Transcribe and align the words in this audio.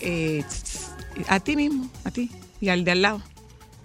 Eh, 0.00 0.44
a 1.28 1.40
ti 1.40 1.56
mismo, 1.56 1.90
a 2.04 2.10
ti 2.10 2.30
y 2.60 2.68
al 2.68 2.84
de 2.84 2.90
al 2.92 3.02
lado. 3.02 3.22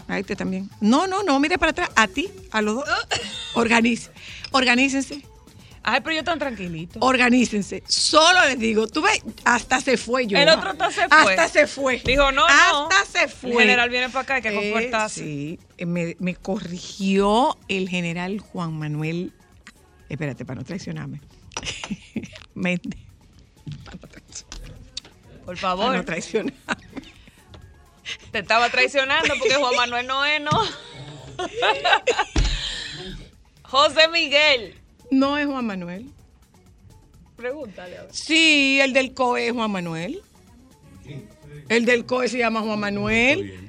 A 0.08 0.20
este 0.20 0.36
también. 0.36 0.70
No, 0.82 1.08
no, 1.08 1.24
no, 1.24 1.40
mire 1.40 1.58
para 1.58 1.72
atrás. 1.72 1.90
A 1.96 2.08
ti, 2.08 2.30
a 2.52 2.62
los 2.62 2.76
dos. 2.76 2.86
Organice, 3.56 4.12
organícense, 4.52 5.22
Ay, 5.88 6.02
pero 6.04 6.16
yo 6.16 6.24
tan 6.24 6.40
tranquilito. 6.40 6.98
organícense. 7.02 7.84
Solo 7.88 8.40
les 8.48 8.58
digo, 8.60 8.88
tú 8.88 9.02
ves, 9.04 9.22
hasta 9.44 9.80
se 9.82 9.98
fue 9.98 10.26
yo. 10.28 10.38
El 10.38 10.50
otro 10.50 10.72
hasta 10.72 10.90
se 10.92 11.08
fue. 11.08 11.18
Hasta 11.36 11.48
se 11.48 11.68
fue. 11.68 12.02
Dijo, 12.04 12.32
no, 12.32 12.48
no. 12.48 12.88
Hasta 12.90 13.20
se 13.20 13.28
fue. 13.28 13.52
El 13.52 13.58
general 13.60 13.90
viene 13.90 14.10
para 14.10 14.22
acá, 14.22 14.36
hay 14.36 14.42
que 14.42 14.50
Eh, 14.50 14.72
comportarse. 14.72 15.24
sí, 15.24 15.60
eh, 15.78 15.86
me, 15.86 16.16
me 16.20 16.36
corrigió 16.36 17.58
el 17.68 17.88
general 17.90 18.40
Juan 18.40 18.74
Manuel. 18.78 19.32
Espérate, 20.10 20.44
para 20.46 20.60
no 20.62 20.66
traicionarme. 20.66 21.22
Méndez. 22.56 23.00
Por 25.46 25.58
favor. 25.58 25.96
no 25.96 26.04
traicionarme. 26.06 26.54
Te 28.32 28.40
estaba 28.40 28.70
traicionando 28.70 29.34
porque 29.40 29.56
Juan 29.56 29.76
Manuel 29.76 30.06
no 30.08 30.26
es, 30.26 30.42
no. 30.42 30.52
José 33.64 34.08
Miguel. 34.10 34.76
No 35.12 35.38
es 35.38 35.46
Juan 35.46 35.66
Manuel. 35.66 36.10
Pregúntale 37.36 37.98
a 37.98 38.02
ver. 38.04 38.14
Sí, 38.14 38.80
el 38.82 38.94
del 38.94 39.14
COE 39.14 39.48
es 39.48 39.54
Juan 39.54 39.72
Manuel. 39.72 40.22
El 41.70 41.86
del 41.86 42.06
COE 42.06 42.28
se 42.30 42.38
llama 42.38 42.62
Juan 42.62 42.80
Manuel. 42.80 43.60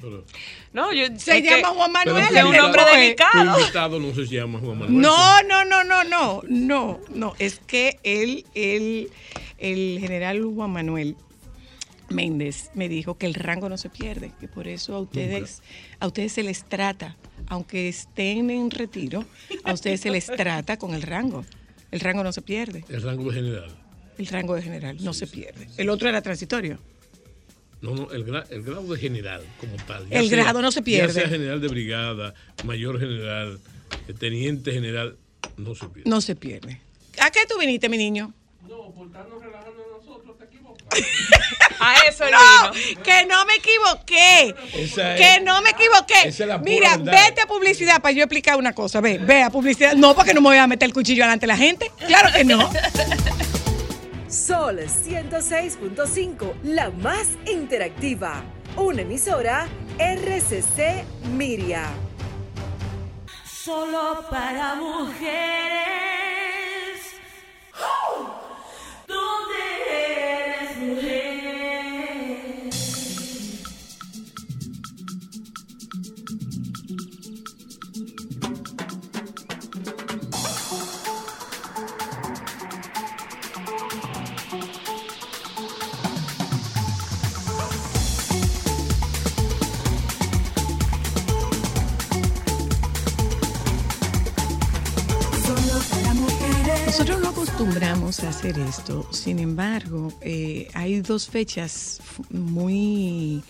No, 0.72 0.92
yo 0.92 1.06
Se 1.18 1.42
que- 1.42 1.50
llama 1.50 1.68
Juan 1.68 1.92
Manuel. 1.92 2.24
es 2.24 2.30
el 2.30 2.44
un 2.46 2.56
COE. 2.72 2.96
delicado. 2.98 3.58
Invitado 3.58 3.98
no 3.98 4.14
si 4.14 4.26
llama 4.26 4.58
Juan 4.60 4.78
Manuel. 4.78 5.00
No, 5.00 5.42
no, 5.44 5.64
no, 5.64 5.82
no, 5.84 6.04
no, 6.04 6.42
no, 6.46 7.00
no. 7.08 7.34
Es 7.38 7.58
que 7.66 7.98
él, 8.02 8.44
él, 8.54 9.10
el 9.58 9.98
general 10.00 10.44
Juan 10.44 10.70
Manuel 10.70 11.16
Méndez 12.08 12.70
me 12.74 12.88
dijo 12.88 13.18
que 13.18 13.26
el 13.26 13.34
rango 13.34 13.68
no 13.68 13.76
se 13.78 13.90
pierde, 13.90 14.32
que 14.40 14.48
por 14.48 14.68
eso 14.68 14.94
a 14.94 15.00
ustedes, 15.00 15.62
a 16.00 16.06
ustedes 16.06 16.32
se 16.32 16.42
les 16.42 16.64
trata, 16.64 17.16
aunque 17.48 17.88
estén 17.88 18.50
en 18.50 18.70
retiro, 18.70 19.24
a 19.64 19.72
ustedes 19.72 20.00
se 20.00 20.10
les 20.10 20.26
trata 20.26 20.78
con 20.78 20.94
el 20.94 21.02
rango. 21.02 21.44
El 21.90 22.00
rango 22.00 22.22
no 22.24 22.32
se 22.32 22.42
pierde, 22.42 22.84
El 22.88 23.02
rango 23.02 23.24
de 23.30 23.34
general. 23.34 23.76
el 24.18 24.26
rango 24.26 24.54
de 24.54 24.62
general 24.62 24.96
no 25.02 25.12
se 25.14 25.26
pierde. 25.26 25.68
El 25.76 25.88
otro 25.88 26.08
era 26.08 26.20
transitorio. 26.22 26.78
No, 27.80 27.94
no, 27.94 28.10
el, 28.10 28.26
gra- 28.26 28.46
el 28.50 28.62
grado 28.62 28.92
de 28.92 28.98
general 28.98 29.42
como 29.60 29.76
tal. 29.86 30.06
El 30.10 30.28
grado 30.30 30.62
no 30.62 30.72
se 30.72 30.82
pierde. 30.82 31.08
Ya 31.08 31.12
sea 31.20 31.28
general 31.28 31.60
de 31.60 31.68
brigada, 31.68 32.34
mayor 32.64 32.98
general, 32.98 33.60
eh, 34.08 34.14
teniente 34.14 34.72
general, 34.72 35.16
no 35.56 35.74
se 35.74 35.86
pierde. 35.88 36.10
No 36.10 36.20
se 36.20 36.34
pierde. 36.36 36.80
¿A 37.20 37.30
qué 37.30 37.40
tú 37.48 37.58
viniste, 37.58 37.88
mi 37.88 37.98
niño? 37.98 38.32
A 41.80 41.94
eso 42.08 42.24
No, 42.30 42.72
vino. 42.72 43.02
que 43.02 43.26
no 43.26 43.44
me 43.46 43.54
equivoqué. 43.54 44.54
Esa 44.74 45.14
es- 45.14 45.20
que 45.20 45.40
no 45.44 45.60
me 45.62 45.70
equivoqué. 45.70 46.14
esa 46.28 46.42
es 46.44 46.48
la 46.48 46.58
Mira, 46.58 46.96
verdad. 46.96 47.24
vete 47.26 47.40
a 47.42 47.46
publicidad 47.46 48.00
para 48.00 48.12
yo 48.12 48.22
explicar 48.24 48.56
una 48.58 48.72
cosa. 48.74 49.00
Ve, 49.00 49.18
ve 49.18 49.42
a 49.42 49.50
publicidad. 49.50 49.94
No, 49.94 50.14
porque 50.14 50.34
no 50.34 50.40
me 50.40 50.48
voy 50.48 50.58
a 50.58 50.66
meter 50.66 50.86
el 50.86 50.92
cuchillo 50.94 51.24
delante 51.24 51.42
de 51.44 51.48
la 51.48 51.56
gente. 51.56 51.90
Claro 52.06 52.30
que 52.32 52.44
no. 52.44 52.70
Sol 54.28 54.78
106.5, 54.80 56.54
la 56.64 56.90
más 56.90 57.26
interactiva. 57.46 58.42
Una 58.76 59.02
emisora 59.02 59.66
RCC 59.98 61.04
Miria. 61.32 61.86
Solo 63.64 64.24
para 64.30 64.74
mujeres. 64.74 65.36
¿Dónde 69.08 69.56
eres 69.90 70.76
mujer? 70.78 71.35
Nosotros 96.98 97.20
no 97.20 97.28
acostumbramos 97.28 98.24
a 98.24 98.30
hacer 98.30 98.58
esto. 98.58 99.06
Sin 99.12 99.38
embargo, 99.38 100.14
eh, 100.22 100.68
hay 100.72 101.02
dos 101.02 101.28
fechas 101.28 102.00
muy 102.30 103.44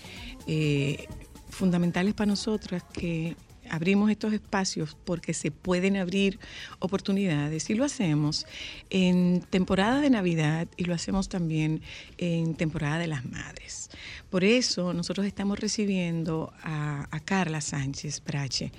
eh, 0.49 1.07
fundamentales 1.51 2.13
para 2.15 2.27
nosotras 2.27 2.83
que 2.93 3.37
abrimos 3.71 4.11
estos 4.11 4.33
espacios 4.33 4.97
porque 5.05 5.33
se 5.33 5.53
pueden 5.53 5.97
abrir 5.97 6.41
oportunidades 6.81 7.71
y 7.71 7.75
lo 7.75 7.85
hacemos 7.85 8.47
en 8.91 9.43
temporada 9.43 10.01
de 10.01 10.11
Navidad 10.11 10.67
y 10.77 10.85
lo 10.85 10.95
hacemos 10.95 11.29
también 11.29 11.83
en 12.19 12.57
temporada 12.57 12.99
de 12.99 13.07
las 13.07 13.25
madres. 13.25 13.91
Por 14.29 14.43
eso 14.43 14.93
nosotros 14.93 15.25
estamos 15.25 15.61
recibiendo 15.61 16.53
a, 16.65 17.07
a 17.13 17.21
Carla 17.21 17.61
Sánchez 17.61 18.25
Brache 18.27 18.73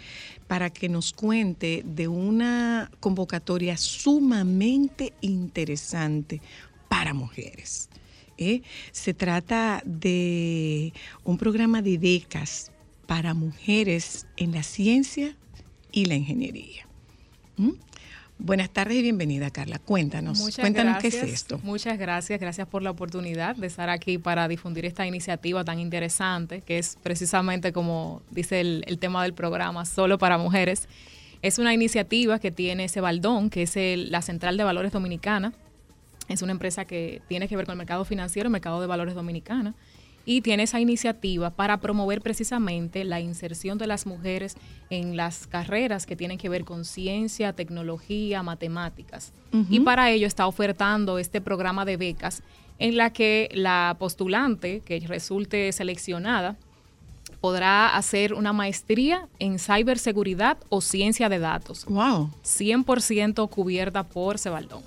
para 0.48 0.70
que 0.70 0.90
nos 0.90 1.14
cuente 1.14 1.84
de 1.86 2.08
una 2.08 2.90
convocatoria 3.00 3.78
sumamente 3.78 5.14
interesante 5.22 6.42
para 6.90 7.14
mujeres. 7.14 7.90
¿eh? 8.38 8.62
Se 8.92 9.14
trata 9.14 9.82
de 9.86 10.94
un 11.24 11.38
programa 11.38 11.82
de 11.82 11.98
becas 11.98 12.72
para 13.06 13.34
mujeres 13.34 14.28
en 14.38 14.54
la 14.54 14.64
ciencia 14.64 15.36
y 15.92 16.06
la 16.06 16.16
ingeniería. 16.16 16.88
Buenas 18.40 18.70
tardes 18.70 18.98
y 18.98 19.02
bienvenida, 19.02 19.50
Carla. 19.50 19.80
Cuéntanos, 19.80 20.38
Muchas 20.40 20.60
cuéntanos 20.62 20.94
gracias. 20.94 21.16
qué 21.24 21.28
es 21.30 21.34
esto. 21.34 21.60
Muchas 21.64 21.98
gracias, 21.98 22.40
gracias 22.40 22.68
por 22.68 22.84
la 22.84 22.92
oportunidad 22.92 23.56
de 23.56 23.66
estar 23.66 23.90
aquí 23.90 24.20
para 24.20 24.48
difundir 24.48 24.86
esta 24.86 25.08
iniciativa 25.08 25.64
tan 25.66 25.80
interesante, 25.80 26.62
que 26.62 26.78
es 26.78 26.98
precisamente 27.02 27.74
como 27.74 28.22
dice 28.30 28.62
el, 28.62 28.84
el 28.88 29.00
tema 29.00 29.24
del 29.24 29.34
programa, 29.34 29.86
solo 29.86 30.20
para 30.20 30.38
mujeres. 30.38 30.88
Es 31.42 31.58
una 31.58 31.74
iniciativa 31.74 32.38
que 32.40 32.52
tiene 32.52 32.90
Cebaldón, 32.90 33.50
que 33.50 33.64
es 33.64 33.76
el- 33.76 34.12
la 34.12 34.22
Central 34.22 34.56
de 34.56 34.64
Valores 34.64 34.92
Dominicana. 34.92 35.54
Es 36.30 36.42
una 36.44 36.52
empresa 36.52 36.86
que 36.86 37.22
tiene 37.28 37.48
que 37.48 37.56
ver 37.56 37.66
con 37.66 37.74
el 37.74 37.78
mercado 37.80 38.06
financiero, 38.06 38.48
el 38.48 38.52
mercado 38.52 38.80
de 38.82 38.88
valores 38.88 39.16
dominicana. 39.16 39.74
Y 40.30 40.42
tiene 40.42 40.64
esa 40.64 40.82
iniciativa 40.82 41.52
para 41.52 41.78
promover 41.78 42.22
precisamente 42.22 43.06
la 43.06 43.22
inserción 43.22 43.78
de 43.78 43.88
las 43.88 44.06
mujeres 44.06 44.58
en 44.90 45.16
las 45.16 45.48
carreras 45.48 46.06
que 46.06 46.18
tienen 46.18 46.38
que 46.38 46.50
ver 46.50 46.66
con 46.66 46.84
ciencia, 46.84 47.54
tecnología, 47.54 48.44
matemáticas. 48.44 49.32
Y 49.70 49.80
para 49.80 50.12
ello 50.12 50.28
está 50.28 50.46
ofertando 50.46 51.18
este 51.18 51.40
programa 51.40 51.86
de 51.86 51.96
becas 51.96 52.44
en 52.78 52.98
la 52.98 53.14
que 53.14 53.50
la 53.54 53.96
postulante 53.98 54.82
que 54.82 55.00
resulte 55.00 55.72
seleccionada 55.72 56.58
podrá 57.40 57.96
hacer 57.96 58.34
una 58.34 58.52
maestría 58.52 59.30
en 59.40 59.60
ciberseguridad 59.60 60.58
o 60.68 60.82
ciencia 60.82 61.30
de 61.30 61.40
datos, 61.40 61.86
Wow. 61.86 62.32
100% 62.44 63.50
cubierta 63.50 64.04
por 64.04 64.40
Cebaldón. 64.40 64.84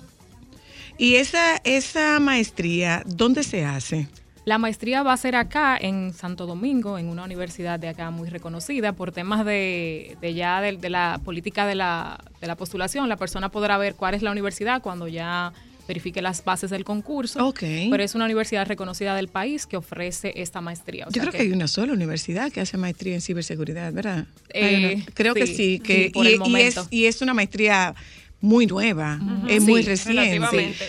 ¿Y 0.99 1.15
esa, 1.15 1.55
esa 1.63 2.19
maestría, 2.19 3.01
dónde 3.07 3.41
se 3.41 3.65
hace? 3.65 4.07
La 4.43 4.57
maestría 4.57 5.03
va 5.03 5.13
a 5.13 5.17
ser 5.17 5.35
acá 5.35 5.77
en 5.79 6.13
Santo 6.13 6.47
Domingo, 6.47 6.97
en 6.97 7.09
una 7.09 7.23
universidad 7.25 7.79
de 7.79 7.89
acá 7.89 8.09
muy 8.09 8.27
reconocida 8.29 8.93
por 8.93 9.11
temas 9.11 9.45
de, 9.45 10.17
de 10.19 10.33
ya 10.33 10.61
de, 10.61 10.77
de 10.77 10.89
la 10.89 11.19
política 11.23 11.67
de 11.67 11.75
la, 11.75 12.19
de 12.41 12.47
la 12.47 12.55
postulación. 12.55 13.07
La 13.07 13.17
persona 13.17 13.49
podrá 13.49 13.77
ver 13.77 13.93
cuál 13.93 14.15
es 14.15 14.23
la 14.23 14.31
universidad 14.31 14.81
cuando 14.81 15.07
ya 15.07 15.53
verifique 15.87 16.21
las 16.23 16.43
bases 16.43 16.69
del 16.71 16.83
concurso. 16.85 17.45
Ok. 17.45 17.59
Pero 17.91 18.01
es 18.01 18.15
una 18.15 18.25
universidad 18.25 18.65
reconocida 18.65 19.13
del 19.15 19.27
país 19.27 19.67
que 19.67 19.77
ofrece 19.77 20.33
esta 20.37 20.59
maestría. 20.61 21.05
O 21.07 21.11
Yo 21.11 21.21
creo 21.21 21.33
que, 21.33 21.41
hay 21.41 21.51
una 21.51 21.67
sola 21.67 21.93
universidad 21.93 22.51
que 22.51 22.61
hace 22.61 22.77
maestría 22.77 23.13
en 23.13 23.21
ciberseguridad, 23.21 23.93
¿verdad? 23.93 24.25
Eh, 24.53 24.93
una- 24.95 25.05
creo 25.13 25.33
que 25.35 25.45
sí, 25.45 25.79
que 25.79 26.05
sí, 26.05 26.09
por 26.11 26.25
y, 26.25 26.29
el 26.29 26.35
y 26.35 26.39
momento. 26.39 26.81
es, 26.81 26.87
y 26.89 27.05
es 27.05 27.21
una 27.21 27.33
maestría 27.33 27.93
muy 28.41 28.65
nueva, 28.65 29.19
es 29.47 29.63
muy 29.63 29.83
Sí, 29.83 29.89
reciente. 29.89 30.35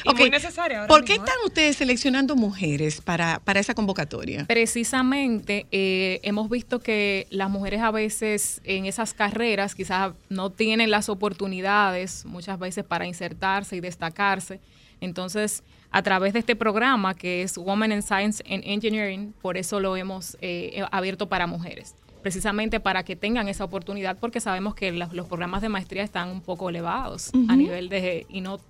Y 0.05 0.15
muy 0.15 0.31
necesaria 0.31 0.79
ahora 0.79 0.89
¿Por 0.89 1.05
qué 1.05 1.13
mismo, 1.13 1.27
¿eh? 1.27 1.29
están 1.29 1.45
ustedes 1.47 1.77
seleccionando 1.77 2.35
mujeres 2.35 3.01
para, 3.01 3.41
para 3.41 3.61
esa 3.61 3.75
convocatoria? 3.75 4.47
Precisamente 4.47 5.67
eh, 5.71 6.21
hemos 6.23 6.49
visto 6.49 6.81
que 6.81 7.27
las 7.31 7.51
mujeres 7.51 7.83
a 7.83 7.91
veces 7.91 8.61
en 8.65 8.87
esas 8.87 9.13
carreras 9.13 9.75
quizás 9.75 10.15
no 10.31 10.51
tienen 10.51 10.91
las 10.91 11.09
oportunidades 11.09 12.25
muchas 12.25 12.59
veces 12.59 12.85
para 12.85 13.07
insertarse 13.07 13.77
y 13.77 13.81
destacarse. 13.81 14.59
Entonces, 15.01 15.63
a 15.91 16.03
través 16.03 16.33
de 16.33 16.39
este 16.39 16.57
programa 16.57 17.15
que 17.15 17.43
es 17.43 17.59
Women 17.59 17.93
in 17.93 18.03
Science 18.03 18.43
and 18.49 18.63
Engineering, 18.65 19.35
por 19.43 19.59
eso 19.59 19.79
lo 19.79 19.97
hemos 19.97 20.39
eh, 20.41 20.83
abierto 20.91 21.29
para 21.29 21.47
mujeres, 21.47 21.95
precisamente 22.23 22.81
para 22.81 23.03
que 23.03 23.17
tengan 23.17 23.49
esa 23.49 23.65
oportunidad, 23.65 24.17
porque 24.19 24.41
sabemos 24.41 24.75
que 24.75 24.93
los, 24.93 25.13
los 25.13 25.27
programas 25.27 25.63
de 25.63 25.69
maestría 25.69 26.03
están 26.03 26.29
un 26.29 26.41
poco 26.41 26.71
elevados 26.71 27.31
a 27.49 27.57
nivel 27.57 27.89
de 27.89 28.27
y 28.29 28.41
no 28.41 28.61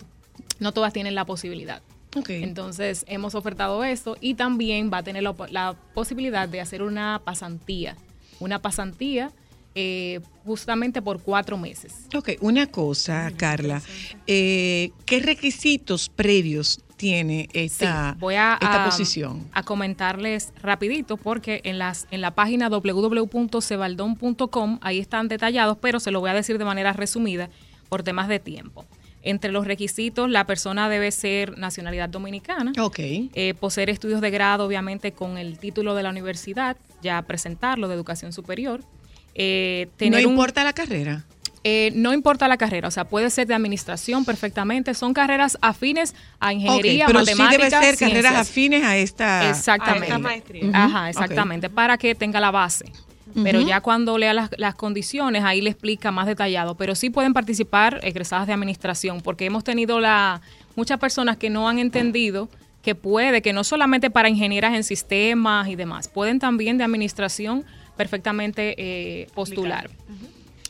no 0.58 0.72
todas 0.72 0.92
tienen 0.92 1.14
la 1.14 1.24
posibilidad. 1.24 1.82
Entonces 2.28 3.04
hemos 3.08 3.34
ofertado 3.34 3.84
esto 3.84 4.16
y 4.20 4.34
también 4.34 4.90
va 4.92 4.98
a 4.98 5.02
tener 5.02 5.22
la, 5.22 5.34
la 5.50 5.74
posibilidad 5.94 6.48
de 6.48 6.60
hacer 6.60 6.82
una 6.82 7.20
pasantía, 7.24 7.96
una 8.38 8.60
pasantía 8.60 9.32
eh, 9.74 10.20
justamente 10.44 11.00
por 11.00 11.22
cuatro 11.22 11.56
meses. 11.56 12.06
Ok, 12.14 12.32
una 12.40 12.66
cosa, 12.66 13.32
Carla. 13.36 13.80
eh, 14.26 14.90
¿Qué 15.06 15.20
requisitos 15.20 16.10
previos 16.10 16.80
tiene 17.02 17.48
esta, 17.52 18.12
Sí, 18.12 18.18
voy 18.20 18.36
a, 18.36 18.54
esta 18.62 18.84
a- 18.84 18.84
posición? 18.84 19.44
a 19.52 19.64
comentarles 19.64 20.52
rapidito 20.62 21.16
porque 21.16 21.60
en 21.64 21.78
las 21.78 22.06
en 22.12 22.20
la 22.20 22.32
página 22.36 22.68
www.cebaldon.com 22.68 24.78
ahí 24.82 25.00
están 25.00 25.26
detallados, 25.26 25.78
pero 25.80 25.98
se 26.00 26.10
lo 26.12 26.20
voy 26.20 26.30
a 26.30 26.34
decir 26.34 26.58
de 26.58 26.64
manera 26.64 26.92
resumida 26.92 27.48
por 27.88 28.04
temas 28.04 28.28
de 28.28 28.38
tiempo. 28.38 28.84
Entre 29.24 29.50
los 29.52 29.66
requisitos, 29.66 30.28
la 30.30 30.46
persona 30.46 30.88
debe 30.88 31.10
ser 31.12 31.56
nacionalidad 31.58 32.08
dominicana. 32.08 32.72
Ok. 32.80 32.98
eh, 33.00 33.54
poseer 33.58 33.90
estudios 33.90 34.20
de 34.20 34.30
grado, 34.30 34.64
obviamente, 34.64 35.10
con 35.12 35.38
el 35.38 35.58
título 35.58 35.94
de 35.94 36.02
la 36.04 36.10
universidad, 36.10 36.76
ya 37.02 37.20
presentarlo 37.22 37.86
de 37.88 37.94
educación 37.94 38.32
superior. 38.32 38.80
Eh, 39.34 39.86
No 39.90 39.96
tener 39.96 40.26
un- 40.26 40.32
importa 40.34 40.62
la 40.64 40.72
carrera. 40.72 41.24
Eh, 41.64 41.92
no 41.94 42.12
importa 42.12 42.48
la 42.48 42.56
carrera, 42.56 42.88
o 42.88 42.90
sea, 42.90 43.04
puede 43.04 43.30
ser 43.30 43.46
de 43.46 43.54
administración 43.54 44.24
perfectamente. 44.24 44.94
Son 44.94 45.14
carreras 45.14 45.58
afines 45.60 46.14
a 46.40 46.52
ingeniería, 46.52 47.06
pero 47.06 47.24
sí 47.24 47.34
matemáticas, 47.34 47.80
debe 47.80 47.96
ser 47.96 48.08
carreras 48.08 48.34
afines 48.34 48.84
a 48.84 48.96
esta. 48.96 49.48
Exactamente. 49.48 50.04
a 50.04 50.06
esta 50.06 50.18
maestría. 50.18 50.70
Ajá, 50.72 51.10
exactamente, 51.10 51.70
para 51.70 51.98
que 51.98 52.14
tenga 52.14 52.40
la 52.40 52.50
base. 52.50 52.86
Pero 53.42 53.62
ya 53.62 53.80
cuando 53.80 54.18
lea 54.18 54.34
las, 54.34 54.50
las 54.58 54.74
condiciones, 54.74 55.42
ahí 55.42 55.62
le 55.62 55.70
explica 55.70 56.10
más 56.10 56.26
detallado. 56.26 56.74
Pero 56.74 56.94
sí 56.94 57.08
pueden 57.08 57.32
participar 57.32 57.98
egresadas 58.02 58.46
de 58.46 58.52
administración, 58.52 59.22
porque 59.22 59.46
hemos 59.46 59.64
tenido 59.64 60.00
la 60.00 60.42
muchas 60.76 60.98
personas 60.98 61.36
que 61.36 61.48
no 61.48 61.68
han 61.68 61.78
entendido 61.78 62.50
que 62.82 62.94
puede, 62.94 63.42
que 63.42 63.52
no 63.52 63.64
solamente 63.64 64.10
para 64.10 64.28
ingenieras 64.28 64.74
en 64.74 64.84
sistemas 64.84 65.68
y 65.68 65.76
demás, 65.76 66.08
pueden 66.08 66.38
también 66.40 66.78
de 66.78 66.84
administración 66.84 67.64
perfectamente 67.96 68.74
eh, 68.76 69.28
postular. 69.34 69.88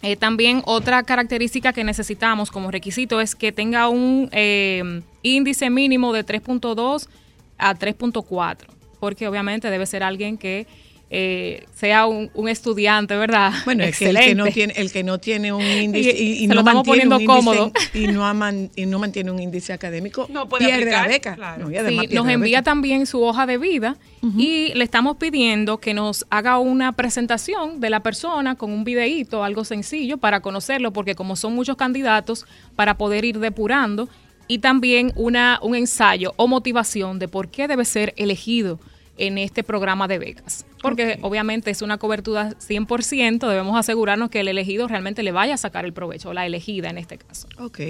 Eh, 0.02 0.16
también 0.16 0.62
otra 0.66 1.04
característica 1.04 1.72
que 1.72 1.84
necesitamos 1.84 2.50
como 2.50 2.72
requisito 2.72 3.20
es 3.20 3.37
que 3.37 3.52
tenga 3.52 3.88
un 3.88 4.28
eh, 4.32 5.02
índice 5.22 5.70
mínimo 5.70 6.12
de 6.12 6.26
3.2 6.26 7.08
a 7.56 7.75
3.4, 7.75 8.56
porque 8.99 9.28
obviamente 9.28 9.70
debe 9.70 9.87
ser 9.87 10.02
alguien 10.02 10.38
que 10.38 10.66
eh, 11.14 11.67
sea 11.75 12.06
un, 12.06 12.31
un 12.32 12.49
estudiante, 12.49 13.14
¿verdad? 13.17 13.53
Bueno, 13.67 13.85
es 13.85 13.99
que 13.99 14.09
el 14.09 14.17
que 14.17 14.35
no 14.35 14.47
Excelente. 14.47 14.53
tiene, 14.53 14.73
el 14.76 14.91
que 14.93 15.05
no 15.05 15.19
tiene 15.19 15.53
un 15.53 15.61
índice 15.85 16.11
Y- 16.19 16.43
y, 16.44 16.47
no 16.47 16.55
lo 16.55 16.61
estamos 16.62 16.87
mantiene 16.87 17.11
poniendo 17.11 17.17
un 17.17 17.23
índice 17.23 17.37
cómodo. 17.59 17.73
y 17.93 18.06
no, 18.06 18.25
aman- 18.26 18.70
y 18.76 18.87
no 18.87 18.99
mantiene 18.99 19.31
un 19.31 19.38
índice 19.38 19.75
académico, 19.75 20.26
No 20.31 20.49
puede 20.49 20.64
pierde 20.64 20.91
la 20.91 21.00
aplicar, 21.03 21.09
beca. 21.09 21.35
claro. 21.37 21.64
No, 21.64 21.70
y 21.70 21.75
Sí, 21.75 21.79
además 21.79 22.00
pierde 22.06 22.14
nos 22.17 22.26
la 22.26 22.32
envía 22.32 22.59
beca. 22.61 22.64
también 22.70 23.05
su 23.06 23.23
hoja 23.23 23.44
de 23.44 23.59
vida 23.59 23.97
y 24.38 24.73
le 24.75 24.85
estamos 24.85 25.19
pidiendo 25.19 25.79
que 25.79 25.93
nos 25.93 26.25
haga 26.31 26.59
una 26.59 26.93
presentación 26.93 27.81
de 27.81 27.91
la 27.91 28.00
persona 28.00 28.55
con 28.55 28.70
un 28.73 28.82
videíto, 28.85 29.44
algo 29.44 29.65
sencillo 29.65 30.17
para 30.17 30.41
conocerlo, 30.41 30.93
porque 30.94 31.15
como 31.15 31.37
son 31.37 31.55
muchos 31.55 31.76
candidatos, 31.76 32.47
para 32.75 32.97
poder 32.97 33.26
ir 33.26 33.38
depurando 33.38 34.08
y 34.49 34.58
también 34.61 35.12
una, 35.15 35.58
un 35.61 35.75
ensayo 35.75 36.32
o 36.37 36.49
motivación 36.49 37.19
de 37.19 37.29
por 37.29 37.49
qué 37.49 37.69
debe 37.69 37.85
ser 37.85 38.15
elegido 38.17 38.81
en 39.19 39.37
este 39.38 39.62
programa 39.62 40.08
de 40.08 40.19
becas. 40.19 40.65
Porque 40.82 41.19
obviamente 41.23 41.70
es 41.70 41.81
una 41.81 41.96
cobertura 41.99 42.50
100%, 42.50 43.49
debemos 43.49 43.79
asegurarnos 43.79 44.31
que 44.31 44.40
el 44.40 44.49
elegido 44.49 44.88
realmente 44.88 45.23
le 45.23 45.32
vaya 45.32 45.55
a 45.55 45.56
sacar 45.56 45.84
el 45.84 45.93
provecho, 45.93 46.31
o 46.31 46.32
la 46.32 46.44
elegida 46.44 46.90
en 46.90 46.99
este 46.99 47.19
caso. 47.19 47.49
Ok. 47.58 47.81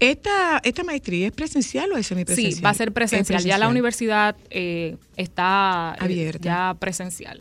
¿Esta, 0.00 0.60
¿Esta 0.62 0.84
maestría 0.84 1.28
es 1.28 1.32
presencial 1.32 1.92
o 1.92 1.96
es 1.96 2.06
semipresencial? 2.06 2.54
Sí, 2.54 2.60
va 2.60 2.70
a 2.70 2.74
ser 2.74 2.92
presencial. 2.92 3.38
Es 3.38 3.44
Ya 3.44 3.56
la 3.58 3.68
universidad 3.68 4.36
eh, 4.50 4.96
está 5.16 5.96
eh, 6.00 6.04
Abierta. 6.04 6.40
ya 6.42 6.74
presencial. 6.78 7.40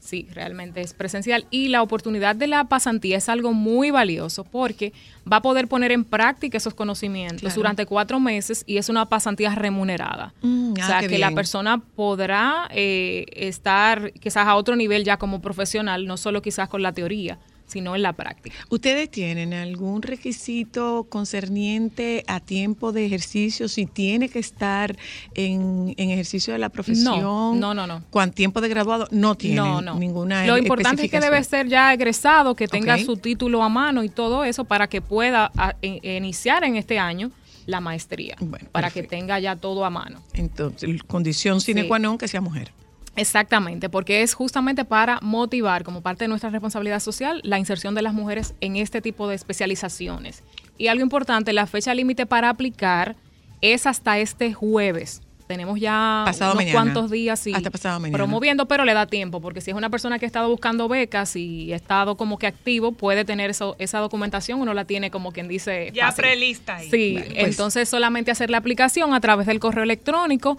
Sí, 0.00 0.26
realmente 0.32 0.80
es 0.80 0.94
presencial. 0.94 1.46
Y 1.50 1.68
la 1.68 1.82
oportunidad 1.82 2.36
de 2.36 2.46
la 2.46 2.64
pasantía 2.64 3.16
es 3.18 3.28
algo 3.28 3.52
muy 3.52 3.90
valioso 3.90 4.44
porque 4.44 4.92
va 5.30 5.38
a 5.38 5.42
poder 5.42 5.66
poner 5.66 5.90
en 5.90 6.04
práctica 6.04 6.56
esos 6.58 6.74
conocimientos 6.74 7.40
Claro. 7.40 7.56
durante 7.56 7.86
cuatro 7.86 8.20
meses 8.20 8.62
y 8.66 8.76
es 8.76 8.88
una 8.88 9.06
pasantía 9.06 9.54
remunerada. 9.54 10.32
Mm, 10.42 10.70
o 10.72 10.74
ah, 10.80 10.86
sea, 10.86 11.08
que 11.08 11.18
la 11.18 11.32
persona 11.32 11.78
podrá 11.78 12.68
eh, 12.70 13.26
estar 13.32 14.12
quizás 14.12 14.45
a 14.46 14.54
otro 14.56 14.76
nivel 14.76 15.04
ya 15.04 15.16
como 15.18 15.40
profesional, 15.40 16.06
no 16.06 16.16
solo 16.16 16.40
quizás 16.42 16.68
con 16.68 16.82
la 16.82 16.92
teoría, 16.92 17.38
sino 17.66 17.96
en 17.96 18.02
la 18.02 18.12
práctica. 18.12 18.54
¿Ustedes 18.70 19.10
tienen 19.10 19.52
algún 19.52 20.00
requisito 20.02 21.04
concerniente 21.10 22.22
a 22.28 22.38
tiempo 22.38 22.92
de 22.92 23.06
ejercicio? 23.06 23.66
Si 23.68 23.86
tiene 23.86 24.28
que 24.28 24.38
estar 24.38 24.96
en, 25.34 25.92
en 25.96 26.10
ejercicio 26.10 26.52
de 26.52 26.60
la 26.60 26.68
profesión. 26.68 27.20
no, 27.20 27.54
no, 27.54 27.74
no. 27.86 28.02
¿Cuán 28.10 28.30
tiempo 28.30 28.60
de 28.60 28.68
graduado? 28.68 29.08
No 29.10 29.34
tienen 29.34 29.56
No, 29.64 29.80
no. 29.80 29.98
ninguna 29.98 30.46
Lo 30.46 30.56
importante 30.58 31.04
es 31.06 31.10
que 31.10 31.18
debe 31.20 31.42
ser 31.42 31.66
ya 31.68 31.92
egresado, 31.92 32.54
que 32.54 32.68
tenga 32.68 32.98
su 32.98 33.16
título 33.16 33.62
a 33.64 33.68
mano 33.68 34.04
y 34.04 34.08
todo 34.08 34.44
eso 34.44 34.64
para 34.64 34.86
que 34.88 35.00
pueda 35.02 35.50
a- 35.56 35.74
e- 35.82 36.16
iniciar 36.16 36.62
en 36.64 36.76
este 36.76 36.98
año 37.00 37.30
la 37.66 37.80
maestría, 37.80 38.36
Bueno, 38.38 38.68
para 38.70 38.86
perfecto. 38.88 39.10
que 39.10 39.16
tenga 39.16 39.40
ya 39.40 39.56
todo 39.56 39.84
a 39.84 39.90
mano. 39.90 40.20
Entonces, 40.34 41.02
condición 41.02 41.60
sine 41.60 41.82
Sí. 41.82 41.88
qua 41.88 41.98
non 41.98 42.16
que 42.16 42.28
sea 42.28 42.40
mujer. 42.40 42.70
Exactamente, 43.16 43.88
porque 43.88 44.22
es 44.22 44.34
justamente 44.34 44.84
para 44.84 45.18
motivar 45.22 45.82
como 45.84 46.02
parte 46.02 46.24
de 46.24 46.28
nuestra 46.28 46.50
responsabilidad 46.50 47.00
social 47.00 47.40
la 47.44 47.58
inserción 47.58 47.94
de 47.94 48.02
las 48.02 48.14
mujeres 48.14 48.54
en 48.60 48.76
este 48.76 49.00
tipo 49.00 49.28
de 49.28 49.34
especializaciones. 49.34 50.42
Y 50.78 50.88
algo 50.88 51.02
importante, 51.02 51.52
la 51.52 51.66
fecha 51.66 51.94
límite 51.94 52.26
para 52.26 52.50
aplicar 52.50 53.16
es 53.62 53.86
hasta 53.86 54.18
este 54.18 54.52
jueves. 54.52 55.22
Tenemos 55.46 55.78
ya 55.78 56.24
Pasado 56.26 56.52
unos 56.54 56.64
mañana. 56.64 56.72
cuantos 56.82 57.10
días 57.10 57.46
y 57.46 57.54
Hasta 57.54 57.70
pasado 57.70 58.00
mañana. 58.00 58.18
promoviendo, 58.18 58.66
pero 58.66 58.84
le 58.84 58.92
da 58.94 59.06
tiempo, 59.06 59.40
porque 59.40 59.60
si 59.60 59.70
es 59.70 59.76
una 59.76 59.88
persona 59.90 60.18
que 60.18 60.26
ha 60.26 60.28
estado 60.28 60.48
buscando 60.50 60.88
becas 60.88 61.36
y 61.36 61.72
ha 61.72 61.76
estado 61.76 62.16
como 62.16 62.36
que 62.36 62.48
activo, 62.48 62.90
puede 62.92 63.24
tener 63.24 63.48
eso, 63.50 63.76
esa 63.78 64.00
documentación, 64.00 64.60
uno 64.60 64.74
la 64.74 64.84
tiene 64.86 65.12
como 65.12 65.30
quien 65.30 65.46
dice 65.46 65.92
Ya 65.94 66.06
fácil. 66.06 66.22
prelista 66.22 66.76
ahí. 66.76 66.90
Sí, 66.90 67.12
Bueno, 67.12 67.26
pues- 67.32 67.46
entonces 67.46 67.88
solamente 67.88 68.32
hacer 68.32 68.50
la 68.50 68.58
aplicación 68.58 69.14
a 69.14 69.20
través 69.20 69.46
del 69.46 69.60
correo 69.60 69.84
electrónico 69.84 70.58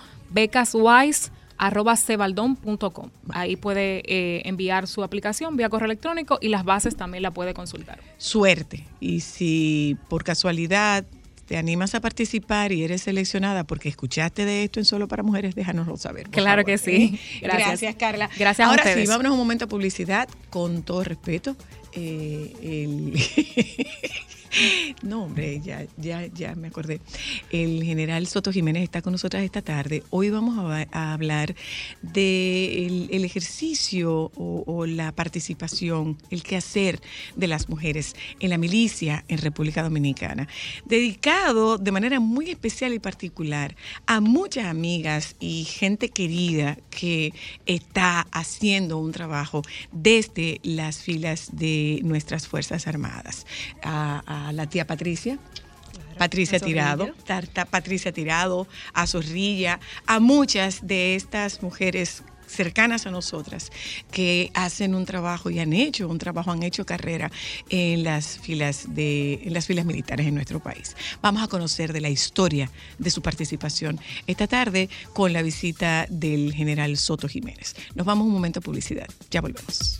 arroba 1.57 1.95
cebaldón.com. 1.95 3.09
Ahí 3.29 3.55
puede 3.55 4.03
eh, 4.05 4.41
enviar 4.45 4.87
su 4.87 5.03
aplicación 5.03 5.57
vía 5.57 5.69
correo 5.69 5.85
electrónico 5.85 6.37
y 6.41 6.49
las 6.49 6.63
bases 6.63 6.95
también 6.95 7.23
la 7.23 7.31
puede 7.31 7.53
consultar. 7.53 7.99
Suerte. 8.17 8.85
Y 8.99 9.21
si 9.21 9.97
por 10.09 10.23
casualidad 10.23 11.05
te 11.47 11.55
animas 11.57 11.95
a 11.95 12.01
participar 12.01 12.73
y 12.73 12.83
eres 12.83 13.03
seleccionada 13.03 13.63
porque 13.63 13.87
escuchaste 13.87 14.43
de 14.43 14.65
esto 14.65 14.79
en 14.79 14.85
Solo 14.85 15.07
para 15.07 15.23
Mujeres, 15.23 15.55
déjanoslo 15.55 15.95
saber. 15.97 16.29
Claro 16.29 16.63
favor. 16.63 16.65
que 16.65 16.77
sí. 16.77 17.19
Gracias. 17.41 17.67
Gracias. 17.69 17.95
Carla. 17.95 18.29
Gracias 18.37 18.65
a 18.67 18.69
Ahora 18.69 18.83
ustedes. 18.83 19.05
sí, 19.05 19.09
vámonos 19.09 19.31
un 19.31 19.37
momento 19.39 19.65
a 19.65 19.67
publicidad, 19.67 20.27
con 20.49 20.83
todo 20.83 21.03
respeto. 21.05 21.55
Eh, 21.93 22.53
el 22.61 23.13
no, 25.01 25.23
hombre, 25.23 25.61
ya, 25.61 25.85
ya, 25.97 26.25
ya 26.27 26.55
me 26.55 26.67
acordé. 26.67 27.01
El 27.51 27.83
general 27.83 28.27
Soto 28.27 28.51
Jiménez 28.51 28.83
está 28.83 29.01
con 29.01 29.13
nosotras 29.13 29.43
esta 29.43 29.61
tarde. 29.61 30.03
Hoy 30.09 30.29
vamos 30.29 30.57
a, 30.57 31.13
hablar 31.13 31.55
del 32.01 33.09
el 33.11 33.25
ejercicio 33.25 34.31
o, 34.35 34.63
o 34.65 34.85
la 34.85 35.11
participación, 35.11 36.17
el 36.29 36.43
quehacer 36.43 37.01
de 37.35 37.47
las 37.47 37.69
mujeres 37.69 38.15
en 38.39 38.49
la 38.49 38.57
milicia 38.57 39.23
en 39.27 39.39
República 39.39 39.83
Dominicana. 39.83 40.47
Dedicado 40.85 41.77
de 41.77 41.91
manera 41.91 42.19
muy 42.19 42.49
especial 42.49 42.93
y 42.93 42.99
particular 42.99 43.75
a 44.05 44.19
muchas 44.19 44.65
amigas 44.65 45.35
y 45.39 45.65
gente 45.65 46.09
querida 46.09 46.77
que 46.89 47.33
está 47.65 48.27
haciendo 48.31 48.97
un 48.97 49.11
trabajo 49.11 49.61
desde 49.91 50.59
las 50.63 51.01
filas 51.01 51.49
de 51.53 51.99
nuestras 52.03 52.47
Fuerzas 52.47 52.87
Armadas. 52.87 53.45
La 54.53 54.67
tía 54.67 54.85
Patricia. 54.85 55.39
Patricia 56.17 56.57
a. 56.57 56.59
Tirado, 56.65 57.13
Tarta 57.25 57.65
Patricia 57.65 58.11
Tirado, 58.11 58.67
a 58.93 59.05
Zorrilla, 59.05 59.79
a 60.07 60.19
muchas 60.19 60.87
de 60.87 61.15
estas 61.15 61.61
mujeres 61.61 62.23
cercanas 62.47 63.05
a 63.05 63.11
nosotras 63.11 63.71
que 64.09 64.51
hacen 64.53 64.95
un 64.95 65.05
trabajo 65.05 65.49
y 65.49 65.59
han 65.59 65.73
hecho 65.73 66.07
un 66.07 66.17
trabajo, 66.17 66.51
han 66.51 66.63
hecho 66.63 66.85
carrera 66.85 67.29
en 67.69 68.03
las 68.03 68.39
filas 68.39 68.95
de 68.95 69.41
en 69.43 69.53
las 69.53 69.67
filas 69.67 69.85
militares 69.85 70.25
en 70.25 70.35
nuestro 70.35 70.59
país. 70.59 70.95
Vamos 71.21 71.43
a 71.43 71.47
conocer 71.47 71.93
de 71.93 72.01
la 72.01 72.09
historia 72.09 72.71
de 72.97 73.09
su 73.11 73.21
participación 73.21 73.99
esta 74.25 74.47
tarde 74.47 74.89
con 75.13 75.33
la 75.33 75.41
visita 75.41 76.07
del 76.09 76.53
general 76.53 76.97
Soto 76.97 77.27
Jiménez. 77.27 77.75
Nos 77.95 78.05
vamos 78.05 78.25
un 78.25 78.33
momento 78.33 78.59
a 78.59 78.63
publicidad. 78.63 79.07
Ya 79.29 79.41
volvemos. 79.41 79.99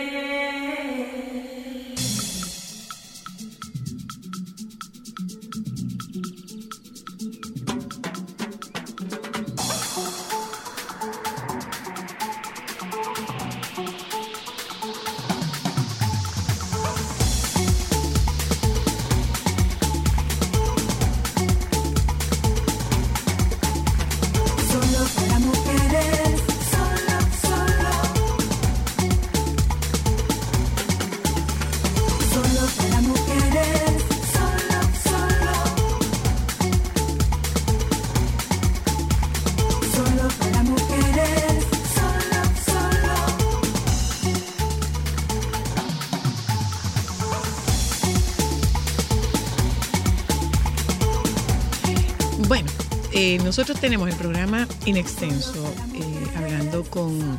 Nosotros 53.51 53.81
tenemos 53.81 54.07
el 54.09 54.15
programa 54.15 54.65
in 54.85 54.95
extenso 54.95 55.61
eh, 55.93 56.37
hablando 56.37 56.83
con 56.85 57.37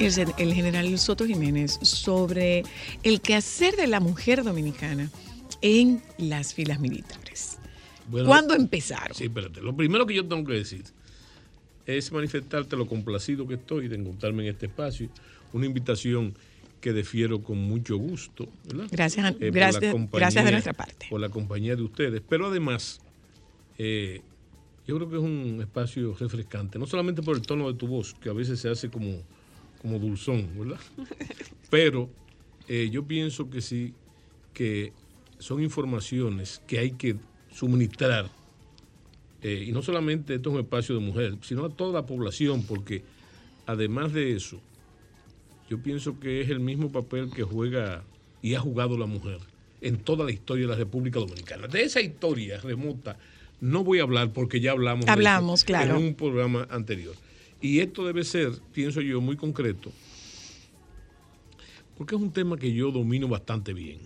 el, 0.00 0.12
gen- 0.12 0.32
el 0.36 0.52
general 0.52 0.98
Soto 0.98 1.24
Jiménez 1.24 1.78
sobre 1.80 2.64
el 3.04 3.20
quehacer 3.20 3.76
de 3.76 3.86
la 3.86 4.00
mujer 4.00 4.42
dominicana 4.42 5.08
en 5.62 6.02
las 6.18 6.54
filas 6.54 6.80
militares. 6.80 7.56
Bueno, 8.08 8.26
¿Cuándo 8.26 8.54
empezaron? 8.56 9.14
Sí, 9.14 9.26
espérate. 9.26 9.60
Lo 9.60 9.76
primero 9.76 10.06
que 10.06 10.14
yo 10.16 10.26
tengo 10.26 10.44
que 10.44 10.54
decir 10.54 10.82
es 11.86 12.10
manifestarte 12.10 12.74
lo 12.74 12.88
complacido 12.88 13.46
que 13.46 13.54
estoy 13.54 13.86
de 13.86 13.94
encontrarme 13.94 14.42
en 14.42 14.48
este 14.54 14.66
espacio. 14.66 15.08
Una 15.52 15.66
invitación 15.66 16.34
que 16.80 16.92
defiero 16.92 17.44
con 17.44 17.58
mucho 17.58 17.96
gusto. 17.96 18.48
¿verdad? 18.66 18.88
Gracias 18.90 19.24
la 19.24 19.30
gracias- 19.50 19.92
compañía- 19.92 20.18
gracias 20.18 20.44
de 20.44 20.50
nuestra 20.50 20.72
parte. 20.72 21.06
Por 21.08 21.20
la 21.20 21.28
compañía 21.28 21.76
de 21.76 21.82
ustedes. 21.82 22.22
Pero 22.28 22.48
además, 22.48 23.00
eh, 23.78 24.20
yo 24.88 24.96
creo 24.96 25.10
que 25.10 25.16
es 25.16 25.22
un 25.22 25.58
espacio 25.60 26.16
refrescante. 26.18 26.78
No 26.78 26.86
solamente 26.86 27.22
por 27.22 27.36
el 27.36 27.42
tono 27.42 27.70
de 27.70 27.78
tu 27.78 27.86
voz, 27.86 28.14
que 28.14 28.30
a 28.30 28.32
veces 28.32 28.58
se 28.58 28.70
hace 28.70 28.88
como, 28.88 29.22
como 29.82 29.98
dulzón, 29.98 30.48
¿verdad? 30.58 30.80
Pero 31.70 32.08
eh, 32.66 32.88
yo 32.90 33.06
pienso 33.06 33.50
que 33.50 33.60
sí, 33.60 33.92
que 34.54 34.94
son 35.38 35.62
informaciones 35.62 36.62
que 36.66 36.78
hay 36.78 36.92
que 36.92 37.16
suministrar. 37.52 38.30
eh, 39.42 39.66
y 39.68 39.72
no 39.72 39.82
solamente 39.82 40.36
esto 40.36 40.48
es 40.48 40.54
un 40.54 40.60
espacio 40.62 40.94
de 40.94 41.02
mujeres, 41.02 41.34
sino 41.42 41.66
a 41.66 41.68
toda 41.68 41.92
la 41.92 42.06
población, 42.06 42.62
porque 42.62 43.04
además 43.66 44.14
de 44.14 44.32
eso, 44.34 44.58
yo 45.68 45.82
pienso 45.82 46.18
que 46.18 46.40
es 46.40 46.48
el 46.48 46.60
mismo 46.60 46.90
papel 46.90 47.30
que 47.30 47.42
juega 47.42 48.04
y 48.40 48.54
ha 48.54 48.60
jugado 48.60 48.96
la 48.96 49.04
mujer 49.04 49.38
en 49.82 49.98
toda 49.98 50.24
la 50.24 50.32
historia 50.32 50.64
de 50.64 50.72
la 50.72 50.78
República 50.78 51.20
Dominicana. 51.20 51.66
De 51.68 51.82
esa 51.82 52.00
historia 52.00 52.58
remota 52.58 53.18
no 53.60 53.84
voy 53.84 53.98
a 53.98 54.02
hablar 54.02 54.32
porque 54.32 54.60
ya 54.60 54.72
hablamos, 54.72 55.08
Hablamos, 55.08 55.64
claro. 55.64 55.96
en 55.96 56.04
un 56.04 56.14
programa 56.14 56.66
anterior. 56.70 57.14
Y 57.60 57.80
esto 57.80 58.06
debe 58.06 58.24
ser, 58.24 58.52
pienso 58.72 59.00
yo, 59.00 59.20
muy 59.20 59.36
concreto, 59.36 59.90
porque 61.96 62.14
es 62.14 62.20
un 62.20 62.30
tema 62.32 62.56
que 62.56 62.72
yo 62.72 62.90
domino 62.90 63.28
bastante 63.28 63.72
bien. 63.72 63.98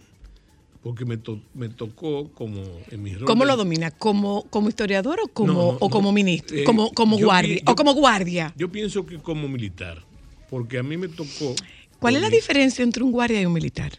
Porque 0.83 1.05
me, 1.05 1.17
to- 1.17 1.39
me 1.55 1.69
tocó 1.69 2.29
como 2.33 2.61
en 2.91 3.03
mi 3.03 3.15
rol. 3.15 3.25
¿Cómo 3.27 3.45
lo 3.45 3.57
domina? 3.57 3.93
¿Como, 3.93 4.49
como 4.51 4.69
historiador 4.69 5.21
o 5.23 5.29
como, 5.29 5.53
No, 5.53 5.69
o 5.81 5.89
como 5.91 6.09
no, 6.09 6.13
ministro? 6.13 6.57
eh, 6.57 6.65
como 6.65 6.91
como 6.93 7.17
guardia. 7.19 7.57
yo- 7.65 7.71
o 7.73 7.77
como 7.77 7.95
guardia. 7.95 8.53
Yo 8.57 8.69
pienso 8.73 9.07
que 9.07 9.19
como 9.19 9.47
militar, 9.49 10.03
porque 10.51 10.79
a 10.79 10.83
mí 10.83 10.97
me 10.97 11.07
tocó. 11.07 11.55
¿Cuál 12.01 12.17
es 12.17 12.23
la 12.23 12.31
diferencia 12.31 12.83
entre 12.83 13.05
un 13.05 13.13
guardia 13.13 13.41
y 13.41 13.47
un 13.47 13.53
militar? 13.53 13.93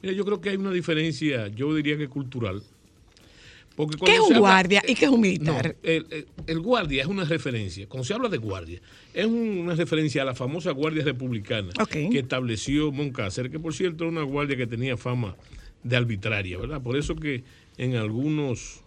Mira, 0.00 0.14
yo 0.14 0.24
creo 0.24 0.40
que 0.40 0.48
hay 0.48 0.56
una 0.56 0.70
diferencia, 0.70 1.48
yo 1.48 1.74
diría 1.74 1.98
que 1.98 2.08
cultural. 2.08 2.62
Porque 3.76 3.96
¿Qué 4.04 4.12
es 4.14 4.20
un 4.20 4.26
habla- 4.26 4.38
guardia 4.40 4.82
y 4.86 4.94
qué 4.94 5.04
es 5.06 5.10
un 5.10 5.16
No, 5.16 5.22
militar? 5.22 5.76
el, 5.82 6.06
el- 6.10 6.26
el 6.46 6.60
guardia 6.60 7.02
es 7.02 7.08
una 7.08 7.24
referencia. 7.24 7.86
Cuando 7.88 8.04
se 8.04 8.12
habla 8.12 8.28
de 8.28 8.36
guardia, 8.38 8.80
es 9.14 9.24
un- 9.26 9.58
una 9.58 9.74
referencia 9.74 10.22
a 10.22 10.24
la 10.24 10.34
famosa 10.34 10.72
Guardia 10.72 11.04
Republicana 11.04 11.70
que 11.88 12.18
estableció 12.18 12.92
Moncácer, 12.92 13.50
que 13.50 13.58
por 13.58 13.72
cierto 13.74 14.04
era 14.04 14.10
una 14.12 14.22
guardia 14.22 14.56
que 14.56 14.66
tenía 14.66 14.96
fama 14.96 15.36
de 15.82 15.96
arbitraria, 15.96 16.58
¿verdad? 16.58 16.82
Por 16.82 16.96
eso 16.98 17.16
que 17.16 17.42
en 17.78 17.96
algunos 17.96 18.80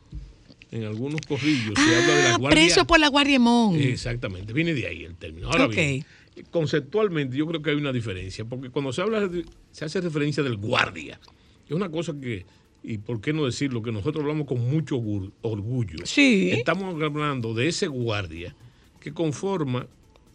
en 0.71 0.85
algunos 0.85 1.21
corrillos 1.27 1.75
se 1.75 1.95
habla 1.95 2.15
de 2.15 2.23
la 2.23 2.33
Ah, 2.33 2.37
guardia. 2.39 2.63
preso 2.65 2.85
por 2.87 2.99
la 2.99 3.07
Guardia 3.07 3.39
Mon. 3.39 3.75
Exactamente, 3.79 4.53
viene 4.53 4.73
de 4.73 4.87
ahí 4.87 5.03
el 5.03 5.13
término. 5.15 5.47
Ahora 5.51 5.67
bien, 5.67 6.03
conceptualmente 6.49 7.37
yo 7.37 7.45
creo 7.47 7.61
que 7.61 7.69
hay 7.69 7.75
una 7.75 7.91
diferencia, 7.91 8.43
porque 8.45 8.69
cuando 8.69 8.91
se 8.91 9.01
habla, 9.03 9.29
se 9.71 9.85
hace 9.85 10.01
referencia 10.01 10.41
del 10.41 10.57
guardia, 10.57 11.19
es 11.67 11.71
una 11.71 11.89
cosa 11.89 12.13
que, 12.19 12.45
y 12.83 12.97
por 12.97 13.21
qué 13.21 13.31
no 13.31 13.45
decirlo, 13.45 13.81
que 13.81 13.91
nosotros 13.93 14.21
hablamos 14.23 14.45
con 14.45 14.59
mucho 14.69 14.97
orgu- 14.97 15.31
orgullo. 15.41 16.05
Sí. 16.05 16.49
Estamos 16.51 17.01
hablando 17.01 17.53
de 17.53 17.69
ese 17.69 17.87
guardia 17.87 18.53
que 18.99 19.13
conforma 19.13 19.87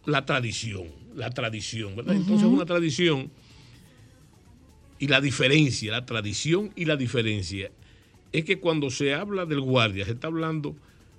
la 0.05 0.25
tradición, 0.25 0.87
la 1.15 1.29
tradición, 1.29 1.95
¿verdad? 1.95 2.15
Entonces 2.15 2.47
una 2.47 2.65
tradición 2.65 3.29
y 4.97 5.07
la 5.07 5.21
diferencia, 5.21 5.91
la 5.91 6.05
tradición 6.05 6.71
y 6.75 6.85
la 6.85 6.97
diferencia 6.97 7.71
es 8.31 8.43
que 8.45 8.59
cuando 8.59 8.89
se 8.89 9.13
habla 9.13 9.45
del 9.45 9.61
guardia, 9.61 10.05
se 10.05 10.11
está 10.11 10.27
hablando 10.27 10.75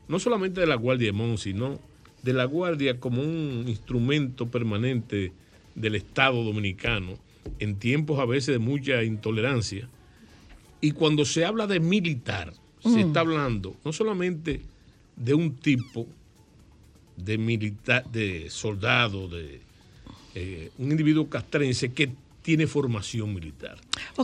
no 0.09 0.19
solamente 0.19 0.61
de 0.61 0.67
la 0.67 0.75
guardia 0.75 1.07
de 1.07 1.13
Mon, 1.13 1.39
sino 1.39 1.81
de 2.23 2.33
la 2.33 2.45
guardia 2.45 2.99
como 2.99 3.23
un 3.23 3.65
instrumento 3.69 4.51
permanente 4.51 5.33
del 5.75 5.95
Estado 5.95 6.43
dominicano 6.43 7.15
en 7.59 7.79
tiempos 7.79 8.19
a 8.19 8.27
veces 8.27 8.53
de 8.55 8.59
mucha 8.59 9.03
intolerancia. 9.05 9.89
Y 10.81 10.93
cuando 10.93 11.25
se 11.25 11.45
habla 11.45 11.67
de 11.67 11.81
militar, 11.81 12.53
se 12.83 13.01
está 13.01 13.21
hablando 13.21 13.77
no 13.85 13.93
solamente 13.93 14.63
de 15.17 15.35
un 15.35 15.57
tipo 15.57 16.07
de 17.17 17.37
militar, 17.37 18.11
de 18.11 18.49
soldado, 18.49 19.29
de 19.29 19.61
eh, 20.35 20.71
un 20.79 20.91
individuo 20.91 21.29
castrense 21.29 21.93
que 21.93 22.11
tiene 22.43 22.67
formación 22.67 23.35
militar. 23.35 23.79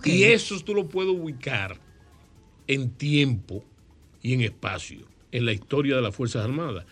Y 0.04 0.24
eso 0.24 0.58
tú 0.60 0.74
lo 0.74 0.88
puedes 0.88 1.12
ubicar 1.12 1.78
en 2.66 2.90
tiempo 2.90 3.62
y 4.22 4.34
en 4.34 4.40
espacio, 4.40 5.00
en 5.32 5.44
la 5.44 5.52
historia 5.52 5.96
de 5.96 6.02
las 6.02 6.14
Fuerzas 6.14 6.44
Armadas, 6.44 6.84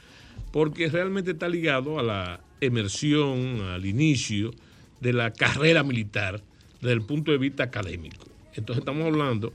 porque 0.52 0.88
realmente 0.88 1.32
está 1.32 1.48
ligado 1.48 1.98
a 1.98 2.02
la 2.02 2.40
emersión, 2.60 3.62
al 3.62 3.86
inicio 3.86 4.52
de 5.00 5.12
la 5.12 5.32
carrera 5.32 5.82
militar 5.82 6.42
desde 6.80 6.92
el 6.92 7.02
punto 7.02 7.32
de 7.32 7.38
vista 7.38 7.64
académico. 7.64 8.23
Entonces 8.54 8.80
estamos 8.80 9.04
hablando 9.04 9.52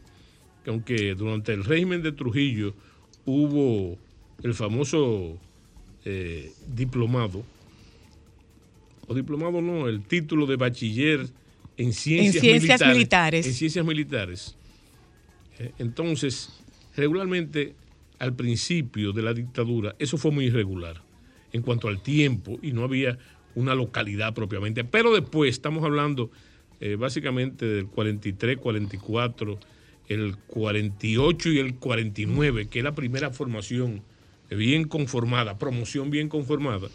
que 0.63 0.69
aunque 0.69 1.15
durante 1.15 1.53
el 1.53 1.63
régimen 1.63 2.01
de 2.01 2.11
Trujillo 2.11 2.73
hubo 3.25 3.97
el 4.43 4.53
famoso 4.53 5.37
eh, 6.05 6.51
diplomado, 6.67 7.43
o 9.07 9.13
diplomado 9.13 9.61
no, 9.61 9.87
el 9.87 10.03
título 10.03 10.45
de 10.45 10.55
bachiller 10.55 11.27
en 11.77 11.93
ciencias, 11.93 12.41
ciencias 12.41 12.81
militares. 12.85 13.47
En 13.47 13.53
ciencias 13.53 13.85
militares. 13.85 14.55
Eh, 15.57 15.71
Entonces, 15.79 16.49
regularmente 16.95 17.73
al 18.19 18.35
principio 18.35 19.13
de 19.13 19.21
la 19.21 19.33
dictadura, 19.33 19.95
eso 19.97 20.17
fue 20.17 20.31
muy 20.31 20.45
irregular 20.45 21.01
en 21.53 21.61
cuanto 21.61 21.87
al 21.87 22.01
tiempo 22.01 22.59
y 22.61 22.73
no 22.73 22.83
había 22.83 23.17
una 23.55 23.73
localidad 23.75 24.33
propiamente. 24.33 24.83
Pero 24.83 25.13
después 25.13 25.51
estamos 25.51 25.83
hablando 25.83 26.29
eh, 26.81 26.95
básicamente 26.95 27.65
del 27.65 27.87
43, 27.87 28.57
44, 28.57 29.59
el 30.07 30.37
48 30.47 31.49
y 31.49 31.59
el 31.59 31.75
49, 31.75 32.67
que 32.67 32.79
es 32.79 32.83
la 32.85 32.95
primera 32.95 33.31
formación 33.31 34.01
eh, 34.49 34.55
bien 34.55 34.85
conformada, 34.85 35.57
promoción 35.57 36.09
bien 36.09 36.29
conformada. 36.29 36.87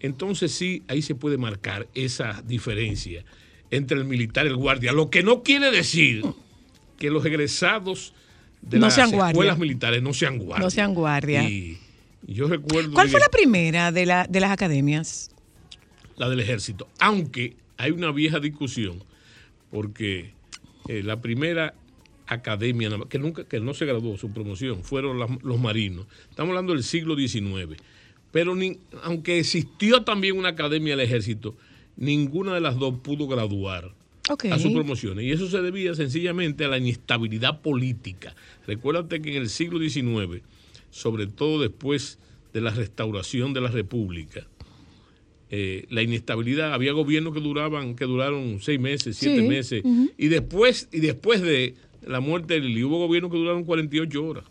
Entonces 0.00 0.52
sí, 0.52 0.82
ahí 0.88 1.02
se 1.02 1.14
puede 1.14 1.38
marcar 1.38 1.88
esa 1.94 2.42
diferencia 2.46 3.24
entre 3.70 3.96
el 3.98 4.04
militar 4.04 4.46
y 4.46 4.48
el 4.48 4.56
guardia. 4.56 4.92
Lo 4.92 5.10
que 5.10 5.22
no 5.22 5.42
quiere 5.42 5.70
decir 5.70 6.24
que 6.98 7.10
los 7.10 7.24
egresados 7.24 8.12
de 8.60 8.78
No 8.78 8.86
las 8.86 8.96
guardia. 9.10 9.28
escuelas 9.30 9.58
militares 9.58 10.02
no 10.02 10.12
sean 10.12 10.38
guardias. 10.38 10.60
No 10.64 10.70
sean 10.70 10.94
guardia. 10.94 11.42
Y 11.48 11.78
yo 12.26 12.46
recuerdo 12.48 12.92
¿Cuál 12.92 13.08
fue 13.08 13.18
la 13.18 13.28
primera 13.28 13.90
de, 13.90 14.06
la, 14.06 14.26
de 14.28 14.40
las 14.40 14.50
academias? 14.50 15.30
la 16.16 16.28
del 16.28 16.40
ejército, 16.40 16.88
aunque 17.00 17.56
hay 17.78 17.90
una 17.90 18.12
vieja 18.12 18.38
discusión, 18.38 19.02
porque 19.72 20.30
eh, 20.86 21.02
la 21.02 21.20
primera 21.20 21.74
academia 22.28 22.88
que 23.08 23.18
nunca 23.18 23.44
que 23.44 23.58
no 23.58 23.74
se 23.74 23.84
graduó 23.84 24.16
su 24.16 24.30
promoción 24.32 24.84
fueron 24.84 25.18
los 25.42 25.60
marinos. 25.60 26.06
Estamos 26.30 26.50
hablando 26.50 26.72
del 26.74 26.84
siglo 26.84 27.16
XIX. 27.16 27.76
Pero 28.30 28.54
ni- 28.54 28.78
aunque 29.02 29.38
existió 29.38 30.04
también 30.04 30.38
una 30.38 30.50
academia 30.50 30.96
del 30.96 31.04
ejército, 31.04 31.56
ninguna 31.96 32.54
de 32.54 32.60
las 32.60 32.78
dos 32.78 32.94
pudo 33.02 33.26
graduar 33.26 33.92
a 34.52 34.58
sus 34.58 34.72
promociones. 34.72 35.24
Y 35.26 35.32
eso 35.32 35.48
se 35.48 35.60
debía 35.60 35.94
sencillamente 35.94 36.64
a 36.64 36.68
la 36.68 36.78
inestabilidad 36.78 37.60
política. 37.60 38.34
Recuérdate 38.66 39.20
que 39.20 39.36
en 39.36 39.42
el 39.42 39.50
siglo 39.50 39.78
XIX, 39.80 40.42
sobre 40.90 41.26
todo 41.26 41.60
después 41.60 42.18
de 42.54 42.60
la 42.62 42.70
restauración 42.70 43.52
de 43.52 43.60
la 43.62 43.68
República, 43.70 44.46
eh, 45.54 45.84
la 45.90 46.00
inestabilidad, 46.00 46.72
había 46.72 46.92
gobiernos 46.92 47.34
que 47.34 47.40
duraban, 47.40 47.94
que 47.94 48.06
duraron 48.06 48.58
seis 48.62 48.80
meses, 48.80 49.18
siete 49.18 49.42
Sí, 49.42 49.46
meses, 49.46 49.84
y 50.16 50.28
después, 50.28 50.88
y 50.90 51.00
después 51.00 51.42
de 51.42 51.74
la 52.06 52.20
muerte 52.20 52.54
de 52.54 52.60
Lili, 52.60 52.82
hubo 52.84 53.06
gobiernos 53.06 53.30
que 53.30 53.36
duraron 53.36 53.64
48 53.64 54.24
horas. 54.24 54.44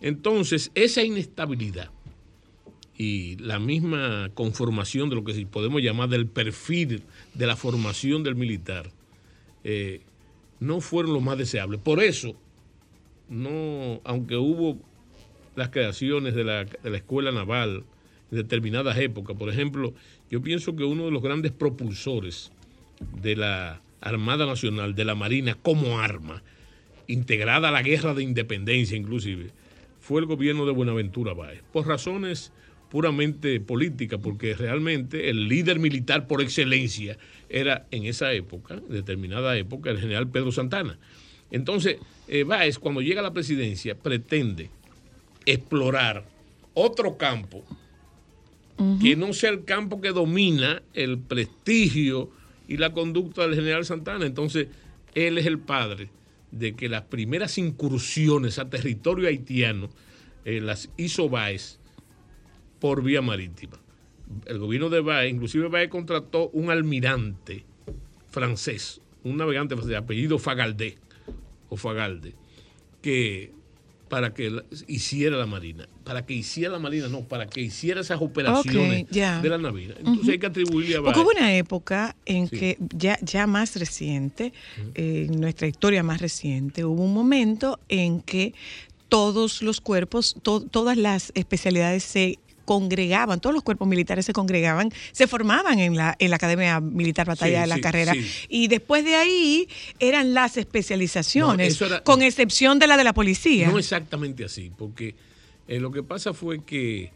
Entonces, 0.00 0.72
esa 0.74 1.04
inestabilidad 1.04 1.92
y 2.98 3.36
la 3.36 3.60
misma 3.60 4.32
conformación 4.34 5.08
de 5.10 5.14
lo 5.14 5.22
que 5.22 5.46
podemos 5.46 5.80
llamar 5.80 6.08
del 6.08 6.26
perfil 6.26 7.04
de 7.34 7.46
la 7.46 7.54
formación 7.54 8.24
del 8.24 8.34
militar, 8.34 8.90
eh, 9.62 10.00
no 10.58 10.80
fueron 10.80 11.12
los 11.12 11.22
más 11.22 11.38
deseables. 11.38 11.78
Por 11.80 12.02
eso, 12.02 12.34
no, 13.28 14.00
aunque 14.02 14.34
hubo 14.36 14.76
las 15.54 15.68
creaciones 15.68 16.34
de 16.34 16.42
la, 16.42 16.64
de 16.64 16.90
la 16.90 16.96
escuela 16.96 17.30
naval 17.30 17.84
en 18.32 18.38
determinadas 18.38 18.98
épocas, 18.98 19.36
por 19.36 19.48
ejemplo, 19.48 19.94
yo 20.32 20.40
pienso 20.40 20.74
que 20.74 20.82
uno 20.82 21.04
de 21.04 21.10
los 21.10 21.22
grandes 21.22 21.52
propulsores 21.52 22.52
de 23.20 23.36
la 23.36 23.82
Armada 24.00 24.46
Nacional, 24.46 24.94
de 24.94 25.04
la 25.04 25.14
Marina 25.14 25.58
como 25.60 26.00
arma, 26.00 26.42
integrada 27.06 27.68
a 27.68 27.70
la 27.70 27.82
guerra 27.82 28.14
de 28.14 28.22
independencia 28.22 28.96
inclusive, 28.96 29.50
fue 30.00 30.22
el 30.22 30.26
gobierno 30.26 30.64
de 30.64 30.72
Buenaventura 30.72 31.34
Báez, 31.34 31.62
por 31.70 31.86
razones 31.86 32.50
puramente 32.88 33.60
políticas, 33.60 34.20
porque 34.22 34.54
realmente 34.54 35.28
el 35.28 35.48
líder 35.48 35.78
militar 35.78 36.26
por 36.26 36.40
excelencia 36.40 37.18
era 37.50 37.86
en 37.90 38.06
esa 38.06 38.32
época, 38.32 38.80
determinada 38.88 39.54
época, 39.58 39.90
el 39.90 40.00
general 40.00 40.30
Pedro 40.30 40.50
Santana. 40.50 40.98
Entonces, 41.50 41.98
eh, 42.26 42.44
Báez, 42.44 42.78
cuando 42.78 43.02
llega 43.02 43.20
a 43.20 43.24
la 43.24 43.34
presidencia, 43.34 43.94
pretende 43.94 44.70
explorar 45.44 46.24
otro 46.72 47.18
campo 47.18 47.66
que 49.00 49.16
no 49.16 49.32
sea 49.32 49.50
el 49.50 49.64
campo 49.64 50.00
que 50.00 50.10
domina 50.10 50.82
el 50.94 51.18
prestigio 51.18 52.30
y 52.68 52.76
la 52.78 52.92
conducta 52.92 53.42
del 53.42 53.54
general 53.54 53.84
Santana. 53.84 54.26
Entonces, 54.26 54.68
él 55.14 55.38
es 55.38 55.46
el 55.46 55.58
padre 55.58 56.10
de 56.50 56.74
que 56.74 56.88
las 56.88 57.02
primeras 57.02 57.58
incursiones 57.58 58.58
a 58.58 58.68
territorio 58.68 59.28
haitiano 59.28 59.90
eh, 60.44 60.60
las 60.60 60.90
hizo 60.96 61.28
Báez 61.28 61.78
por 62.80 63.02
vía 63.02 63.22
marítima. 63.22 63.78
El 64.46 64.58
gobierno 64.58 64.88
de 64.88 65.00
Báez, 65.00 65.32
inclusive 65.32 65.68
Báez 65.68 65.88
contrató 65.88 66.48
un 66.50 66.70
almirante 66.70 67.64
francés, 68.30 69.00
un 69.24 69.36
navegante 69.36 69.76
de 69.76 69.96
apellido 69.96 70.38
Fagaldé 70.38 70.98
o 71.68 71.76
Fagalde, 71.76 72.34
que 73.00 73.52
para 74.12 74.34
que 74.34 74.50
la- 74.50 74.62
hiciera 74.88 75.38
la 75.38 75.46
marina, 75.46 75.88
para 76.04 76.26
que 76.26 76.34
hiciera 76.34 76.70
la 76.70 76.78
marina, 76.78 77.08
no, 77.08 77.22
para 77.22 77.46
que 77.46 77.62
hiciera 77.62 78.02
esas 78.02 78.20
operaciones 78.20 79.06
de 79.40 79.48
la 79.48 79.56
navidad. 79.56 79.96
Entonces 80.00 80.28
hay 80.28 80.38
que 80.38 80.44
atribuirle 80.48 80.96
a 80.96 81.02
Porque 81.02 81.20
hubo 81.20 81.30
una 81.30 81.54
época 81.56 82.14
en 82.26 82.46
que 82.46 82.76
ya, 82.94 83.18
ya 83.22 83.46
más 83.46 83.74
reciente, 83.76 84.52
eh, 84.94 85.28
en 85.30 85.40
nuestra 85.40 85.66
historia 85.66 86.02
más 86.02 86.20
reciente, 86.20 86.84
hubo 86.84 87.02
un 87.02 87.14
momento 87.14 87.80
en 87.88 88.20
que 88.20 88.52
todos 89.08 89.62
los 89.62 89.80
cuerpos, 89.80 90.36
to- 90.42 90.60
todas 90.60 90.98
las 90.98 91.32
especialidades 91.34 92.02
se 92.04 92.38
congregaban, 92.64 93.40
todos 93.40 93.54
los 93.54 93.62
cuerpos 93.62 93.86
militares 93.88 94.24
se 94.26 94.32
congregaban, 94.32 94.90
se 95.12 95.26
formaban 95.26 95.78
en 95.78 95.96
la, 95.96 96.16
en 96.18 96.30
la 96.30 96.36
Academia 96.36 96.80
Militar 96.80 97.26
Batalla 97.26 97.56
Sí, 97.58 97.60
de 97.62 97.66
la 97.66 97.74
sí, 97.76 97.80
Carrera. 97.80 98.12
sí. 98.12 98.26
Y 98.48 98.68
después 98.68 99.04
de 99.04 99.14
ahí 99.16 99.68
eran 99.98 100.34
las 100.34 100.56
especializaciones, 100.56 101.68
No, 101.68 101.72
eso 101.74 101.86
era- 101.86 102.02
con 102.04 102.22
excepción 102.22 102.78
de 102.78 102.86
la 102.86 102.96
de 102.96 103.04
la 103.04 103.12
policía. 103.14 103.68
No 103.70 103.78
exactamente 103.78 104.44
así, 104.44 104.70
porque 104.76 105.14
eh, 105.68 105.80
lo 105.80 105.90
que 105.92 106.02
pasa 106.02 106.32
fue 106.34 106.64
que 106.64 107.12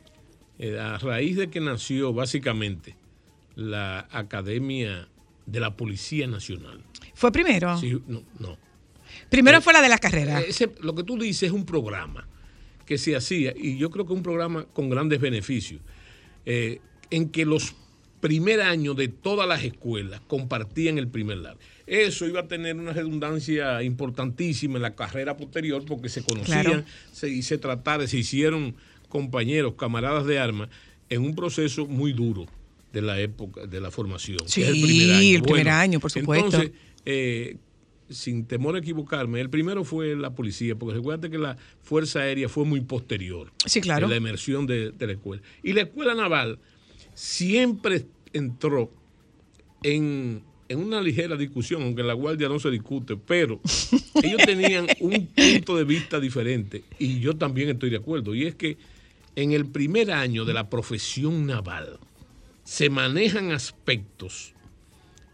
eh, 0.59 0.79
a 0.79 0.99
raíz 0.99 1.37
de 1.37 1.51
que 1.51 1.61
nació 1.61 2.13
básicamente 2.13 2.97
la 3.55 4.07
Academia 4.11 5.09
de 5.47 5.61
la 5.61 5.77
Policía 5.77 6.27
Nacional. 6.27 6.81
¿Fue 7.15 7.31
primero? 7.33 7.79
Sí, 7.79 8.01
no, 8.07 8.23
no. 8.39 8.57
Primero 9.31 9.59
Eh, 9.59 9.61
fue 9.61 9.73
la 9.73 9.81
de 9.83 9.89
la 9.89 9.99
carrera. 9.99 10.41
Ese- 10.41 10.73
lo 10.81 10.95
que 10.95 11.03
tú 11.03 11.19
dices 11.19 11.45
es 11.45 11.53
un 11.53 11.65
programa 11.65 12.27
que 12.87 12.97
se 12.99 13.17
hacía, 13.17 13.53
y 13.57 13.77
yo 13.79 13.91
creo 13.91 14.07
que 14.07 14.13
un 14.13 14.23
programa 14.23 14.65
con 14.73 14.89
grandes 14.89 15.21
beneficios, 15.21 15.81
eh, 16.47 16.81
en 17.11 17.29
que 17.31 17.45
los 17.45 17.75
primer 18.21 18.61
años 18.63 18.97
de 18.97 19.09
todas 19.09 19.47
las 19.49 19.63
escuelas 19.65 20.21
compartían 20.27 20.97
el 20.99 21.09
primer 21.09 21.39
lado. 21.39 21.59
Eso 21.87 22.27
iba 22.27 22.41
a 22.41 22.49
tener 22.49 22.75
una 22.77 22.93
redundancia 22.93 23.83
importantísima 23.83 24.77
en 24.77 24.83
la 24.83 24.95
carrera 24.95 25.37
posterior 25.37 25.85
porque 25.85 26.09
se 26.09 26.23
conocían 26.23 26.63
Claro. 26.65 26.85
se, 27.13 27.29
y 27.29 27.43
se 27.43 27.59
trataron, 27.59 28.09
se 28.09 28.19
hicieron 28.19 28.75
compañeros, 29.09 29.75
camaradas 29.77 30.27
de 30.27 30.39
armas 30.39 30.69
en 31.09 31.23
un 31.23 31.35
proceso 31.37 31.87
muy 31.87 32.13
duro 32.13 32.47
de 32.93 33.03
la 33.03 33.21
época 33.21 33.67
de 33.67 33.81
la 33.81 33.91
formación. 33.91 34.39
que 34.39 34.45
es 34.63 34.69
el 34.69 34.75
Sí, 34.75 34.83
primer 34.83 35.15
año. 35.17 35.37
el 35.37 35.43
primer 35.43 35.69
año, 35.69 36.01
por 36.01 36.11
supuesto. 36.11 36.47
Entonces, 36.47 36.71
eh, 37.05 37.57
sin 38.09 38.47
temor 38.47 38.77
a 38.77 38.79
equivocarme, 38.79 39.41
el 39.41 39.51
primero 39.51 39.85
fue 39.85 40.17
la 40.17 40.35
policía, 40.35 40.77
porque 40.77 40.97
recuerda 40.97 41.29
que 41.29 41.39
la 41.39 41.57
Fuerza 41.83 42.21
Aérea 42.21 42.49
fue 42.49 42.65
muy 42.65 42.81
posterior. 42.81 43.53
Sí, 43.65 43.81
claro. 43.81 44.07
En 44.07 44.11
la 44.11 44.17
emersión 44.17 44.67
de, 44.67 44.93
de 44.93 45.07
la 45.07 45.13
escuela. 45.15 45.43
Y 45.63 45.73
la 45.73 45.83
escuela 45.83 46.15
naval 46.15 46.59
siempre 47.15 48.07
entró 48.33 48.91
en, 49.83 50.43
en 50.69 50.79
una 50.79 51.01
ligera 51.01 51.37
discusión, 51.37 51.83
aunque 51.83 52.03
en 52.03 52.09
la 52.09 52.15
guardia 52.15 52.49
no 52.49 52.59
se 52.59 52.71
discute, 52.71 53.17
pero 53.17 53.61
ellos 54.23 54.43
tenían 54.45 54.87
un 55.01 55.27
punto 55.27 55.77
de 55.77 55.85
vista 55.85 56.21
diferente 56.21 56.85
y 56.99 57.21
yo 57.21 57.37
también 57.37 57.71
estoy 57.71 57.91
de 57.91 57.97
acuerdo. 57.97 58.35
Y 58.35 58.47
es 58.47 58.55
que 58.55 58.77
en 59.35 59.53
el 59.53 59.67
primer 59.67 60.11
año 60.11 60.45
de 60.45 60.55
la 60.55 60.69
profesión 60.71 61.47
naval 61.47 61.99
se 62.65 62.91
manejan 62.91 63.53
aspectos 63.53 64.55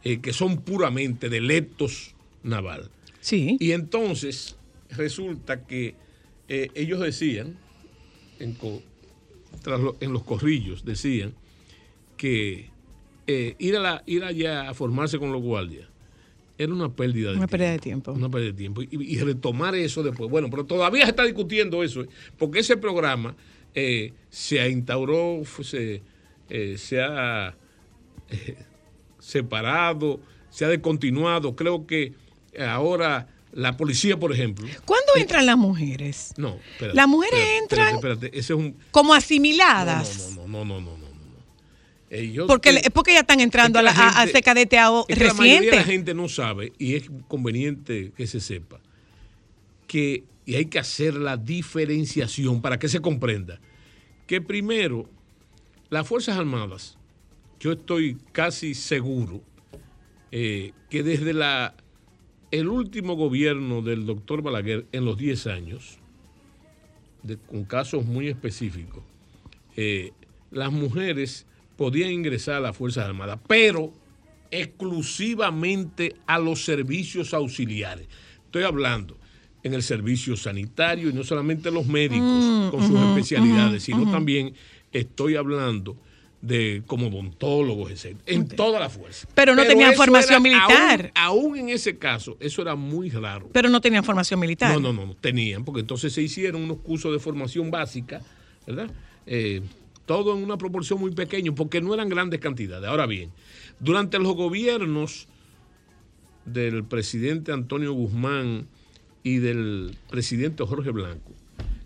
eh, 0.05 0.21
que 0.21 0.33
son 0.33 0.59
puramente 0.63 1.29
del 1.29 1.51
etos 1.51 2.15
naval. 2.43 2.91
Sí. 3.21 3.57
Y 3.61 3.73
entonces 3.73 4.57
resulta 4.91 5.65
que 5.67 5.95
eh, 6.49 6.71
ellos 6.75 7.01
decían, 7.01 7.57
en 8.39 8.53
co- 8.55 8.83
tras 9.63 9.81
lo- 9.81 9.97
en 10.01 10.13
los 10.13 10.23
corrillos 10.25 10.85
decían 10.85 11.35
que 12.17 12.71
eh, 13.27 13.55
ir, 13.59 13.77
a 13.77 13.81
la, 13.81 14.03
ir 14.07 14.25
allá 14.25 14.69
a 14.69 14.75
formarse 14.75 15.19
con 15.19 15.31
los 15.33 15.41
guardias 15.43 15.89
era 16.59 16.73
una 16.73 16.93
pérdida 16.95 17.31
de 17.31 17.37
Una 17.39 17.47
tiempo. 17.47 17.51
pérdida 17.51 17.71
de 17.73 17.79
tiempo. 17.79 18.13
Una 18.13 18.29
pérdida 18.31 18.51
de 18.53 18.57
tiempo. 18.59 18.83
Y, 18.83 18.89
y 18.91 19.19
retomar 19.21 19.75
eso 19.75 20.03
después. 20.03 20.31
Bueno, 20.31 20.49
pero 20.51 20.65
todavía 20.65 21.05
se 21.05 21.11
está 21.11 21.25
discutiendo 21.25 21.83
eso, 21.83 22.03
¿eh? 22.03 22.09
porque 22.39 22.61
ese 22.61 22.77
programa 22.77 23.35
eh, 23.75 24.13
se 24.29 24.69
instauró, 24.69 25.43
se, 25.63 26.03
eh, 26.51 26.77
se 26.79 27.01
ha 27.01 27.57
eh, 28.31 28.57
separado, 29.19 30.21
se 30.51 30.65
ha 30.65 30.69
descontinuado. 30.69 31.57
Creo 31.57 31.87
que 31.87 32.13
ahora 32.61 33.29
la 33.53 33.77
policía, 33.77 34.19
por 34.19 34.33
ejemplo. 34.33 34.67
¿Cuándo 34.85 35.13
entran 35.17 35.45
las 35.47 35.57
mujeres? 35.59 36.33
No, 36.37 36.57
espérate, 36.73 36.97
Las 36.97 37.09
mujeres 37.09 37.39
espérate, 37.39 37.59
entran- 37.65 37.95
Espérate, 37.97 38.27
espérate, 38.27 38.39
ese 38.39 38.53
es 38.55 38.59
un. 38.59 38.77
Como 38.91 39.15
asimiladas. 39.15 40.33
No, 40.37 40.47
no, 40.49 40.65
no, 40.65 40.81
no, 40.81 40.81
no, 40.81 40.97
no. 40.97 40.97
no. 40.97 41.13
Eh, 42.11 42.31
yo 42.33 42.47
Porque, 42.47 42.83
porque 42.93 43.13
ya 43.15 43.21
están 43.21 43.41
entrando 43.41 43.79
es 43.79 43.85
que 43.85 43.91
a, 43.91 43.93
la, 43.95 43.99
la 44.01 44.07
a- 44.07 44.11
a 44.11 44.15
gente- 44.21 44.31
ese 44.33 44.43
cadeteado 44.43 45.05
es 45.09 45.19
que 45.19 45.25
la 45.25 45.35
mayoría 45.35 45.71
de 45.71 45.77
la 45.77 45.85
gente 45.85 46.15
no 46.15 46.29
sabe 46.29 46.73
y 46.79 46.95
es 46.95 47.05
conveniente 47.29 48.13
que 48.17 48.27
se 48.27 48.41
sepa 48.41 48.81
que 49.87 50.25
y 50.45 50.57
hay 50.57 50.67
que 50.67 50.79
hacer 50.79 51.15
la 51.15 51.37
diferenciación 51.37 52.61
para 52.63 52.79
que 52.79 52.89
se 52.89 53.01
comprenda 53.01 53.61
que 54.27 54.41
primero 54.41 55.09
las 55.89 56.07
fuerzas 56.07 56.37
armadas 56.37 56.99
yo 57.61 57.73
estoy 57.73 58.19
casi 58.33 58.75
seguro 58.75 59.43
eh, 60.33 60.73
que 60.91 61.03
desde 61.03 61.33
la 61.33 61.75
el 62.53 62.69
último 62.69 63.15
gobierno 63.17 63.83
del 63.83 64.07
doctor 64.07 64.43
Balaguer 64.43 64.87
en 64.93 65.05
los 65.05 65.19
10 65.19 65.47
años 65.49 65.99
de- 67.25 67.37
con 67.39 67.65
casos 67.65 68.05
muy 68.07 68.29
específicos 68.29 69.03
eh, 69.77 70.13
las 70.51 70.71
mujeres 70.71 71.47
podían 71.77 72.11
ingresar 72.11 72.57
a 72.57 72.61
las 72.61 72.77
Fuerzas 72.77 73.07
Armadas, 73.07 73.41
pero 73.49 73.93
exclusivamente 74.51 76.15
a 76.27 76.39
los 76.39 76.63
servicios 76.65 77.33
auxiliares. 77.33 78.07
Estoy 78.45 78.65
hablando 78.65 79.17
en 79.63 79.73
el 79.73 79.83
servicio 79.83 80.37
sanitario 80.37 81.09
y 81.09 81.13
no 81.15 81.25
solamente 81.25 81.71
los 81.71 81.87
médicos 81.87 82.21
Mm, 82.45 82.71
con 82.71 82.87
sus 82.87 83.01
especialidades, 83.01 83.83
sino 83.85 84.11
también 84.11 84.53
estoy 84.93 85.37
hablando 85.37 85.97
de 86.43 86.83
como 86.87 87.07
odontólogos, 87.07 87.91
etc. 87.93 88.19
En 88.27 88.49
toda 88.49 88.81
la 88.81 88.91
fuerza. 88.91 89.29
Pero 89.33 89.55
no 89.55 89.65
tenían 89.65 89.93
eso 89.93 90.03
formación 90.03 90.45
era- 90.45 90.59
militar. 90.67 91.13
Aún, 91.15 91.39
aún 91.55 91.59
en 91.59 91.69
ese 91.69 91.97
caso, 91.99 92.37
eso 92.41 92.61
era 92.63 92.75
muy 92.75 93.11
raro. 93.11 93.49
Pero 93.53 93.69
no 93.69 93.81
tenían 93.81 94.03
formación 94.05 94.41
militar. 94.41 94.75
No, 94.75 94.81
no, 94.81 94.93
no, 94.93 95.07
no, 95.07 95.15
tenían, 95.15 95.65
porque 95.65 95.81
entonces 95.81 96.13
se 96.13 96.21
hicieron 96.21 96.63
unos 96.63 96.79
cursos 96.79 97.13
de 97.13 97.21
formación 97.21 97.71
básica, 97.71 98.21
¿verdad? 98.67 98.91
Eh, 99.27 99.63
todo 100.05 100.37
en 100.37 100.43
una 100.43 100.59
proporción 100.59 100.99
muy 100.99 101.13
pequeña, 101.13 101.53
porque 101.55 101.81
no 101.81 101.95
eran 101.95 102.09
grandes 102.09 102.41
cantidades. 102.41 102.89
Ahora 102.91 103.07
bien, 103.07 103.31
durante 103.79 104.19
los 104.19 104.35
gobiernos 104.35 105.29
del 106.45 106.83
presidente 106.83 107.53
Antonio 107.53 107.93
Guzmán 107.93 108.67
y 109.23 109.37
del 109.37 109.97
presidente 110.11 110.65
Jorge 110.67 110.91
Blanco, 110.91 111.31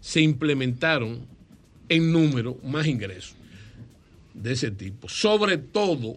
se 0.00 0.22
implementaron 0.22 1.26
en 1.90 2.10
número 2.10 2.56
más 2.64 2.86
ingresos 2.86 3.36
de 4.36 4.52
ese 4.52 4.70
tipo, 4.70 5.08
sobre 5.08 5.58
todo 5.58 6.16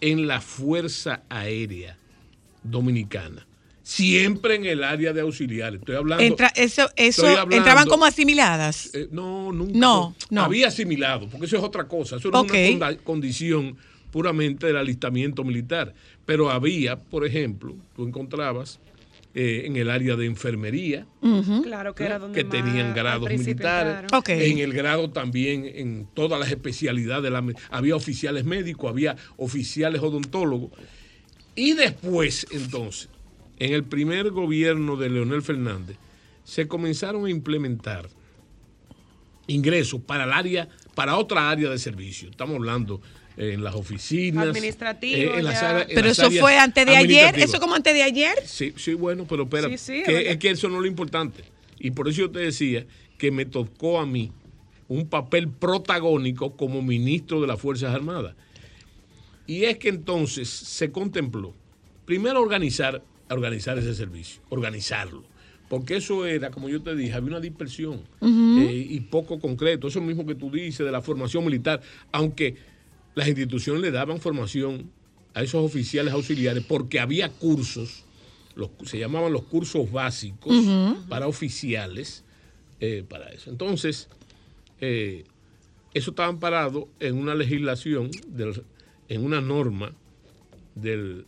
en 0.00 0.26
la 0.26 0.40
Fuerza 0.40 1.22
Aérea 1.28 1.96
Dominicana, 2.62 3.46
siempre 3.82 4.54
en 4.56 4.64
el 4.66 4.82
área 4.84 5.12
de 5.12 5.20
auxiliares. 5.20 5.80
Estoy 5.80 5.96
hablando. 5.96 6.22
Entra, 6.24 6.48
eso, 6.56 6.82
eso, 6.96 7.22
Estoy 7.26 7.30
hablando- 7.30 7.56
entraban 7.56 7.88
como 7.88 8.04
asimiladas. 8.04 8.94
Eh, 8.94 9.08
no, 9.10 9.52
nunca. 9.52 9.78
No, 9.78 10.14
no. 10.30 10.42
Había 10.44 10.68
asimilado, 10.68 11.28
porque 11.28 11.46
eso 11.46 11.56
es 11.56 11.62
otra 11.62 11.86
cosa. 11.88 12.16
Eso 12.16 12.28
era 12.28 12.40
Ok. 12.40 12.52
una 12.52 12.68
conda- 12.88 12.96
condición 13.04 13.76
puramente 14.10 14.66
del 14.66 14.76
alistamiento 14.76 15.44
militar. 15.44 15.94
Pero 16.26 16.50
había, 16.50 16.96
por 16.98 17.26
ejemplo, 17.26 17.76
tú 17.96 18.06
encontrabas 18.06 18.78
eh, 19.32 19.62
en 19.66 19.76
el 19.76 19.90
área 19.90 20.16
de 20.16 20.26
enfermería, 20.26 21.06
Claro 21.62 21.94
que 21.94 22.04
era 22.04 22.18
donde 22.18 22.42
que 22.42 22.48
tenían 22.48 22.94
grados 22.94 23.30
militares. 23.30 24.10
En 24.26 24.58
el 24.58 24.72
grado 24.72 25.10
también, 25.10 25.70
en 25.72 26.08
todas 26.14 26.40
las 26.40 26.50
especialidades, 26.50 27.22
de 27.22 27.30
la 27.30 27.44
había 27.70 27.94
oficiales 27.94 28.44
médicos, 28.44 28.90
había 28.90 29.16
oficiales 29.36 30.02
odontólogos. 30.02 30.72
Y 31.54 31.74
después, 31.74 32.46
entonces, 32.50 33.08
en 33.60 33.72
el 33.72 33.84
primer 33.84 34.30
gobierno 34.30 34.96
de 34.96 35.10
Leonel 35.10 35.42
Fernández, 35.42 35.96
se 36.42 36.66
comenzaron 36.66 37.26
a 37.26 37.30
implementar 37.30 38.08
ingresos 39.46 40.00
para 40.00 40.24
el 40.24 40.32
área, 40.32 40.68
para 40.96 41.16
otra 41.16 41.50
área 41.50 41.70
de 41.70 41.78
servicio. 41.78 42.30
Estamos 42.30 42.56
hablando 42.56 42.96
eh, 42.96 43.00
en 43.40 43.64
las 43.64 43.74
oficinas. 43.74 44.48
Administrativo, 44.48 45.34
en 45.34 45.44
las 45.44 45.62
en 45.62 45.86
Pero 45.88 46.08
las 46.08 46.18
eso 46.18 46.30
fue 46.30 46.58
antes 46.58 46.84
de 46.84 46.96
ayer. 46.96 47.38
Eso 47.38 47.58
como 47.58 47.74
antes 47.74 47.94
de 47.94 48.02
ayer. 48.02 48.34
Sí, 48.44 48.74
sí, 48.76 48.94
bueno, 48.94 49.26
pero 49.28 49.44
espera, 49.44 49.68
Sí, 49.70 49.78
sí, 49.78 49.98
es 50.00 50.04
que, 50.06 50.30
es 50.30 50.36
que 50.36 50.50
eso 50.50 50.68
no 50.68 50.76
es 50.76 50.82
lo 50.82 50.86
importante. 50.86 51.42
Y 51.78 51.92
por 51.92 52.08
eso 52.08 52.18
yo 52.18 52.30
te 52.30 52.40
decía 52.40 52.86
que 53.16 53.30
me 53.30 53.46
tocó 53.46 53.98
a 53.98 54.06
mí 54.06 54.30
un 54.88 55.08
papel 55.08 55.48
protagónico 55.48 56.56
como 56.56 56.82
ministro 56.82 57.40
de 57.40 57.46
las 57.46 57.58
Fuerzas 57.58 57.94
Armadas. 57.94 58.34
Y 59.46 59.64
es 59.64 59.78
que 59.78 59.88
entonces 59.88 60.48
se 60.48 60.92
contempló, 60.92 61.54
primero 62.04 62.40
organizar, 62.40 63.02
organizar 63.30 63.78
ese 63.78 63.94
servicio, 63.94 64.42
organizarlo. 64.50 65.24
Porque 65.68 65.96
eso 65.96 66.26
era, 66.26 66.50
como 66.50 66.68
yo 66.68 66.82
te 66.82 66.96
dije, 66.96 67.14
había 67.14 67.30
una 67.30 67.40
dispersión 67.40 68.02
eh, 68.20 68.86
y 68.90 69.00
poco 69.02 69.38
concreto. 69.38 69.86
Eso 69.86 70.00
mismo 70.00 70.26
que 70.26 70.34
tú 70.34 70.50
dices 70.50 70.84
de 70.84 70.90
la 70.90 71.00
formación 71.00 71.44
militar, 71.44 71.80
aunque 72.10 72.56
las 73.14 73.28
instituciones 73.28 73.82
le 73.82 73.90
daban 73.90 74.20
formación 74.20 74.90
a 75.34 75.42
esos 75.42 75.64
oficiales 75.64 76.12
auxiliares 76.12 76.64
porque 76.66 76.98
había 77.00 77.28
cursos, 77.28 78.04
los, 78.54 78.70
se 78.84 78.98
llamaban 78.98 79.32
los 79.32 79.42
cursos 79.44 79.90
básicos 79.90 80.54
para 81.08 81.26
oficiales, 81.28 82.24
eh, 82.80 83.04
para 83.08 83.28
eso. 83.30 83.50
Entonces, 83.50 84.08
eh, 84.80 85.24
eso 85.94 86.10
estaba 86.10 86.28
amparado 86.28 86.88
en 87.00 87.16
una 87.16 87.34
legislación, 87.34 88.10
del- 88.28 88.62
en 89.08 89.24
una 89.24 89.40
norma 89.40 89.92
del, 90.74 91.26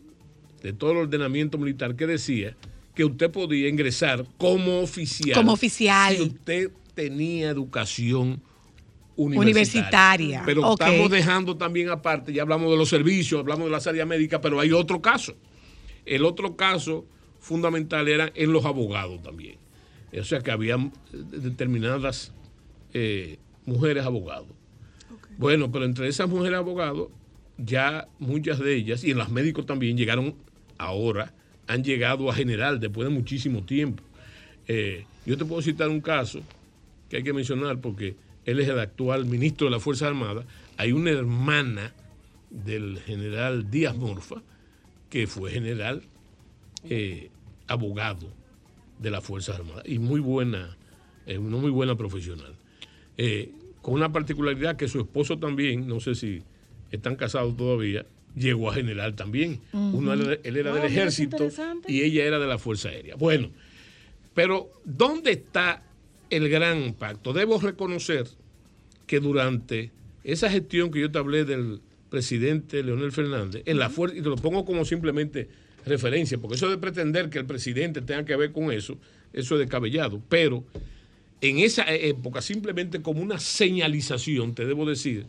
de 0.62 0.72
todo 0.72 0.92
el 0.92 0.96
ordenamiento 0.98 1.58
militar 1.58 1.96
que 1.96 2.06
decía 2.06 2.56
que 2.94 3.04
usted 3.04 3.30
podía 3.30 3.68
ingresar 3.68 4.26
como 4.38 4.80
oficial. 4.80 5.34
Como 5.34 5.52
oficial. 5.52 6.14
Si 6.16 6.22
usted 6.22 6.70
tenía 6.94 7.50
educación 7.50 8.40
universitaria. 9.16 10.40
Universitaria, 10.40 10.42
Pero 10.44 10.72
estamos 10.72 11.10
dejando 11.10 11.56
también 11.56 11.90
aparte, 11.90 12.32
ya 12.32 12.42
hablamos 12.42 12.70
de 12.70 12.76
los 12.76 12.88
servicios, 12.88 13.40
hablamos 13.40 13.66
de 13.66 13.70
las 13.70 13.86
áreas 13.86 14.06
médicas, 14.06 14.40
pero 14.42 14.58
hay 14.60 14.72
otro 14.72 15.00
caso. 15.00 15.34
El 16.04 16.24
otro 16.24 16.56
caso 16.56 17.04
fundamental 17.40 18.08
era 18.08 18.30
en 18.34 18.52
los 18.52 18.64
abogados 18.64 19.22
también. 19.22 19.56
O 20.18 20.24
sea 20.24 20.40
que 20.40 20.50
había 20.50 20.76
determinadas 21.12 22.32
eh, 22.92 23.38
mujeres 23.64 24.04
abogados. 24.04 24.48
Bueno, 25.38 25.72
pero 25.72 25.84
entre 25.84 26.08
esas 26.08 26.28
mujeres 26.28 26.58
abogados, 26.58 27.08
ya 27.56 28.08
muchas 28.18 28.58
de 28.58 28.74
ellas, 28.74 29.04
y 29.04 29.10
en 29.10 29.18
las 29.18 29.30
médicos 29.30 29.66
también, 29.66 29.96
llegaron 29.96 30.34
ahora, 30.78 31.32
han 31.66 31.82
llegado 31.82 32.30
a 32.30 32.34
general 32.34 32.80
después 32.80 33.08
de 33.08 33.14
muchísimo 33.14 33.64
tiempo. 33.64 34.02
Eh, 34.68 35.04
yo 35.24 35.36
te 35.36 35.44
puedo 35.44 35.62
citar 35.62 35.88
un 35.88 36.00
caso 36.00 36.40
que 37.08 37.18
hay 37.18 37.22
que 37.22 37.32
mencionar 37.32 37.80
porque 37.80 38.16
él 38.44 38.60
es 38.60 38.68
el 38.68 38.78
actual 38.78 39.24
ministro 39.26 39.66
de 39.66 39.70
las 39.72 39.82
Fuerzas 39.82 40.08
Armadas. 40.08 40.44
Hay 40.76 40.92
una 40.92 41.10
hermana 41.10 41.92
del 42.50 42.98
general 43.00 43.70
Díaz 43.70 43.96
Morfa, 43.96 44.42
que 45.10 45.26
fue 45.26 45.50
general 45.50 46.02
eh, 46.88 47.30
abogado 47.66 48.28
de 48.98 49.10
las 49.10 49.24
Fuerzas 49.24 49.56
Armadas 49.60 49.84
y 49.86 49.98
muy 49.98 50.20
buena, 50.20 50.76
eh, 51.26 51.38
una 51.38 51.56
muy 51.56 51.70
buena 51.70 51.94
profesional. 51.96 52.54
Eh, 53.16 53.52
con 53.80 53.94
una 53.94 54.12
particularidad 54.12 54.76
que 54.76 54.88
su 54.88 55.00
esposo 55.00 55.38
también, 55.38 55.86
no 55.88 56.00
sé 56.00 56.14
si 56.14 56.42
están 56.90 57.16
casados 57.16 57.56
todavía, 57.56 58.06
llegó 58.36 58.70
a 58.70 58.74
general 58.74 59.14
también. 59.14 59.60
Uno 59.72 60.12
era- 60.14 60.38
él 60.42 60.56
era 60.56 60.72
del 60.72 60.84
ejército 60.92 61.36
y 61.88 62.02
ella 62.02 62.24
era 62.24 62.38
de 62.38 62.46
la 62.46 62.58
Fuerza 62.58 62.88
Aérea. 62.90 63.16
Bueno, 63.16 63.50
pero 64.34 64.70
¿dónde 64.84 65.32
está 65.32 65.82
el 66.36 66.48
gran 66.48 66.94
pacto? 66.94 67.32
Debo 67.32 67.60
reconocer 67.60 68.26
que 69.06 69.20
durante 69.20 69.92
esa 70.24 70.50
gestión 70.50 70.90
que 70.90 71.00
yo 71.00 71.10
te 71.10 71.18
hablé 71.18 71.44
del 71.44 71.80
presidente 72.08 72.82
Leonel 72.82 73.12
Fernández, 73.12 73.62
en 73.66 73.78
la 73.78 73.90
fuerza, 73.90 74.16
y 74.16 74.22
te 74.22 74.28
lo 74.28 74.36
pongo 74.36 74.64
como 74.64 74.84
simplemente 74.84 75.48
referencia, 75.84 76.38
porque 76.38 76.56
eso 76.56 76.70
de 76.70 76.78
pretender 76.78 77.28
que 77.30 77.38
el 77.38 77.46
presidente 77.46 78.02
tenga 78.02 78.24
que 78.24 78.36
ver 78.36 78.52
con 78.52 78.72
eso, 78.72 78.98
eso 79.32 79.54
es 79.54 79.60
descabellado, 79.60 80.22
pero 80.28 80.64
en 81.40 81.58
esa 81.58 81.84
época, 81.92 82.40
simplemente 82.40 83.02
como 83.02 83.20
una 83.20 83.38
señalización, 83.38 84.54
te 84.54 84.64
debo 84.64 84.86
decir 84.86 85.26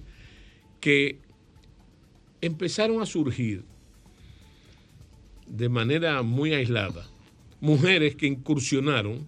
que 0.80 1.20
empezaron 2.42 3.02
a 3.02 3.06
surgir 3.06 3.63
de 5.48 5.70
manera 5.70 6.22
muy 6.22 6.54
aislada 6.54 7.08
mujeres 7.63 8.16
que 8.16 8.28
incursionaron, 8.28 9.26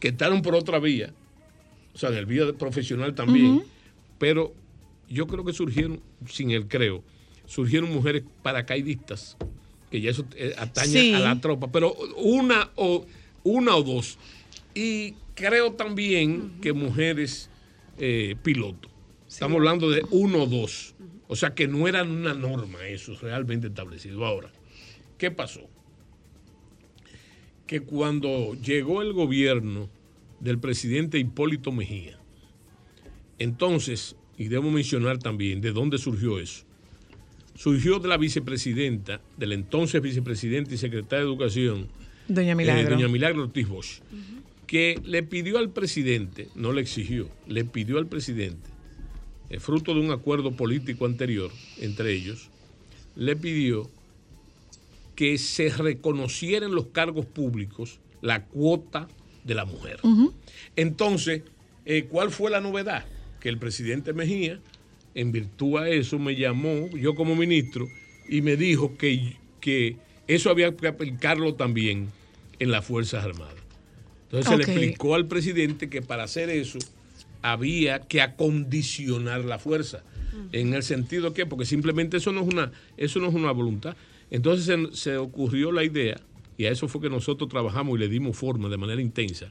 que 0.00 0.08
estaron 0.08 0.42
por 0.42 0.54
otra 0.56 0.78
vía, 0.80 1.12
o 1.94 1.98
sea, 1.98 2.08
en 2.10 2.16
el 2.16 2.26
vida 2.26 2.52
profesional 2.54 3.14
también, 3.14 3.62
pero 4.18 4.52
yo 5.08 5.26
creo 5.26 5.44
que 5.44 5.52
surgieron, 5.52 6.00
sin 6.28 6.50
el 6.50 6.66
creo, 6.66 7.04
surgieron 7.46 7.92
mujeres 7.92 8.24
paracaidistas, 8.42 9.36
que 9.90 10.00
ya 10.00 10.10
eso 10.10 10.24
eh, 10.36 10.54
atañe 10.58 10.86
Sí. 10.88 11.14
a 11.14 11.20
la 11.20 11.40
tropa, 11.40 11.70
pero 11.70 11.94
una 12.16 12.70
o, 12.76 13.06
una 13.44 13.76
o 13.76 13.82
dos. 13.82 14.18
Y 14.74 15.14
creo 15.34 15.72
también 15.72 16.60
que 16.62 16.72
mujeres 16.72 17.50
eh, 17.98 18.36
pilotos. 18.42 18.90
Estamos 19.28 19.56
hablando 19.56 19.90
de 19.90 20.04
uno 20.10 20.44
o 20.44 20.46
dos. 20.46 20.94
O 21.28 21.36
sea 21.36 21.54
que 21.54 21.68
no 21.68 21.86
era 21.86 22.02
una 22.02 22.34
norma 22.34 22.86
eso 22.86 23.14
realmente 23.20 23.68
establecido. 23.68 24.24
Ahora, 24.24 24.50
¿qué 25.18 25.30
pasó? 25.30 25.68
Que 27.70 27.82
cuando 27.82 28.54
llegó 28.54 29.00
el 29.00 29.12
gobierno 29.12 29.88
del 30.40 30.58
presidente 30.58 31.20
Hipólito 31.20 31.70
Mejía, 31.70 32.18
entonces, 33.38 34.16
y 34.36 34.48
debo 34.48 34.72
mencionar 34.72 35.18
también 35.18 35.60
de 35.60 35.70
dónde 35.70 35.96
surgió 35.98 36.40
eso, 36.40 36.64
surgió 37.54 38.00
de 38.00 38.08
la 38.08 38.16
vicepresidenta, 38.16 39.20
de 39.36 39.46
la 39.46 39.54
entonces 39.54 40.02
vicepresidenta 40.02 40.74
y 40.74 40.78
secretaria 40.78 41.24
de 41.24 41.30
Educación, 41.30 41.86
Doña 42.26 42.60
eh, 42.60 42.84
doña 42.86 43.06
Milagro 43.06 43.44
Ortiz 43.44 43.68
Bosch, 43.68 44.00
que 44.66 45.00
le 45.04 45.22
pidió 45.22 45.56
al 45.56 45.70
presidente, 45.70 46.48
no 46.56 46.72
le 46.72 46.80
exigió, 46.80 47.28
le 47.46 47.64
pidió 47.64 47.98
al 47.98 48.08
presidente, 48.08 48.68
eh, 49.48 49.60
fruto 49.60 49.94
de 49.94 50.00
un 50.00 50.10
acuerdo 50.10 50.56
político 50.56 51.06
anterior 51.06 51.52
entre 51.78 52.14
ellos, 52.14 52.50
le 53.14 53.36
pidió 53.36 53.88
que 55.20 55.36
se 55.36 55.68
reconociera 55.68 56.64
en 56.64 56.74
los 56.74 56.86
cargos 56.86 57.26
públicos 57.26 58.00
la 58.22 58.46
cuota 58.46 59.06
de 59.44 59.54
la 59.54 59.66
mujer. 59.66 60.00
Entonces, 60.76 61.42
eh, 61.84 62.06
¿cuál 62.08 62.30
fue 62.30 62.50
la 62.50 62.62
novedad? 62.62 63.04
Que 63.38 63.50
el 63.50 63.58
presidente 63.58 64.14
Mejía, 64.14 64.60
en 65.14 65.30
virtud 65.30 65.76
a 65.76 65.90
eso, 65.90 66.18
me 66.18 66.36
llamó, 66.36 66.88
yo 66.96 67.14
como 67.14 67.36
ministro, 67.36 67.86
y 68.30 68.40
me 68.40 68.56
dijo 68.56 68.96
que, 68.96 69.36
que 69.60 69.98
eso 70.26 70.48
había 70.48 70.74
que 70.74 70.88
aplicarlo 70.88 71.54
también 71.54 72.08
en 72.58 72.70
las 72.70 72.86
Fuerzas 72.86 73.22
Armadas. 73.22 73.56
Entonces 74.22 74.48
se 74.48 74.56
le 74.56 74.64
explicó 74.64 75.16
al 75.16 75.28
presidente 75.28 75.90
que 75.90 76.00
para 76.00 76.22
hacer 76.22 76.48
eso 76.48 76.78
había 77.42 78.00
que 78.00 78.22
acondicionar 78.22 79.44
la 79.44 79.58
fuerza. 79.58 80.02
En 80.52 80.72
el 80.72 80.82
sentido 80.82 81.34
que, 81.34 81.44
porque 81.44 81.66
simplemente 81.66 82.16
eso 82.16 82.32
no 82.32 82.40
es 82.40 82.48
una, 82.48 82.72
eso 82.96 83.20
no 83.20 83.28
es 83.28 83.34
una 83.34 83.52
voluntad. 83.52 83.96
Entonces 84.30 84.64
se, 84.66 84.96
se 84.96 85.16
ocurrió 85.16 85.72
la 85.72 85.84
idea, 85.84 86.20
y 86.56 86.66
a 86.66 86.70
eso 86.70 86.88
fue 86.88 87.00
que 87.00 87.10
nosotros 87.10 87.48
trabajamos 87.48 87.96
y 87.96 88.00
le 88.00 88.08
dimos 88.08 88.36
forma 88.36 88.68
de 88.68 88.76
manera 88.76 89.00
intensa, 89.00 89.46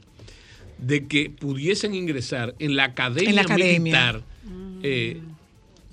de 0.78 1.06
que 1.06 1.30
pudiesen 1.30 1.94
ingresar 1.94 2.54
en 2.58 2.76
la 2.76 2.84
academia, 2.84 3.30
En 3.30 3.36
la 3.36 3.42
academia. 3.42 3.78
militar 3.78 4.22
eh, 4.82 5.20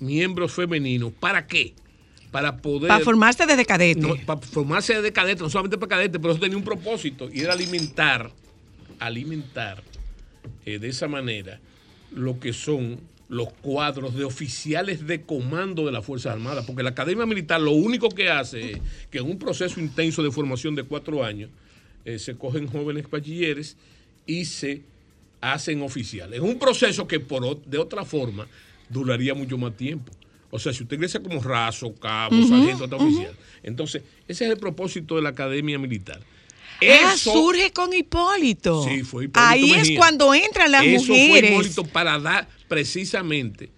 miembros 0.00 0.52
femeninos. 0.52 1.12
¿Para 1.12 1.46
qué? 1.46 1.74
Para 2.30 2.58
poder... 2.58 2.88
Para 2.88 3.04
formarse 3.04 3.46
desde 3.46 3.64
cadete. 3.64 4.00
No, 4.00 4.16
para 4.26 4.40
formarse 4.40 5.00
de 5.00 5.12
cadete, 5.12 5.42
no 5.42 5.50
solamente 5.50 5.78
para 5.78 5.96
cadete, 5.96 6.18
pero 6.18 6.32
eso 6.32 6.40
tenía 6.40 6.56
un 6.56 6.64
propósito 6.64 7.28
y 7.32 7.40
era 7.40 7.52
alimentar, 7.52 8.30
alimentar 8.98 9.82
eh, 10.64 10.78
de 10.78 10.88
esa 10.88 11.08
manera 11.08 11.60
lo 12.10 12.38
que 12.38 12.52
son 12.52 13.00
los 13.28 13.52
cuadros 13.52 14.14
de 14.14 14.24
oficiales 14.24 15.06
de 15.06 15.22
comando 15.22 15.84
de 15.84 15.92
las 15.92 16.04
Fuerzas 16.04 16.32
Armadas, 16.32 16.64
porque 16.64 16.82
la 16.82 16.90
Academia 16.90 17.26
Militar 17.26 17.60
lo 17.60 17.72
único 17.72 18.08
que 18.08 18.30
hace 18.30 18.72
es 18.72 18.78
que 19.10 19.18
en 19.18 19.26
un 19.26 19.38
proceso 19.38 19.80
intenso 19.80 20.22
de 20.22 20.30
formación 20.30 20.74
de 20.74 20.82
cuatro 20.82 21.22
años 21.22 21.50
eh, 22.04 22.18
se 22.18 22.36
cogen 22.36 22.66
jóvenes 22.66 23.08
bachilleres 23.10 23.76
y 24.26 24.46
se 24.46 24.82
hacen 25.40 25.82
oficiales. 25.82 26.40
Es 26.40 26.44
un 26.44 26.58
proceso 26.58 27.06
que 27.06 27.20
por, 27.20 27.62
de 27.64 27.78
otra 27.78 28.04
forma 28.04 28.46
duraría 28.88 29.34
mucho 29.34 29.58
más 29.58 29.76
tiempo. 29.76 30.12
O 30.50 30.58
sea, 30.58 30.72
si 30.72 30.82
usted 30.82 30.96
ingresa 30.96 31.20
como 31.20 31.42
raso, 31.42 31.94
cabo, 31.94 32.34
sargento, 32.46 32.84
hasta 32.84 32.96
oficial. 32.96 33.34
Entonces, 33.62 34.02
ese 34.26 34.46
es 34.46 34.50
el 34.50 34.56
propósito 34.56 35.16
de 35.16 35.22
la 35.22 35.28
Academia 35.30 35.78
Militar. 35.78 36.20
Ah, 36.80 37.12
Eso- 37.14 37.32
surge 37.32 37.72
con 37.72 37.92
Hipólito. 37.92 38.84
Sí, 38.84 39.02
fue 39.02 39.24
Hipólito 39.24 39.40
Ahí 39.40 39.72
es 39.72 39.90
cuando 39.96 40.32
entran 40.34 40.70
las 40.70 40.84
Eso 40.84 41.08
mujeres. 41.12 41.40
fue 41.40 41.48
Hipólito 41.50 41.84
para 41.84 42.18
dar 42.18 42.48
precisamente 42.68 43.70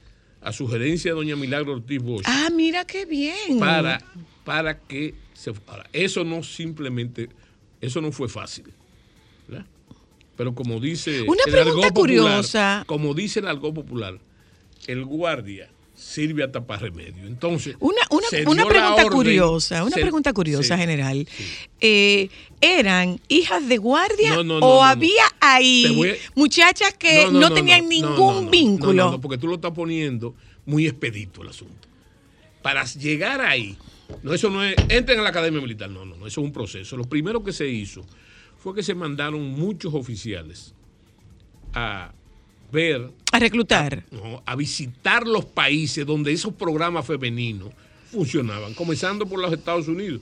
a 0.42 0.52
sugerencia 0.52 1.10
de 1.12 1.14
doña 1.16 1.36
Milagro 1.36 1.72
Ortiz 1.74 2.02
Bosch 2.02 2.24
Ah, 2.26 2.48
mira 2.52 2.84
qué 2.84 3.06
bien. 3.06 3.58
para, 3.58 4.02
para 4.44 4.78
que 4.80 5.14
se 5.34 5.52
ahora, 5.66 5.88
eso 5.92 6.24
no 6.24 6.42
simplemente 6.42 7.28
eso 7.80 8.00
no 8.02 8.12
fue 8.12 8.28
fácil 8.28 8.64
¿verdad? 9.48 9.64
pero 10.36 10.54
como 10.54 10.80
dice 10.80 11.22
Una 11.22 11.42
el 11.46 11.52
pregunta 11.52 11.88
popular, 11.88 11.92
curiosa. 11.94 12.84
como 12.86 13.14
dice 13.14 13.40
el 13.40 13.48
algo 13.48 13.72
popular 13.72 14.18
el 14.86 15.04
guardia 15.04 15.70
sirve 16.00 16.42
a 16.42 16.50
tapar 16.50 16.80
remedio 16.80 17.26
entonces 17.26 17.76
Una, 17.78 18.00
una, 18.10 18.26
una 18.50 18.66
pregunta 18.66 18.94
orden, 19.04 19.08
curiosa, 19.12 19.82
una 19.84 19.94
se- 19.94 20.00
pregunta 20.00 20.32
curiosa, 20.32 20.74
sí. 20.74 20.80
general. 20.80 21.28
Eh, 21.80 22.28
¿Eran 22.62 23.20
hijas 23.28 23.68
de 23.68 23.76
guardia 23.76 24.34
No, 24.36 24.42
no, 24.44 24.60
no, 24.60 24.66
o 24.66 24.82
había 24.82 25.22
ahí 25.40 26.10
a- 26.10 26.14
muchachas 26.34 26.94
que 26.98 27.26
no, 27.30 27.52
tenían 27.52 27.88
ningún 27.88 28.16
no, 28.16 28.32
no, 28.34 28.42
no, 28.42 28.50
vínculo? 28.50 28.92
No, 28.94 29.04
no, 29.04 29.10
no, 29.12 29.20
porque 29.20 29.36
tú 29.38 29.46
lo 29.46 29.56
estás 29.56 29.72
poniendo 29.72 30.34
muy 30.64 30.86
expedito 30.86 31.42
el 31.42 31.48
asunto. 31.48 31.88
Para 32.62 32.84
llegar 32.84 33.40
ahí, 33.42 33.76
no, 34.22 34.32
eso 34.34 34.50
no 34.50 34.64
es, 34.64 34.74
entren 34.88 35.18
a 35.20 35.22
la 35.22 35.28
academia 35.30 35.60
militar, 35.60 35.90
no, 35.90 36.04
no, 36.04 36.16
no, 36.16 36.26
eso 36.26 36.40
es 36.40 36.44
un 36.46 36.52
proceso. 36.52 36.96
Lo 36.96 37.04
primero 37.04 37.44
que 37.44 37.52
se 37.52 37.68
hizo 37.68 38.04
fue 38.58 38.74
que 38.74 38.82
se 38.82 38.94
mandaron 38.94 39.42
muchos 39.42 39.94
oficiales 39.94 40.74
a 41.72 42.12
ver, 42.70 43.10
A 43.32 43.38
reclutar. 43.38 44.04
no, 44.10 44.42
a 44.46 44.56
visitar 44.56 45.26
los 45.26 45.44
países 45.44 46.04
donde 46.06 46.32
esos 46.32 46.52
programas 46.54 47.06
femeninos 47.06 47.70
funcionaban, 48.10 48.74
comenzando 48.74 49.26
por 49.26 49.38
los 49.40 49.52
Estados 49.52 49.88
Unidos, 49.88 50.20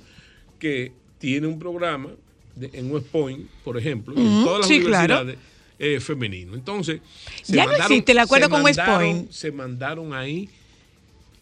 que 0.59 0.93
tiene 1.19 1.47
un 1.47 1.59
programa 1.59 2.11
de- 2.55 2.71
en 2.75 2.91
West 2.91 3.07
Point, 3.09 3.49
por 3.65 3.79
ejemplo, 3.79 4.15
en 4.17 4.45
todas 4.45 4.61
las 4.61 4.69
sí, 4.69 4.81
claro. 4.81 5.15
universidades 5.23 5.39
eh, 5.81 6.01
femeninos. 6.01 6.57
Entonces, 6.57 7.01
Ya 7.47 7.65
no 7.65 7.73
existe 7.73 8.11
el 8.13 8.19
acuerdo 8.19 8.47
se 8.47 8.51
con 8.51 8.63
West 8.63 8.79
mandaron- 8.81 9.13
Point. 9.13 9.31
Se 9.31 9.53
mandaron 9.53 10.13
ahí 10.13 10.49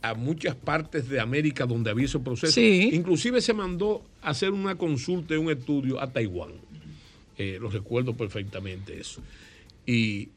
a 0.02 0.12
muchas 0.14 0.54
partes 0.54 1.08
de 1.08 1.18
América 1.18 1.64
donde 1.66 1.90
había 1.90 2.04
esos 2.04 2.20
procesos. 2.22 2.54
Sí. 2.54 2.90
Inclusive 2.92 3.40
se 3.40 3.54
mandó 3.54 4.02
a 4.22 4.30
hacer 4.30 4.50
una 4.50 4.74
consulta 4.76 5.34
y 5.34 5.38
un 5.38 5.50
estudio 5.50 6.00
a 6.00 6.10
Taiwán. 6.12 6.52
Eh, 7.38 7.56
lo 7.60 7.70
recuerdo 7.70 8.14
perfectamente 8.14 9.00
eso. 9.00 9.20
Y 9.86 10.28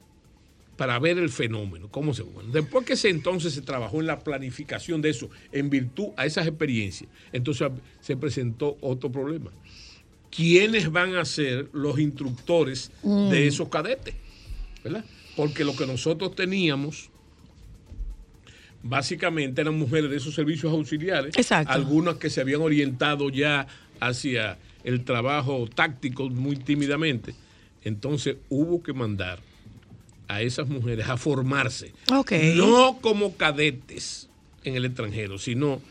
para 0.79 0.97
ver 0.97 1.17
el 1.17 1.27
fenómeno, 1.29 1.89
cómo 1.91 2.13
se 2.13 2.23
bueno, 2.23 2.51
Después 2.53 2.85
que 2.85 2.95
se 2.95 3.09
entonces 3.09 3.53
se 3.53 3.61
trabajó 3.61 3.99
en 3.99 4.07
la 4.07 4.19
planificación 4.19 5.01
de 5.01 5.09
eso, 5.09 5.29
en 5.51 5.69
virtud 5.69 6.07
a 6.15 6.25
esas 6.25 6.47
experiencias, 6.47 7.09
entonces 7.33 7.67
se 7.99 8.15
presentó 8.15 8.77
otro 8.79 9.11
problema. 9.11 9.51
¿Quiénes 10.31 10.89
van 10.89 11.17
a 11.17 11.25
ser 11.25 11.67
los 11.73 11.99
instructores 11.99 12.91
Mm. 13.03 13.27
de 13.29 13.47
esos 13.47 13.67
cadetes? 13.67 14.15
¿Verdad? 14.81 15.03
Porque 15.35 15.65
lo 15.65 15.75
que 15.75 15.85
nosotros 15.85 16.33
teníamos 16.33 17.09
básicamente 18.81 19.59
eran 19.59 19.77
mujeres 19.77 20.09
de 20.09 20.15
esos 20.15 20.33
servicios 20.33 20.71
auxiliares, 20.71 21.35
Exacto. 21.35 21.73
algunas 21.73 22.15
que 22.15 22.29
se 22.29 22.39
habían 22.39 22.61
orientado 22.61 23.29
ya 23.29 23.67
hacia 23.99 24.57
el 24.85 25.03
trabajo 25.03 25.67
táctico 25.75 26.29
muy 26.29 26.55
tímidamente. 26.55 27.35
Entonces 27.83 28.37
hubo 28.47 28.81
que 28.81 28.93
mandar 28.93 29.39
a 30.29 30.43
esas 30.43 30.69
mujeres 30.69 31.09
a 31.09 31.17
formarse, 31.17 31.91
no 32.55 32.99
como 33.01 33.35
cadetes 33.35 34.29
en 34.63 34.75
el 34.75 34.85
extranjero, 34.85 35.39
sino 35.39 35.81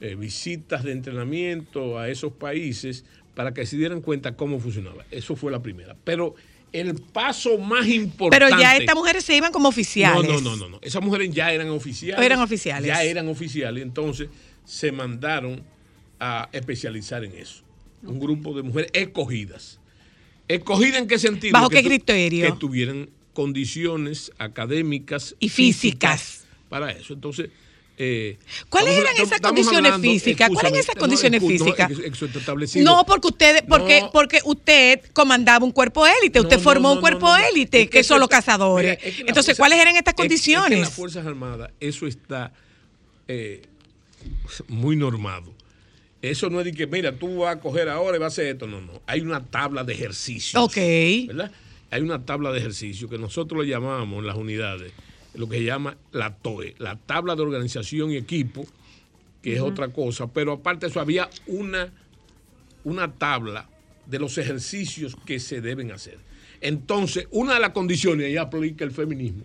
eh, 0.00 0.16
visitas 0.16 0.82
de 0.82 0.90
entrenamiento 0.90 1.96
a 1.96 2.10
esos 2.10 2.32
países 2.32 3.04
para 3.36 3.54
que 3.54 3.64
se 3.64 3.76
dieran 3.76 4.00
cuenta 4.00 4.36
cómo 4.36 4.58
funcionaba. 4.58 5.04
Eso 5.12 5.36
fue 5.36 5.52
la 5.52 5.62
primera. 5.62 5.96
Pero 6.02 6.34
el 6.72 6.94
paso 6.96 7.58
más 7.58 7.86
importante. 7.86 8.44
Pero 8.44 8.60
ya 8.60 8.76
estas 8.76 8.96
mujeres 8.96 9.24
se 9.24 9.36
iban 9.36 9.52
como 9.52 9.68
oficiales. 9.68 10.28
No, 10.28 10.40
no, 10.40 10.50
no, 10.50 10.56
no, 10.56 10.68
no. 10.68 10.78
Esas 10.82 11.02
mujeres 11.02 11.30
ya 11.32 11.52
eran 11.52 11.68
oficiales. 11.68 12.26
Eran 12.26 12.40
oficiales. 12.40 12.88
Ya 12.88 13.04
eran 13.04 13.28
oficiales. 13.28 13.84
Entonces 13.84 14.28
se 14.64 14.90
mandaron 14.90 15.62
a 16.18 16.48
especializar 16.50 17.24
en 17.24 17.34
eso. 17.36 17.62
Un 18.02 18.18
grupo 18.18 18.52
de 18.52 18.64
mujeres 18.64 18.90
escogidas. 18.92 19.78
¿Escogidas 20.48 20.98
en 20.98 21.06
qué 21.06 21.18
sentido? 21.20 21.52
¿Bajo 21.52 21.68
Que 21.68 21.82
qué 21.82 21.88
criterio? 21.88 22.46
Que 22.46 22.58
tuvieran 22.58 23.10
condiciones 23.36 24.32
académicas 24.38 25.36
Y 25.38 25.50
físicas. 25.50 26.44
para 26.70 26.90
eso. 26.90 27.12
Entonces. 27.12 27.50
eh, 27.98 28.36
¿Cuáles 28.68 28.94
eran 28.98 29.14
esas 29.16 29.40
condiciones 29.40 29.92
hablando- 29.92 30.02
físicas? 30.10 30.48
¿Cuáles 30.50 30.70
eran 30.72 30.80
esas 30.80 30.94
condiciones 30.96 31.42
no, 31.42 31.48
físicas? 31.48 31.90
No, 32.76 33.04
porque 33.06 33.26
usted, 33.28 33.64
porque, 33.68 34.00
No. 34.02 34.10
porque 34.10 34.40
usted 34.44 35.00
comandaba 35.14 35.64
un 35.64 35.72
cuerpo 35.72 36.06
élite, 36.06 36.40
usted 36.40 36.56
No, 36.56 36.62
formó 36.62 36.92
un 36.92 37.00
cuerpo 37.00 37.28
élite, 37.36 37.82
Es 37.82 37.90
que, 37.90 38.02
son 38.04 38.20
los 38.20 38.28
cazadores. 38.28 38.98
mira, 38.98 39.08
es 39.08 39.16
que 39.16 39.22
la 39.24 39.28
Entonces, 39.30 39.56
fuerza- 39.56 39.60
¿cuáles 39.62 39.78
eran 39.80 39.96
estas 39.96 40.12
es 40.12 40.16
que 40.16 40.22
condiciones? 40.22 40.72
en 40.72 40.80
las 40.80 40.92
Fuerzas 40.94 41.26
Armadas 41.26 41.70
eso 41.80 42.06
está 42.06 42.52
eh, 43.28 43.62
muy 44.68 44.96
normado. 44.96 45.52
Eso 46.22 46.48
no 46.50 46.58
es 46.60 46.64
de 46.66 46.72
que, 46.72 46.86
mira, 46.86 47.12
tú 47.12 47.38
vas 47.38 47.56
a 47.56 47.60
coger 47.60 47.88
ahora 47.88 48.16
y 48.16 48.20
vas 48.20 48.32
a 48.32 48.34
hacer 48.34 48.46
esto. 48.48 48.66
No, 48.66 48.80
no. 48.80 49.00
Hay 49.06 49.20
una 49.20 49.44
tabla 49.44 49.84
de 49.84 49.92
ejercicios. 49.94 50.62
Ok. 50.62 50.76
¿Verdad? 51.28 51.50
Hay 51.90 52.02
una 52.02 52.24
tabla 52.24 52.52
de 52.52 52.58
ejercicio 52.58 53.08
que 53.08 53.18
nosotros 53.18 53.64
le 53.64 53.70
llamamos 53.70 54.20
en 54.20 54.26
las 54.26 54.36
unidades, 54.36 54.92
lo 55.34 55.48
que 55.48 55.58
se 55.58 55.64
llama 55.64 55.96
la 56.12 56.36
TOE, 56.36 56.74
la 56.78 56.96
tabla 56.96 57.36
de 57.36 57.42
organización 57.42 58.10
y 58.10 58.16
equipo, 58.16 58.66
que 59.42 59.54
es 59.54 59.60
otra 59.60 59.88
cosa, 59.88 60.26
pero 60.26 60.52
aparte 60.52 60.86
de 60.86 60.90
eso 60.90 61.00
había 61.00 61.28
una, 61.46 61.92
una 62.84 63.12
tabla 63.12 63.68
de 64.06 64.18
los 64.18 64.38
ejercicios 64.38 65.16
que 65.24 65.38
se 65.38 65.60
deben 65.60 65.92
hacer. 65.92 66.18
Entonces, 66.60 67.28
una 67.30 67.54
de 67.54 67.60
las 67.60 67.70
condiciones, 67.70 68.30
y 68.30 68.36
aplica 68.36 68.84
el 68.84 68.90
feminismo, 68.90 69.44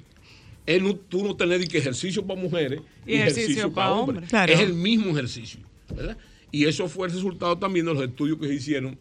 es 0.65 0.81
no, 0.81 0.95
tú 0.95 1.23
no 1.23 1.35
tener 1.35 1.59
ni 1.59 1.67
que 1.67 1.79
ejercicio 1.79 2.25
para 2.25 2.39
mujeres 2.39 2.81
y, 3.05 3.11
Y 3.11 3.15
ejercicio 3.15 3.41
ejercicio, 3.43 3.73
para 3.73 3.87
para 3.89 3.91
hombres. 3.91 4.15
hombres. 4.17 4.29
Claro. 4.29 4.53
Es 4.53 4.59
el 4.59 4.73
mismo 4.73 5.11
ejercicio, 5.11 5.59
¿verdad? 5.95 6.17
Y 6.51 6.65
eso 6.65 6.87
fue 6.87 7.07
el 7.07 7.13
resultado 7.13 7.57
también 7.57 7.85
de 7.85 7.93
los 7.93 8.03
estudios 8.03 8.37
que 8.39 8.47
se 8.47 8.53
hicieron 8.55 8.97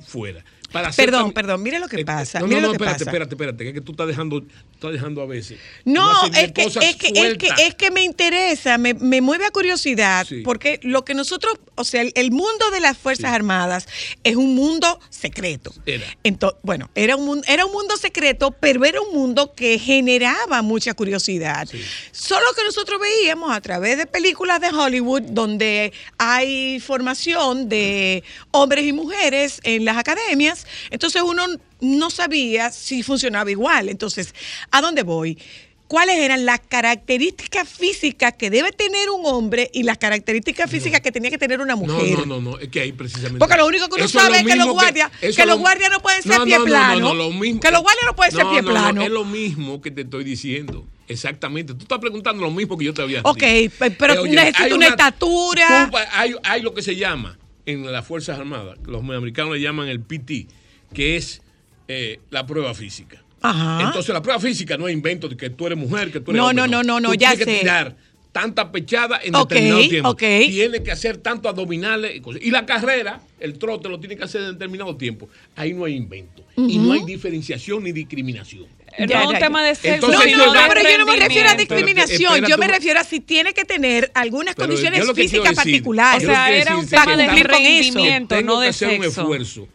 fuera. 0.00 0.44
Para 0.72 0.90
Perdón, 0.90 1.32
perdón, 1.32 1.62
mire 1.62 1.78
lo 1.78 1.88
que 1.88 2.00
Eh, 2.00 2.04
pasa. 2.04 2.40
No, 2.40 2.46
no, 2.46 2.54
lo 2.56 2.60
no, 2.60 2.68
que 2.68 2.72
espérate, 2.76 2.98
pasa. 2.98 3.10
espérate, 3.10 3.34
espérate, 3.34 3.64
que 3.64 3.68
es 3.70 3.74
que 3.74 3.80
tú 3.80 3.92
estás 3.92 4.06
dejando, 4.06 4.42
estás 4.74 4.92
dejando 4.92 5.22
a 5.22 5.26
veces. 5.26 5.58
No, 5.86 6.26
es 6.26 6.52
que, 6.52 6.62
es, 6.64 6.74
que, 6.96 7.08
es, 7.14 7.36
que, 7.38 7.48
es 7.66 7.74
que 7.74 7.90
me 7.90 8.02
interesa, 8.04 8.76
me, 8.76 8.92
me 8.92 9.20
mueve 9.22 9.46
a 9.46 9.50
curiosidad, 9.50 10.26
Sí. 10.26 10.42
porque 10.44 10.78
lo 10.82 11.04
que 11.06 11.14
nosotros, 11.14 11.54
o 11.74 11.84
sea, 11.84 12.02
el, 12.02 12.12
el 12.14 12.30
mundo 12.30 12.70
de 12.70 12.80
las 12.80 12.98
Fuerzas 12.98 13.30
Sí. 13.30 13.34
Armadas 13.34 13.88
es 14.24 14.36
un 14.36 14.54
mundo 14.54 15.00
secreto. 15.08 15.72
Era. 15.86 16.04
Entonces, 16.22 16.60
bueno, 16.62 16.90
era 16.94 17.16
un, 17.16 17.42
era 17.46 17.64
un 17.64 17.72
mundo 17.72 17.96
secreto, 17.96 18.50
pero 18.50 18.84
era 18.84 19.00
un 19.00 19.14
mundo 19.14 19.54
que 19.54 19.78
generaba 19.78 20.60
mucha 20.62 20.92
curiosidad. 20.92 21.66
Sí. 21.70 21.80
Solo 22.12 22.44
que 22.54 22.62
nosotros 22.64 23.00
veíamos 23.00 23.50
a 23.52 23.60
través 23.62 23.96
de 23.96 24.06
películas 24.06 24.60
de 24.60 24.68
Hollywood 24.68 25.22
donde 25.22 25.92
hay 26.18 26.78
formación 26.80 27.68
de 27.70 28.22
hombres 28.50 28.84
y 28.84 28.92
mujeres 28.92 29.60
en 29.64 29.84
las 29.84 29.96
academias, 29.96 30.57
entonces 30.90 31.22
uno 31.22 31.44
no 31.80 32.10
sabía 32.10 32.70
si 32.70 33.02
funcionaba 33.02 33.50
igual. 33.50 33.88
Entonces, 33.88 34.34
¿a 34.70 34.80
dónde 34.80 35.02
voy? 35.02 35.38
¿Cuáles 35.86 36.18
eran 36.18 36.44
las 36.44 36.60
características 36.60 37.66
físicas 37.66 38.34
que 38.34 38.50
debe 38.50 38.72
tener 38.72 39.08
un 39.08 39.24
hombre 39.24 39.70
y 39.72 39.84
las 39.84 39.96
características 39.96 40.70
físicas 40.70 41.00
que 41.00 41.10
tenía 41.10 41.30
que 41.30 41.38
tener 41.38 41.62
una 41.62 41.76
mujer? 41.76 42.18
no, 42.18 42.26
no, 42.26 42.40
no, 42.42 42.58
es 42.58 42.68
que 42.68 42.80
ahí 42.82 42.92
precisamente. 42.92 43.38
Porque 43.38 43.56
lo 43.56 43.66
único 43.66 43.88
que 43.88 43.94
uno 43.94 44.04
Eso 44.04 44.18
sabe 44.18 44.34
lo 44.34 44.34
es 44.36 44.44
que 44.46 44.56
los 44.56 44.68
guardias, 44.68 45.10
que, 45.18 45.28
los 45.46 45.46
lo- 45.46 45.58
guardias 45.58 45.90
no 45.90 46.00
pueden 46.00 46.22
ser 46.22 46.38
No, 46.40 46.44
pie 46.44 46.54
no, 46.54 46.58
no, 46.60 46.64
plano. 46.66 46.98
no, 47.00 47.08
no, 47.08 47.14
lo 47.14 47.30
mismo- 47.30 47.60
que 47.60 47.70
los 47.70 47.80
guardias 47.80 48.04
no 48.06 48.14
pueden 48.14 48.32
ser 48.32 48.42
pie 48.48 48.60
no, 48.60 48.68
no, 48.68 48.70
plano. 48.70 49.02
es 49.02 49.10
lo 49.10 49.24
mismo 49.24 49.80
que 49.80 49.90
te 49.90 50.02
estoy 50.02 50.24
diciendo. 50.24 50.86
Exactamente. 51.08 51.72
Tú 51.72 51.84
estás 51.84 52.00
preguntando 52.00 52.42
lo 52.42 52.50
mismo 52.50 52.76
que 52.76 52.84
yo 52.84 52.92
te 52.92 53.00
había 53.00 53.22
Ok, 53.24 53.38
dicho. 53.42 53.74
pe- 53.78 53.90
pero 53.92 54.12
Eh, 54.12 54.18
oye, 54.18 54.32
necesito 54.36 54.74
una 54.74 54.88
estatura. 54.88 55.88
tú 55.90 55.96
hay, 56.12 56.34
hay 56.44 56.60
lo 56.60 56.74
que 56.74 56.82
se 56.82 56.96
llama 56.96 57.38
en 57.70 57.90
las 57.92 58.06
Fuerzas 58.06 58.38
Armadas, 58.38 58.78
los 58.86 59.02
americanos 59.02 59.52
le 59.54 59.60
llaman 59.60 59.88
el 59.88 60.00
PT, 60.00 60.46
que 60.94 61.16
es 61.16 61.42
eh, 61.86 62.18
la 62.30 62.46
prueba 62.46 62.72
física. 62.74 63.22
Ajá. 63.40 63.86
Entonces 63.86 64.12
la 64.12 64.22
prueba 64.22 64.40
física 64.40 64.76
no 64.76 64.88
es 64.88 64.94
invento 64.94 65.28
de 65.28 65.36
que 65.36 65.50
tú 65.50 65.66
eres 65.66 65.78
mujer, 65.78 66.10
que 66.10 66.20
tú 66.20 66.30
eres 66.30 66.40
No, 66.40 66.48
hombre, 66.48 66.62
no, 66.62 66.66
no, 66.66 66.82
no, 66.82 67.00
no, 67.00 67.08
Tú 67.10 67.14
ya 67.14 67.30
tienes 67.30 67.46
que 67.46 67.52
sé. 67.54 67.60
tirar 67.60 67.96
tanta 68.32 68.70
pechada 68.72 69.20
en 69.22 69.34
Ok, 69.34 69.48
determinado 69.50 69.88
tiempo. 69.88 70.08
ok. 70.10 70.18
Tienes 70.18 70.80
que 70.80 70.90
hacer 70.92 71.18
tanto 71.18 71.48
abdominales 71.48 72.16
y 72.16 72.20
cosas. 72.20 72.42
Y 72.42 72.50
la 72.50 72.64
carrera, 72.66 73.20
el 73.40 73.58
trote, 73.58 73.88
lo 73.88 74.00
tiene 74.00 74.16
que 74.16 74.24
hacer 74.24 74.42
en 74.42 74.52
determinado 74.52 74.96
tiempo. 74.96 75.28
Ahí 75.56 75.72
no 75.74 75.84
hay 75.84 75.94
invento. 75.94 76.42
Y 76.56 76.78
no 76.78 76.92
hay 76.92 77.04
diferenciación 77.04 77.84
ni 77.84 77.92
discriminación. 77.92 78.66
No 78.98 79.06
Ya, 79.06 79.22
es 79.22 79.28
un 79.28 79.38
tema 79.38 79.62
de 79.62 79.74
sexo, 79.74 80.06
Entonces, 80.06 80.36
No, 80.36 80.46
no, 80.46 80.54
no, 80.54 80.60
pero 80.68 80.90
yo 80.90 80.98
no 80.98 81.06
me 81.06 81.16
refiero 81.16 81.48
a 81.48 81.54
discriminación. 81.54 82.44
Yo 82.46 82.58
me 82.58 82.68
refiero 82.68 83.00
a 83.00 83.04
si 83.04 83.20
tiene 83.20 83.52
que 83.54 83.64
tener 83.64 84.10
algunas 84.14 84.54
condiciones 84.54 85.04
físicas 85.14 85.54
particulares. 85.54 86.22
O 86.24 86.26
sea, 86.26 86.50
era 86.50 86.76
un 86.76 86.86
tema 86.88 87.16
de 87.16 87.42
rendimiento, 87.42 88.34
tengo 88.36 88.54
no 88.54 88.58
que 88.60 88.64
de 88.64 88.70
hacer 88.70 88.88
un 88.98 89.04
sexo. 89.04 89.20
esfuerzo 89.22 89.68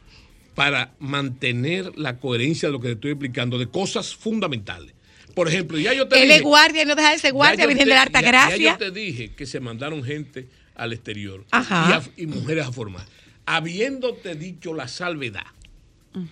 para 0.56 0.93
mantener 0.99 1.97
la 1.97 2.17
coherencia 2.17 2.67
de 2.69 2.73
lo 2.73 2.80
que 2.80 2.89
te 2.89 2.93
estoy 2.93 3.12
explicando, 3.12 3.58
de 3.58 3.67
cosas 3.67 4.13
fundamentales. 4.15 4.93
Por 5.34 5.47
ejemplo, 5.47 5.80
ya 5.80 5.93
yo 5.93 6.08
te 6.08 6.17
Él 6.17 6.23
dije... 6.28 6.36
es 6.36 6.41
guardia 6.43 6.84
y 6.84 6.86
no 6.86 6.93
deja 6.93 7.12
de 7.12 7.17
ser 7.17 7.34
guardia, 7.34 7.63
yo 7.63 7.67
Virgen 7.69 7.88
de 7.89 7.95
la 7.95 8.04
Alta 8.04 8.21
ya- 8.21 8.26
Ya 8.26 8.32
Gracia. 8.32 8.71
yo 8.73 8.78
te 8.78 8.91
dije 8.91 9.32
que 9.36 9.47
se 9.47 9.60
mandaron 9.60 10.04
gente 10.04 10.47
al 10.76 10.93
exterior 10.93 11.43
Ajá. 11.49 11.88
y, 11.89 11.93
a- 11.93 12.23
y 12.23 12.28
mujeres 12.28 12.67
a 12.67 12.71
formar. 12.71 13.08
Habiéndote 13.47 14.36
dicho 14.36 14.76
la 14.76 14.88
salvedad, 14.88 15.45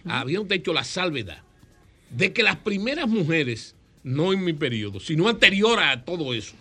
habiéndote 0.07 0.55
dicho 0.55 0.71
la 0.73 0.83
salvedad 0.83 1.39
de 2.15 2.33
que 2.33 2.43
las 2.43 2.57
primeras 2.57 3.07
mujeres, 3.07 3.75
no 4.03 4.33
en 4.33 4.43
mi 4.43 4.53
periodo, 4.53 4.99
sino 4.99 5.29
anterior 5.29 5.79
a 5.79 6.03
todo 6.03 6.33
eso, 6.33 6.55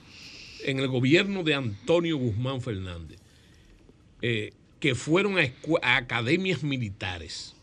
en 0.65 0.79
el 0.79 0.89
gobierno 0.89 1.43
de 1.43 1.55
Antonio 1.55 2.17
Guzmán 2.17 2.61
Fernández, 2.61 3.19
eh, 4.23 4.53
que 4.79 4.95
fueron 4.95 5.39
a, 5.39 5.43
a 5.83 5.97
academias 5.97 6.63
militares. 6.63 7.55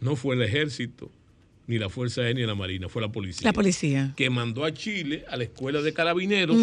No 0.00 0.16
fue 0.16 0.34
el 0.34 0.42
ejército, 0.42 1.10
ni 1.66 1.78
la 1.78 1.88
Fuerza 1.88 2.22
Aérea, 2.22 2.42
ni 2.42 2.46
la 2.46 2.54
Marina, 2.54 2.88
fue 2.88 3.02
la 3.02 3.08
policía. 3.10 3.44
La 3.44 3.52
policía. 3.52 4.12
Que 4.16 4.30
mandó 4.30 4.64
a 4.64 4.72
Chile 4.72 5.24
a 5.28 5.36
la 5.36 5.44
escuela 5.44 5.82
de 5.82 5.92
carabineros, 5.92 6.56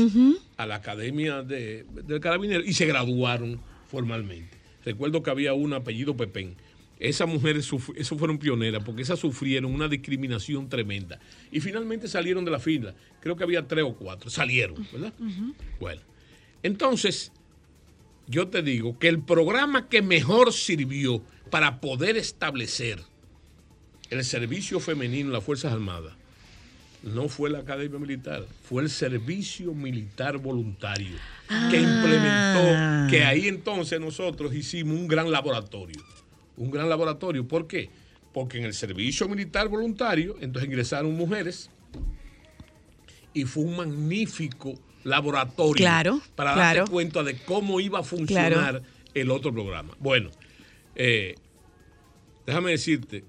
a 0.58 0.66
la 0.66 0.76
academia 0.76 1.42
de, 1.44 1.86
de 2.06 2.20
carabineros, 2.20 2.68
y 2.68 2.74
se 2.74 2.86
graduaron 2.86 3.60
formalmente. 3.90 4.58
Recuerdo 4.86 5.24
que 5.24 5.30
había 5.30 5.54
un 5.54 5.74
apellido 5.74 6.16
Pepén. 6.16 6.56
Esas 7.04 7.28
mujeres 7.28 7.70
eso 7.98 8.18
fueron 8.18 8.38
pioneras 8.38 8.82
porque 8.86 9.02
esas 9.02 9.20
sufrieron 9.20 9.74
una 9.76 9.90
discriminación 9.90 10.70
tremenda. 10.70 11.20
Y 11.52 11.60
finalmente 11.60 12.08
salieron 12.08 12.46
de 12.46 12.52
la 12.52 12.60
fila. 12.60 12.96
Creo 13.20 13.36
que 13.36 13.44
había 13.44 13.68
tres 13.68 13.84
o 13.84 13.94
cuatro. 13.94 14.30
Salieron, 14.30 14.88
¿verdad? 14.92 15.14
Bueno. 15.82 16.02
Entonces, 16.64 17.34
yo 18.26 18.48
te 18.48 18.62
digo 18.62 18.98
que 19.00 19.10
el 19.10 19.22
programa 19.22 19.90
que 19.90 20.02
mejor 20.02 20.54
sirvió 20.54 21.22
para 21.50 21.82
poder 21.82 22.16
establecer 22.16 23.02
el 24.10 24.24
servicio 24.24 24.80
femenino 24.80 25.28
en 25.28 25.34
las 25.34 25.44
Fuerzas 25.44 25.74
Armadas 25.74 26.14
no 27.04 27.28
fue 27.28 27.50
la 27.50 27.60
Academia 27.60 28.00
Militar, 28.00 28.46
fue 28.64 28.82
el 28.82 28.90
Servicio 28.90 29.74
Militar 29.74 30.38
Voluntario 30.38 31.18
que 31.70 31.82
implementó, 31.82 33.12
que 33.12 33.26
ahí 33.26 33.50
entonces 33.50 34.00
nosotros 34.00 34.56
hicimos 34.56 34.98
un 34.98 35.10
gran 35.10 35.30
laboratorio. 35.30 36.02
Un 36.58 36.72
gran 36.72 36.88
laboratorio, 36.90 37.48
¿por 37.48 37.68
qué? 37.68 37.90
Porque 38.34 38.58
en 38.58 38.66
el 38.66 38.74
Servicio 38.74 39.28
Militar 39.28 39.68
Voluntario 39.70 40.36
entonces 40.42 40.68
ingresaron 40.70 41.16
mujeres 41.16 41.70
y 43.34 43.46
fue 43.46 43.64
un 43.64 43.76
magnífico 43.78 44.76
laboratorio 45.04 45.76
Claro, 45.84 46.22
para 46.36 46.54
claro. 46.54 46.80
darte 46.80 46.92
cuenta 46.92 47.24
de 47.24 47.38
cómo 47.38 47.80
iba 47.80 48.00
a 48.00 48.04
funcionar 48.04 48.52
Claro. 48.54 48.82
el 49.14 49.32
otro 49.32 49.52
programa. 49.52 49.96
Bueno, 50.00 50.30
eh, 50.96 51.36
déjame 52.46 52.72
decirte 52.72 53.24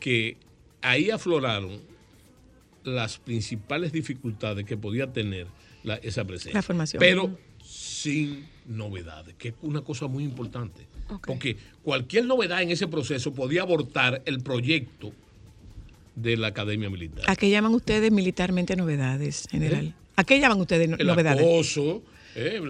que 0.00 0.36
ahí 0.82 1.10
afloraron 1.10 1.80
las 2.82 3.18
principales 3.18 3.92
dificultades 3.92 4.64
que 4.66 4.76
podía 4.76 5.12
tener 5.12 5.46
la- 5.84 5.96
esa 5.96 6.24
presencia. 6.24 6.52
La 6.54 6.62
formación. 6.62 7.00
Pero 7.00 7.38
sin 8.04 8.44
novedades, 8.66 9.34
que 9.38 9.48
es 9.48 9.54
una 9.62 9.80
cosa 9.80 10.06
muy 10.08 10.24
importante. 10.24 10.86
Porque 11.26 11.56
cualquier 11.82 12.26
novedad 12.26 12.60
en 12.62 12.70
ese 12.70 12.86
proceso 12.86 13.32
podía 13.32 13.62
abortar 13.62 14.20
el 14.26 14.40
proyecto 14.42 15.12
de 16.14 16.36
la 16.36 16.48
Academia 16.48 16.90
Militar. 16.90 17.24
¿A 17.26 17.34
qué 17.36 17.48
llaman 17.48 17.74
ustedes 17.74 18.12
militarmente 18.12 18.76
novedades, 18.76 19.46
general? 19.50 19.94
¿A 20.16 20.24
qué 20.24 20.38
llaman 20.38 20.60
ustedes 20.60 20.88
no- 20.88 20.96
el 20.98 21.06
novedades? 21.06 21.40
acoso, 21.42 22.02
eh, 22.34 22.60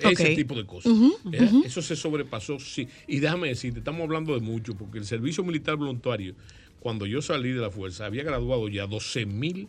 ese 0.00 0.34
tipo 0.34 0.54
de 0.54 0.64
cosas. 0.64 0.92
Eh, 1.32 1.62
Eso 1.66 1.82
se 1.82 1.94
sobrepasó, 1.94 2.58
sí. 2.58 2.88
Y 3.06 3.18
déjame 3.20 3.48
decirte, 3.48 3.80
estamos 3.80 4.00
hablando 4.02 4.34
de 4.34 4.40
mucho, 4.40 4.74
porque 4.74 4.98
el 4.98 5.04
servicio 5.04 5.44
militar 5.44 5.76
voluntario, 5.76 6.34
cuando 6.80 7.06
yo 7.06 7.20
salí 7.22 7.50
de 7.52 7.60
la 7.60 7.70
fuerza, 7.70 8.06
había 8.06 8.22
graduado 8.24 8.68
ya 8.68 8.86
12 8.86 9.26
mil 9.26 9.68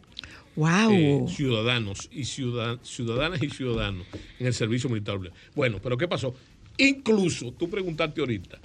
¡Wow! 0.55 0.91
eh, 0.91 1.25
ciudadanos 1.29 2.09
y 2.11 2.25
ciudad- 2.25 2.79
ciudadanas 2.83 3.41
y 3.43 3.49
ciudadanos 3.49 4.05
en 4.39 4.47
el 4.47 4.53
servicio 4.53 4.89
militar. 4.89 5.19
Bueno, 5.55 5.79
pero 5.81 5.97
¿qué 5.97 6.07
pasó? 6.07 6.35
Incluso, 6.77 7.51
tú 7.51 7.69
preguntaste 7.69 8.21
ahorita, 8.21 8.59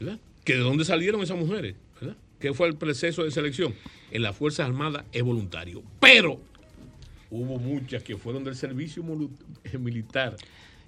¿verdad? 0.00 0.18
Que 0.44 0.54
de 0.54 0.60
dónde 0.60 0.84
salieron 0.84 1.22
esas 1.22 1.36
mujeres, 1.38 1.74
¿verdad? 2.00 2.16
¿Qué 2.40 2.52
fue 2.52 2.68
el 2.68 2.76
proceso 2.76 3.24
de 3.24 3.30
selección? 3.30 3.74
En 4.10 4.22
las 4.22 4.36
Fuerzas 4.36 4.66
Armadas 4.66 5.04
es 5.12 5.22
voluntario. 5.22 5.82
Pero 6.00 6.40
hubo 7.30 7.58
muchas 7.58 8.02
que 8.02 8.16
fueron 8.16 8.44
del 8.44 8.54
servicio 8.56 9.02
eh, 9.64 9.78
militar. 9.78 10.36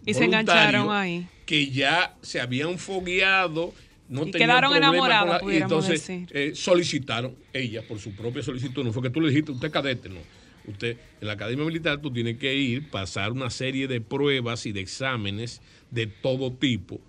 Y 0.06 0.14
se 0.14 0.24
engancharon 0.24 0.90
ahí. 0.90 1.26
Que 1.46 1.70
ya 1.70 2.16
se 2.22 2.40
habían 2.40 2.78
fogueado. 2.78 3.72
No 4.08 4.26
Y 4.26 4.30
tenían 4.30 4.48
quedaron 4.50 4.74
enamoradas, 4.76 5.42
la- 5.44 5.52
y 5.52 5.56
entonces 5.58 6.00
decir. 6.06 6.28
eh, 6.32 6.52
solicitaron, 6.54 7.34
ellas 7.52 7.84
por 7.84 7.98
su 7.98 8.12
propia 8.14 8.42
solicitud, 8.42 8.82
no 8.84 8.92
fue 8.92 9.02
que 9.02 9.10
tú 9.10 9.20
le 9.20 9.28
dijiste, 9.28 9.52
usted 9.52 9.66
es 9.66 9.72
cadete, 9.72 10.08
no. 10.08 10.20
Usted, 10.66 10.96
en 11.20 11.26
la 11.26 11.34
Academia 11.34 11.64
Militar, 11.64 12.00
tú 12.00 12.10
tienes 12.12 12.36
que 12.38 12.54
ir, 12.54 12.88
pasar 12.90 13.32
una 13.32 13.48
serie 13.50 13.86
de 13.88 14.00
pruebas 14.00 14.66
y 14.66 14.72
de 14.72 14.80
exámenes 14.80 15.60
de 15.90 16.06
todo 16.06 16.52
tipo 16.52 17.00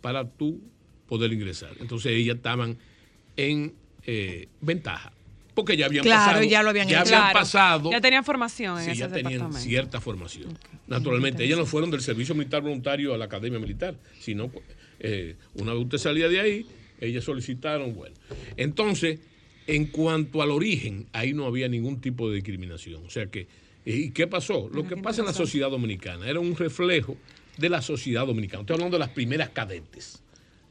para 0.00 0.28
tú 0.28 0.60
poder 1.08 1.32
ingresar. 1.32 1.70
Entonces 1.80 2.12
ellas 2.12 2.36
estaban 2.36 2.76
en 3.36 3.72
eh, 4.06 4.48
ventaja, 4.60 5.12
porque 5.54 5.76
ya 5.76 5.86
habían 5.86 6.02
Claro, 6.02 6.24
pasado. 6.32 6.44
ya 6.44 6.62
lo 6.62 6.70
habían 6.70 6.88
hecho. 6.88 6.98
habían 6.98 7.20
Claro, 7.20 7.38
pasado. 7.38 7.90
Ya 7.90 8.00
tenían 8.00 8.24
formación 8.24 8.78
en 8.78 8.84
Sí, 8.84 8.90
ese 8.92 9.00
ya 9.00 9.08
tenían 9.08 9.52
cierta 9.54 10.00
formación. 10.00 10.58
Naturalmente, 10.86 11.42
ellas 11.44 11.58
no 11.58 11.66
fueron 11.66 11.90
del 11.90 12.00
servicio 12.00 12.34
militar 12.34 12.62
voluntario 12.62 13.14
a 13.14 13.18
la 13.18 13.24
academia 13.26 13.58
militar, 13.58 13.96
sino 14.20 14.50
eh, 15.00 15.36
una 15.54 15.72
vez 15.74 15.82
usted 15.82 15.98
salía 15.98 16.28
de 16.28 16.40
ahí, 16.40 16.66
ellas 17.00 17.24
solicitaron, 17.24 17.94
bueno. 17.94 18.14
Entonces, 18.56 19.20
en 19.66 19.86
cuanto 19.86 20.42
al 20.42 20.50
origen, 20.50 21.06
ahí 21.12 21.32
no 21.32 21.46
había 21.46 21.68
ningún 21.68 22.00
tipo 22.00 22.28
de 22.28 22.36
discriminación. 22.36 23.04
O 23.06 23.10
sea 23.10 23.26
que, 23.26 23.40
eh, 23.40 23.96
¿y 23.96 24.10
qué 24.10 24.26
pasó? 24.26 24.68
Lo 24.72 24.86
que 24.86 24.96
pasa 24.96 25.20
en 25.22 25.26
la 25.26 25.32
sociedad 25.32 25.70
dominicana 25.70 26.28
era 26.28 26.40
un 26.40 26.56
reflejo 26.56 27.16
de 27.58 27.68
la 27.68 27.82
sociedad 27.82 28.26
dominicana. 28.26 28.60
Estoy 28.62 28.74
hablando 28.74 28.96
de 28.96 29.00
las 29.00 29.10
primeras 29.10 29.50
cadetes. 29.50 30.22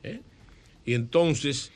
¿eh? 0.04 0.20
Y 0.86 0.94
entonces... 0.94 1.72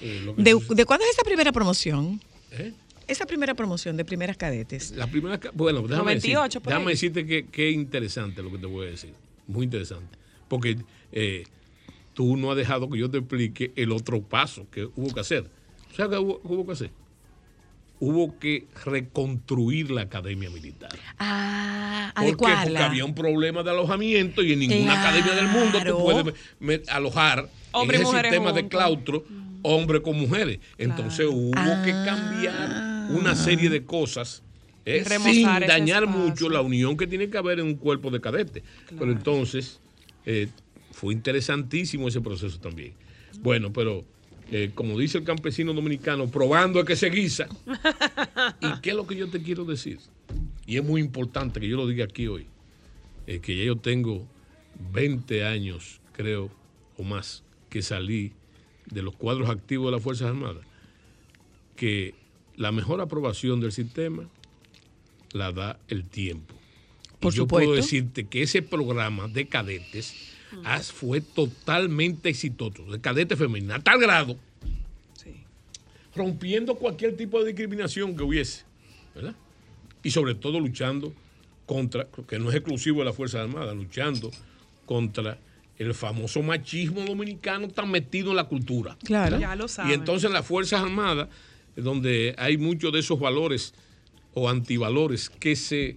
eh, 0.00 0.20
lo 0.24 0.34
que 0.36 0.42
¿De, 0.42 0.52
sucede- 0.52 0.74
de 0.76 0.84
cuándo 0.84 1.04
es 1.04 1.12
esa 1.12 1.22
primera 1.24 1.52
promoción? 1.52 2.20
¿eh? 2.52 2.72
Esa 3.08 3.26
primera 3.26 3.54
promoción 3.54 3.96
de 3.96 4.04
primeras 4.04 4.36
cadetes. 4.36 4.92
La 4.92 5.06
primera, 5.08 5.38
bueno, 5.54 5.82
déjame, 5.82 6.12
98 6.14 6.60
decir- 6.60 6.68
déjame 6.68 6.90
decirte 6.92 7.26
que, 7.26 7.46
que 7.46 7.70
interesante 7.70 8.42
lo 8.42 8.50
que 8.52 8.58
te 8.58 8.66
voy 8.66 8.86
a 8.86 8.90
decir. 8.90 9.12
Muy 9.48 9.64
interesante. 9.64 10.16
Porque 10.48 10.76
tú 12.14 12.36
no 12.36 12.50
has 12.50 12.56
dejado 12.56 12.88
que 12.90 12.98
yo 12.98 13.10
te 13.10 13.18
explique 13.18 13.72
el 13.76 13.92
otro 13.92 14.20
paso 14.22 14.66
que 14.70 14.84
hubo 14.84 15.12
que 15.14 15.20
hacer. 15.20 15.48
¿Sabes 15.96 16.12
qué 16.12 16.18
hubo, 16.24 16.40
hubo 16.44 16.66
que 16.66 16.72
hacer? 16.72 16.90
Hubo 18.00 18.36
que 18.40 18.66
reconstruir 18.84 19.90
la 19.92 20.02
academia 20.02 20.50
militar. 20.50 20.90
Ah, 21.18 22.12
¿Por 22.16 22.26
qué? 22.36 22.52
Porque 22.64 22.78
había 22.78 23.04
un 23.04 23.14
problema 23.14 23.62
de 23.62 23.70
alojamiento 23.70 24.42
y 24.42 24.52
en 24.54 24.58
ninguna 24.58 25.00
academia 25.00 25.34
del 25.34 25.46
mundo 25.48 25.78
tú 25.86 26.02
puedes 26.02 26.24
me- 26.58 26.78
me- 26.78 26.82
alojar 26.88 27.48
Hombre 27.70 27.98
en 27.98 28.02
ese 28.02 28.20
sistema 28.20 28.52
de 28.52 28.66
claustro 28.68 29.24
hombres 29.62 30.00
con 30.02 30.18
mujeres. 30.18 30.58
Entonces 30.78 31.26
hubo 31.30 31.52
que 31.84 31.92
Ah. 31.92 32.02
cambiar 32.04 33.10
una 33.16 33.36
serie 33.36 33.70
de 33.70 33.84
cosas 33.84 34.42
eh, 34.84 35.04
sin 35.04 35.44
dañar 35.46 36.02
espacio. 36.02 36.08
mucho 36.24 36.48
la 36.48 36.60
unión 36.60 36.96
que 36.96 37.06
tiene 37.06 37.30
que 37.30 37.38
haber 37.38 37.60
en 37.60 37.66
un 37.66 37.74
cuerpo 37.76 38.10
de 38.10 38.20
cadete. 38.20 38.64
Pero 38.98 39.12
entonces 39.12 39.78
eh, 40.26 40.48
fue 41.02 41.14
interesantísimo 41.14 42.06
ese 42.06 42.20
proceso 42.20 42.60
también. 42.60 42.92
Bueno, 43.40 43.72
pero 43.72 44.04
eh, 44.52 44.70
como 44.72 44.96
dice 44.96 45.18
el 45.18 45.24
campesino 45.24 45.74
dominicano, 45.74 46.28
probando 46.28 46.78
es 46.78 46.86
que 46.86 46.94
se 46.94 47.10
guisa. 47.10 47.48
¿Y 48.60 48.80
qué 48.80 48.90
es 48.90 48.96
lo 48.96 49.04
que 49.04 49.16
yo 49.16 49.28
te 49.28 49.42
quiero 49.42 49.64
decir? 49.64 49.98
Y 50.64 50.76
es 50.76 50.84
muy 50.84 51.00
importante 51.00 51.58
que 51.58 51.66
yo 51.66 51.76
lo 51.76 51.88
diga 51.88 52.04
aquí 52.04 52.28
hoy, 52.28 52.46
eh, 53.26 53.40
que 53.40 53.56
ya 53.58 53.64
yo 53.64 53.74
tengo 53.74 54.28
20 54.92 55.44
años, 55.44 56.00
creo, 56.12 56.52
o 56.96 57.02
más, 57.02 57.42
que 57.68 57.82
salí 57.82 58.32
de 58.86 59.02
los 59.02 59.16
cuadros 59.16 59.50
activos 59.50 59.86
de 59.86 59.96
las 59.96 60.02
Fuerzas 60.04 60.28
Armadas, 60.28 60.64
que 61.74 62.14
la 62.54 62.70
mejor 62.70 63.00
aprobación 63.00 63.60
del 63.60 63.72
sistema 63.72 64.28
la 65.32 65.50
da 65.50 65.80
el 65.88 66.04
tiempo. 66.04 66.54
Por 67.18 67.32
y 67.32 67.38
yo 67.38 67.42
supuesto. 67.42 67.70
puedo 67.70 67.74
decirte 67.74 68.28
que 68.28 68.42
ese 68.42 68.62
programa 68.62 69.26
de 69.26 69.48
cadetes 69.48 70.31
fue 70.92 71.20
totalmente 71.20 72.28
exitoso, 72.28 72.84
de 72.84 73.00
cadete 73.00 73.36
femenina, 73.36 73.76
a 73.76 73.80
tal 73.80 73.98
grado, 74.00 74.36
rompiendo 76.14 76.74
cualquier 76.74 77.16
tipo 77.16 77.38
de 77.40 77.46
discriminación 77.46 78.16
que 78.16 78.22
hubiese, 78.22 78.64
¿verdad? 79.14 79.34
Y 80.02 80.10
sobre 80.10 80.34
todo 80.34 80.60
luchando 80.60 81.12
contra, 81.66 82.06
que 82.28 82.38
no 82.38 82.50
es 82.50 82.56
exclusivo 82.56 82.98
de 83.00 83.06
las 83.06 83.16
Fuerzas 83.16 83.42
Armadas, 83.42 83.74
luchando 83.74 84.30
contra 84.84 85.38
el 85.78 85.94
famoso 85.94 86.42
machismo 86.42 87.00
dominicano 87.02 87.68
tan 87.68 87.90
metido 87.90 88.30
en 88.30 88.36
la 88.36 88.44
cultura. 88.44 88.96
Claro. 89.04 89.38
Ya 89.38 89.56
lo 89.56 89.64
Y 89.64 89.68
saben. 89.68 89.92
entonces 89.92 90.26
en 90.28 90.34
las 90.34 90.44
Fuerzas 90.46 90.82
Armadas, 90.82 91.28
donde 91.76 92.34
hay 92.36 92.58
muchos 92.58 92.92
de 92.92 92.98
esos 92.98 93.18
valores 93.18 93.72
o 94.34 94.48
antivalores 94.48 95.30
que 95.30 95.56
se 95.56 95.96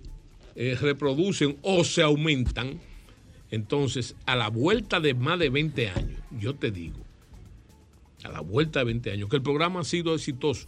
eh, 0.55 0.77
reproducen 0.79 1.57
o 1.61 1.83
se 1.83 2.01
aumentan, 2.01 2.79
entonces 3.51 4.15
a 4.25 4.35
la 4.35 4.49
vuelta 4.49 4.99
de 4.99 5.13
más 5.13 5.39
de 5.39 5.49
20 5.49 5.89
años, 5.89 6.19
yo 6.39 6.55
te 6.55 6.71
digo, 6.71 6.97
a 8.23 8.29
la 8.29 8.41
vuelta 8.41 8.79
de 8.79 8.85
20 8.85 9.11
años, 9.11 9.29
que 9.29 9.35
el 9.37 9.43
programa 9.43 9.81
ha 9.81 9.83
sido 9.83 10.15
exitoso, 10.15 10.67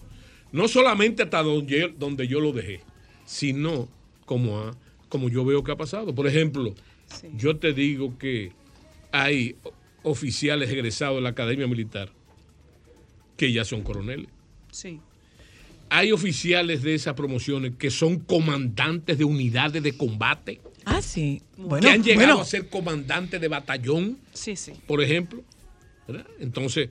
no 0.51 0.67
solamente 0.67 1.23
hasta 1.23 1.43
donde 1.43 1.79
yo, 1.79 1.87
donde 1.89 2.27
yo 2.27 2.39
lo 2.39 2.53
dejé, 2.53 2.81
sino 3.25 3.89
como, 4.25 4.71
como 5.09 5.29
yo 5.29 5.43
veo 5.43 5.63
que 5.63 5.71
ha 5.71 5.77
pasado. 5.77 6.13
Por 6.13 6.27
ejemplo, 6.27 6.73
yo 7.35 7.57
te 7.57 7.73
digo 7.73 8.17
que 8.17 8.51
hay 9.11 9.55
oficiales 10.03 10.69
egresados 10.69 11.17
de 11.17 11.21
la 11.21 11.29
Academia 11.29 11.67
Militar 11.67 12.11
que 13.35 13.51
ya 13.51 13.63
son 13.63 13.83
coroneles. 13.83 14.27
Sí. 14.71 14.99
Hay 15.89 16.11
oficiales 16.11 16.83
de 16.83 16.95
esas 16.95 17.13
promociones 17.13 17.73
que 17.77 17.89
son 17.89 18.19
comandantes 18.19 19.17
de 19.17 19.23
unidades 19.23 19.81
de 19.81 19.95
combate, 19.95 20.59
Ah, 20.89 21.01
sí. 21.01 21.41
Bueno, 21.57 21.85
que 21.87 21.93
han 21.93 22.01
llegado 22.03 22.27
bueno, 22.27 22.41
a 22.41 22.45
ser 22.45 22.69
comandantes 22.69 23.41
de 23.41 23.47
batallón, 23.49 24.17
Sí, 24.33 24.55
sí. 24.55 24.71
por 24.87 25.01
ejemplo. 25.03 25.43
¿verdad? 26.07 26.25
Entonces, 26.39 26.89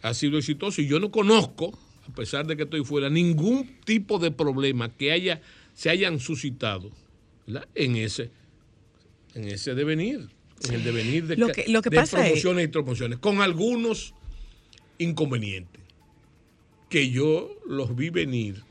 ha 0.00 0.14
sido 0.14 0.38
exitoso. 0.38 0.80
Y 0.80 0.86
yo 0.86 0.98
no 0.98 1.10
conozco, 1.10 1.78
a 2.08 2.14
pesar 2.14 2.46
de 2.46 2.56
que 2.56 2.62
estoy 2.62 2.82
fuera, 2.84 3.10
ningún 3.10 3.68
tipo 3.84 4.18
de 4.18 4.30
problema 4.30 4.88
que 4.96 5.12
haya, 5.12 5.42
se 5.74 5.90
hayan 5.90 6.18
suscitado 6.20 6.90
¿verdad? 7.46 7.68
en 7.74 7.96
ese, 7.96 8.30
en 9.34 9.44
ese 9.48 9.74
devenir, 9.74 10.30
en 10.66 10.74
el 10.76 10.84
devenir 10.84 11.26
de, 11.26 11.36
Lo 11.36 11.48
que- 11.48 11.66
lo 11.68 11.82
que 11.82 11.90
de 11.90 11.96
pasa 11.96 12.20
es- 12.20 12.24
promociones 12.28 12.64
y 12.64 12.68
promociones, 12.68 13.18
con 13.18 13.42
algunos 13.42 14.14
inconvenientes 14.96 15.82
que 16.88 17.10
yo 17.10 17.50
los 17.66 17.94
vi 17.94 18.08
venir 18.08 18.62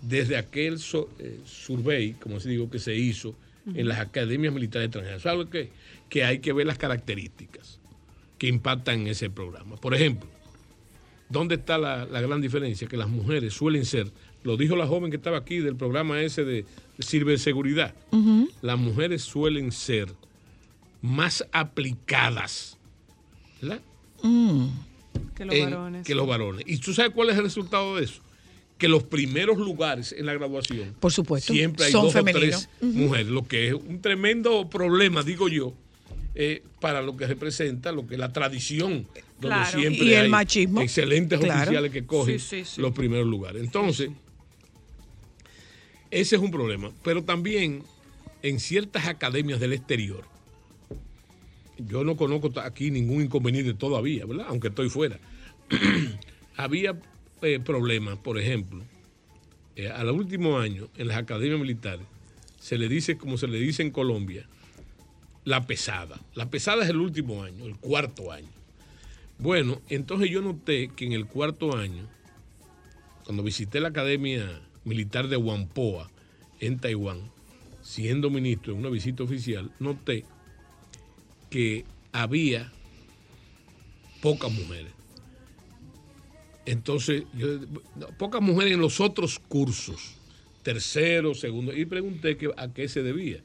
desde 0.00 0.36
aquel 0.36 0.78
so- 0.80 1.08
eh, 1.20 1.38
survey, 1.44 2.14
como 2.14 2.40
se 2.40 2.48
digo, 2.48 2.68
que 2.70 2.78
se 2.80 2.96
hizo 2.96 3.36
en 3.74 3.88
las 3.88 3.98
academias 3.98 4.52
militares 4.54 4.86
extranjeras. 4.86 5.22
¿Sabe 5.22 5.48
qué? 5.48 5.70
Que 6.08 6.24
hay 6.24 6.38
que 6.38 6.52
ver 6.52 6.66
las 6.66 6.78
características 6.78 7.80
que 8.38 8.46
impactan 8.48 9.00
en 9.00 9.06
ese 9.08 9.28
programa. 9.30 9.76
Por 9.76 9.94
ejemplo, 9.94 10.28
¿dónde 11.28 11.56
está 11.56 11.76
la, 11.78 12.04
la 12.06 12.20
gran 12.20 12.40
diferencia? 12.40 12.86
Que 12.86 12.96
las 12.96 13.08
mujeres 13.08 13.54
suelen 13.54 13.84
ser, 13.84 14.10
lo 14.44 14.56
dijo 14.56 14.76
la 14.76 14.86
joven 14.86 15.10
que 15.10 15.16
estaba 15.16 15.38
aquí 15.38 15.58
del 15.58 15.74
programa 15.76 16.20
ese 16.20 16.44
de 16.44 16.64
ciberseguridad, 17.00 17.94
las 18.62 18.78
mujeres 18.78 19.22
suelen 19.22 19.72
ser 19.72 20.08
más 21.02 21.44
aplicadas 21.52 22.78
¿verdad? 23.60 23.80
Que 25.34 25.44
los 25.44 25.54
en- 25.54 25.64
varones. 25.70 26.06
que 26.06 26.14
los 26.14 26.26
varones. 26.26 26.64
¿Y 26.66 26.78
tú 26.78 26.92
sabes 26.94 27.12
cuál 27.12 27.30
es 27.30 27.36
el 27.36 27.42
resultado 27.44 27.96
de 27.96 28.04
eso? 28.04 28.20
Que 28.78 28.88
los 28.88 29.04
primeros 29.04 29.56
lugares 29.58 30.12
en 30.12 30.26
la 30.26 30.34
graduación 30.34 30.94
Por 31.00 31.10
supuesto, 31.12 31.52
siempre 31.52 31.86
hay 31.86 31.92
son 31.92 32.04
dos 32.04 32.12
femeninos. 32.12 32.64
o 32.64 32.68
tres 32.80 32.92
mujeres, 32.94 33.26
lo 33.28 33.42
que 33.46 33.68
es 33.68 33.74
un 33.74 34.00
tremendo 34.02 34.68
problema, 34.68 35.22
digo 35.22 35.48
yo, 35.48 35.72
eh, 36.34 36.62
para 36.80 37.00
lo 37.00 37.16
que 37.16 37.26
representa 37.26 37.90
lo 37.92 38.06
que 38.06 38.14
es 38.14 38.20
la 38.20 38.32
tradición, 38.32 39.06
donde 39.40 39.56
Claro. 39.56 39.78
siempre 39.78 40.04
Y 40.06 40.12
el 40.12 40.24
hay 40.24 40.28
machismo. 40.28 40.82
excelentes 40.82 41.38
Claro. 41.40 41.62
oficiales 41.62 41.90
que 41.90 42.04
cogen 42.04 42.38
Sí, 42.38 42.64
sí, 42.64 42.70
sí. 42.74 42.80
los 42.82 42.92
primeros 42.92 43.26
lugares. 43.26 43.62
Entonces, 43.64 44.10
ese 46.10 46.36
es 46.36 46.42
un 46.42 46.50
problema. 46.50 46.90
Pero 47.02 47.24
también 47.24 47.82
en 48.42 48.60
ciertas 48.60 49.06
academias 49.06 49.58
del 49.58 49.72
exterior, 49.72 50.24
yo 51.78 52.04
no 52.04 52.16
conozco 52.16 52.52
aquí 52.60 52.90
ningún 52.90 53.22
inconveniente 53.22 53.72
todavía, 53.74 54.24
¿verdad? 54.26 54.46
Aunque 54.48 54.68
estoy 54.68 54.88
fuera. 54.90 55.18
Había 56.56 56.96
eh, 57.42 57.60
problemas, 57.60 58.18
por 58.18 58.38
ejemplo, 58.38 58.82
eh, 59.76 59.90
a 59.90 60.04
los 60.04 60.16
últimos 60.16 60.62
años 60.62 60.88
en 60.96 61.08
las 61.08 61.18
academias 61.18 61.60
militares 61.60 62.06
se 62.58 62.78
le 62.78 62.88
dice, 62.88 63.16
como 63.16 63.38
se 63.38 63.46
le 63.46 63.58
dice 63.58 63.82
en 63.82 63.90
Colombia, 63.90 64.48
la 65.44 65.66
pesada. 65.66 66.20
La 66.34 66.50
pesada 66.50 66.82
es 66.82 66.90
el 66.90 66.96
último 66.96 67.42
año, 67.42 67.64
el 67.64 67.76
cuarto 67.76 68.32
año. 68.32 68.48
Bueno, 69.38 69.80
entonces 69.88 70.30
yo 70.30 70.42
noté 70.42 70.90
que 70.96 71.04
en 71.04 71.12
el 71.12 71.26
cuarto 71.26 71.76
año, 71.76 72.08
cuando 73.24 73.42
visité 73.42 73.80
la 73.80 73.88
Academia 73.88 74.62
Militar 74.84 75.28
de 75.28 75.36
Whampoa, 75.36 76.10
en 76.58 76.78
Taiwán, 76.78 77.20
siendo 77.82 78.30
ministro 78.30 78.72
en 78.72 78.80
una 78.80 78.88
visita 78.88 79.22
oficial, 79.22 79.70
noté 79.78 80.24
que 81.50 81.84
había 82.12 82.72
pocas 84.22 84.50
mujeres. 84.50 84.95
Entonces, 86.66 87.22
yo, 87.34 87.60
pocas 88.18 88.42
mujeres 88.42 88.74
en 88.74 88.80
los 88.80 89.00
otros 89.00 89.38
cursos, 89.38 90.16
tercero, 90.62 91.34
segundo, 91.34 91.72
y 91.72 91.84
pregunté 91.84 92.36
que, 92.36 92.50
a 92.56 92.72
qué 92.72 92.88
se 92.88 93.02
debía. 93.02 93.38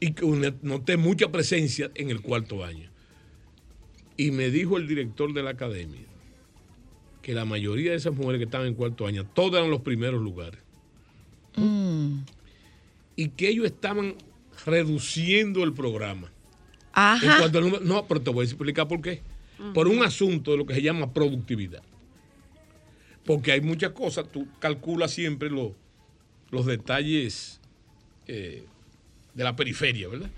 Y 0.00 0.14
noté 0.62 0.96
mucha 0.96 1.30
presencia 1.30 1.90
en 1.94 2.08
el 2.10 2.22
cuarto 2.22 2.64
año. 2.64 2.88
Y 4.16 4.30
me 4.30 4.50
dijo 4.50 4.78
el 4.78 4.86
director 4.88 5.32
de 5.34 5.42
la 5.42 5.50
academia 5.50 6.00
que 7.20 7.34
la 7.34 7.44
mayoría 7.44 7.90
de 7.90 7.98
esas 7.98 8.14
mujeres 8.14 8.38
que 8.38 8.44
estaban 8.44 8.66
en 8.66 8.74
cuarto 8.74 9.06
año, 9.06 9.26
todas 9.26 9.58
eran 9.60 9.70
los 9.70 9.82
primeros 9.82 10.22
lugares. 10.22 10.60
Y 13.16 13.28
que 13.30 13.48
ellos 13.50 13.66
estaban 13.66 14.14
reduciendo 14.64 15.62
el 15.62 15.74
programa. 15.74 16.28
En 16.28 17.02
Ajá. 17.02 17.38
cuanto 17.38 17.58
al 17.58 17.64
número- 17.64 17.84
no, 17.84 18.06
pero 18.06 18.22
te 18.22 18.30
voy 18.30 18.42
a 18.42 18.48
explicar 18.48 18.88
por 18.88 19.02
qué. 19.02 19.20
Por 19.74 19.88
un 19.88 20.02
asunto 20.02 20.52
de 20.52 20.56
lo 20.56 20.64
que 20.64 20.74
se 20.74 20.80
llama 20.82 21.12
productividad. 21.12 21.82
Porque 23.24 23.52
hay 23.52 23.60
muchas 23.60 23.90
cosas, 23.92 24.30
tú 24.30 24.46
calculas 24.58 25.10
siempre 25.12 25.50
lo- 25.50 25.74
los 26.50 26.66
detalles 26.66 27.60
eh, 28.26 28.64
de 29.34 29.44
la 29.44 29.56
periferia, 29.56 30.08
¿verdad? 30.08 30.30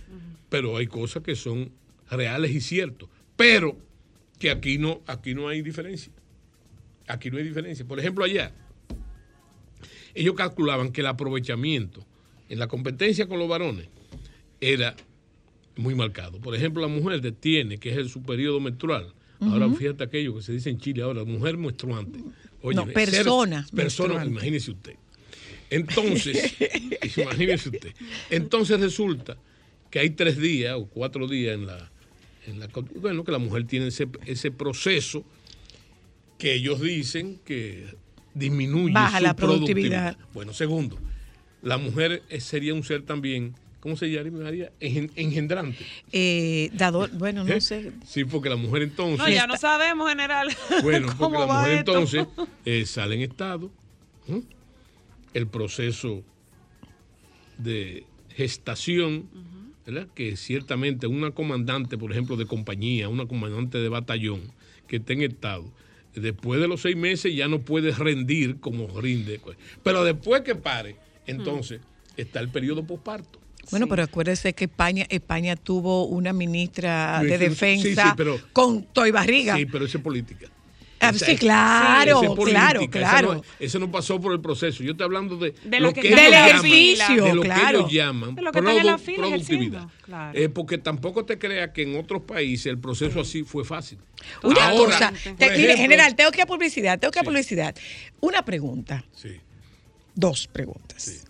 Pero 0.48 0.76
hay 0.76 0.86
cosas 0.86 1.22
que 1.22 1.34
son 1.36 1.70
reales 2.10 2.50
y 2.52 2.60
ciertos. 2.60 3.08
Pero 3.36 3.76
que 4.38 4.50
aquí 4.50 4.78
no, 4.78 5.00
aquí 5.06 5.34
no 5.34 5.48
hay 5.48 5.62
diferencia. 5.62 6.12
Aquí 7.06 7.30
no 7.30 7.38
hay 7.38 7.44
diferencia. 7.44 7.84
Por 7.86 7.98
ejemplo, 8.00 8.24
allá, 8.24 8.52
ellos 10.14 10.34
calculaban 10.34 10.92
que 10.92 11.00
el 11.00 11.06
aprovechamiento 11.06 12.04
en 12.48 12.58
la 12.58 12.66
competencia 12.68 13.26
con 13.26 13.38
los 13.38 13.48
varones 13.48 13.88
era 14.60 14.94
muy 15.76 15.94
marcado. 15.94 16.38
Por 16.40 16.54
ejemplo, 16.54 16.82
la 16.82 16.88
mujer 16.88 17.20
detiene, 17.20 17.78
que 17.78 17.90
es 17.90 17.96
el 17.96 18.08
su 18.10 18.22
periodo 18.22 18.60
menstrual. 18.60 19.14
Ahora, 19.40 19.68
fíjate 19.76 20.04
aquello 20.04 20.36
que 20.36 20.42
se 20.42 20.52
dice 20.52 20.70
en 20.70 20.78
Chile 20.78 21.02
ahora, 21.02 21.24
mujer 21.24 21.56
menstruante. 21.56 22.18
Oye, 22.62 22.76
No, 22.76 22.86
persona 22.86 23.66
Persona, 23.74 24.14
menstruante. 24.14 24.28
imagínese 24.30 24.70
usted. 24.70 24.94
Entonces, 25.70 26.54
imagínese 27.16 27.68
usted. 27.70 27.92
Entonces 28.30 28.80
resulta 28.80 29.36
que 29.90 29.98
hay 29.98 30.10
tres 30.10 30.38
días 30.38 30.74
o 30.76 30.86
cuatro 30.86 31.26
días 31.28 31.54
en 31.54 31.66
la, 31.66 31.90
en 32.46 32.60
la 32.60 32.68
bueno, 32.96 33.24
que 33.24 33.32
la 33.32 33.38
mujer 33.38 33.64
tiene 33.66 33.88
ese, 33.88 34.08
ese 34.26 34.50
proceso 34.50 35.24
que 36.38 36.54
ellos 36.54 36.80
dicen 36.80 37.38
que 37.44 37.94
disminuye 38.34 38.94
Baja 38.94 39.18
su 39.18 39.24
la 39.24 39.34
productividad. 39.36 40.16
Bueno, 40.32 40.52
segundo, 40.52 40.98
la 41.62 41.78
mujer 41.78 42.22
es- 42.28 42.44
sería 42.44 42.74
un 42.74 42.82
ser 42.84 43.02
también, 43.02 43.54
¿cómo 43.82 43.96
se 43.96 44.06
llamaría? 44.10 44.72
Engen- 44.80 45.10
Engendrante. 45.16 45.84
Eh, 46.12 46.70
dador, 46.72 47.10
bueno, 47.18 47.42
no 47.44 47.52
¿eh? 47.52 47.60
sé. 47.60 47.92
Sí, 48.06 48.24
porque 48.24 48.48
la 48.48 48.56
mujer 48.56 48.82
entonces... 48.82 49.18
No, 49.18 49.28
ya 49.28 49.46
no 49.46 49.56
sabemos, 49.58 50.08
general. 50.08 50.48
Bueno, 50.82 51.06
porque 51.18 51.18
cómo 51.18 51.40
la 51.40 51.46
va 51.46 51.60
mujer 51.62 51.78
esto. 51.78 51.92
entonces 51.92 52.26
eh, 52.64 52.86
sale 52.86 53.16
en 53.16 53.22
estado. 53.22 53.70
El 55.34 55.46
proceso 55.48 56.22
de 57.58 58.04
gestación, 58.30 59.28
¿verdad? 59.86 60.08
que 60.14 60.36
ciertamente 60.36 61.06
una 61.06 61.32
comandante, 61.32 61.98
por 61.98 62.12
ejemplo, 62.12 62.36
de 62.36 62.46
compañía, 62.46 63.08
una 63.08 63.26
comandante 63.26 63.78
de 63.78 63.88
batallón 63.88 64.40
que 64.86 64.96
esté 64.96 65.14
en 65.14 65.22
estado, 65.22 65.64
después 66.14 66.60
de 66.60 66.68
los 66.68 66.82
seis 66.82 66.96
meses 66.96 67.34
ya 67.34 67.48
no 67.48 67.60
puede 67.60 67.92
rendir 67.92 68.60
como 68.60 69.00
rinde. 69.00 69.40
pues. 69.42 69.56
Pero 69.82 70.04
después 70.04 70.42
que 70.42 70.54
pare, 70.54 70.96
entonces 71.26 71.80
está 72.16 72.40
el 72.40 72.48
periodo 72.48 72.84
posparto. 72.86 73.40
Bueno, 73.70 73.86
pero 73.86 74.02
acuérdese 74.02 74.52
que 74.54 74.64
España, 74.64 75.06
España 75.08 75.56
tuvo 75.56 76.04
una 76.06 76.32
ministra 76.32 77.20
Sí, 77.20 77.26
de 77.26 77.38
sí, 77.38 77.44
defensa 77.44 78.04
sí, 78.08 78.10
pero- 78.16 78.38
con 78.52 78.82
Toy 78.84 79.10
Barriga. 79.10 79.56
Sí, 79.56 79.66
pero 79.66 79.84
eso 79.86 79.98
es 79.98 80.04
política. 80.04 80.46
Ah, 81.04 81.12
sí, 81.12 81.34
claro, 81.36 82.18
esa 82.22 82.30
es 82.30 82.36
política, 82.36 82.60
claro, 82.60 82.88
claro. 82.90 83.34
no- 83.34 83.42
Eso 83.58 83.78
no, 83.80 83.90
pasó 83.90 84.20
por 84.20 84.32
el 84.32 84.40
proceso. 84.40 84.84
Yo 84.84 84.92
estoy 84.92 85.04
hablando 85.04 85.36
de, 85.36 85.52
De 85.64 85.80
lo 85.80 85.88
lo 85.88 85.92
que 85.94 86.00
que 86.02 86.10
Del 86.14 86.32
ejercicio, 86.32 87.24
de 87.24 87.34
lo 87.34 87.42
claro. 87.42 87.64
que 87.64 87.76
ellos 87.76 87.92
llaman 87.92 88.34
De 88.36 88.42
lo 88.42 88.52
que 88.52 88.58
en 88.60 88.64
la 88.66 88.72
produ- 88.72 88.98
fila 89.00 89.26
productividad. 89.26 89.88
claro. 90.02 90.38
Eh, 90.38 90.48
porque 90.48 90.78
tampoco 90.78 91.24
te 91.24 91.38
creas 91.40 91.70
que 91.70 91.82
en 91.82 91.98
otros 91.98 92.22
países 92.22 92.66
el 92.66 92.78
proceso 92.78 93.20
así 93.20 93.42
fue 93.42 93.64
fácil. 93.64 93.98
Una 94.44 94.68
Ahora, 94.68 95.10
cosa, 95.10 95.12
te- 95.24 95.32
mire, 95.50 95.72
ejemplo- 95.72 95.76
general, 95.76 96.14
tengo 96.14 96.30
que 96.30 96.38
ir 96.38 96.42
a 96.42 96.46
publicidad, 96.46 96.98
tengo 97.00 97.10
que 97.10 97.18
ir 97.18 97.22
a 97.22 97.24
publicidad. 97.24 97.74
Una 98.20 98.44
pregunta, 98.44 99.04
Sí. 99.12 99.40
dos 100.14 100.46
preguntas. 100.46 101.24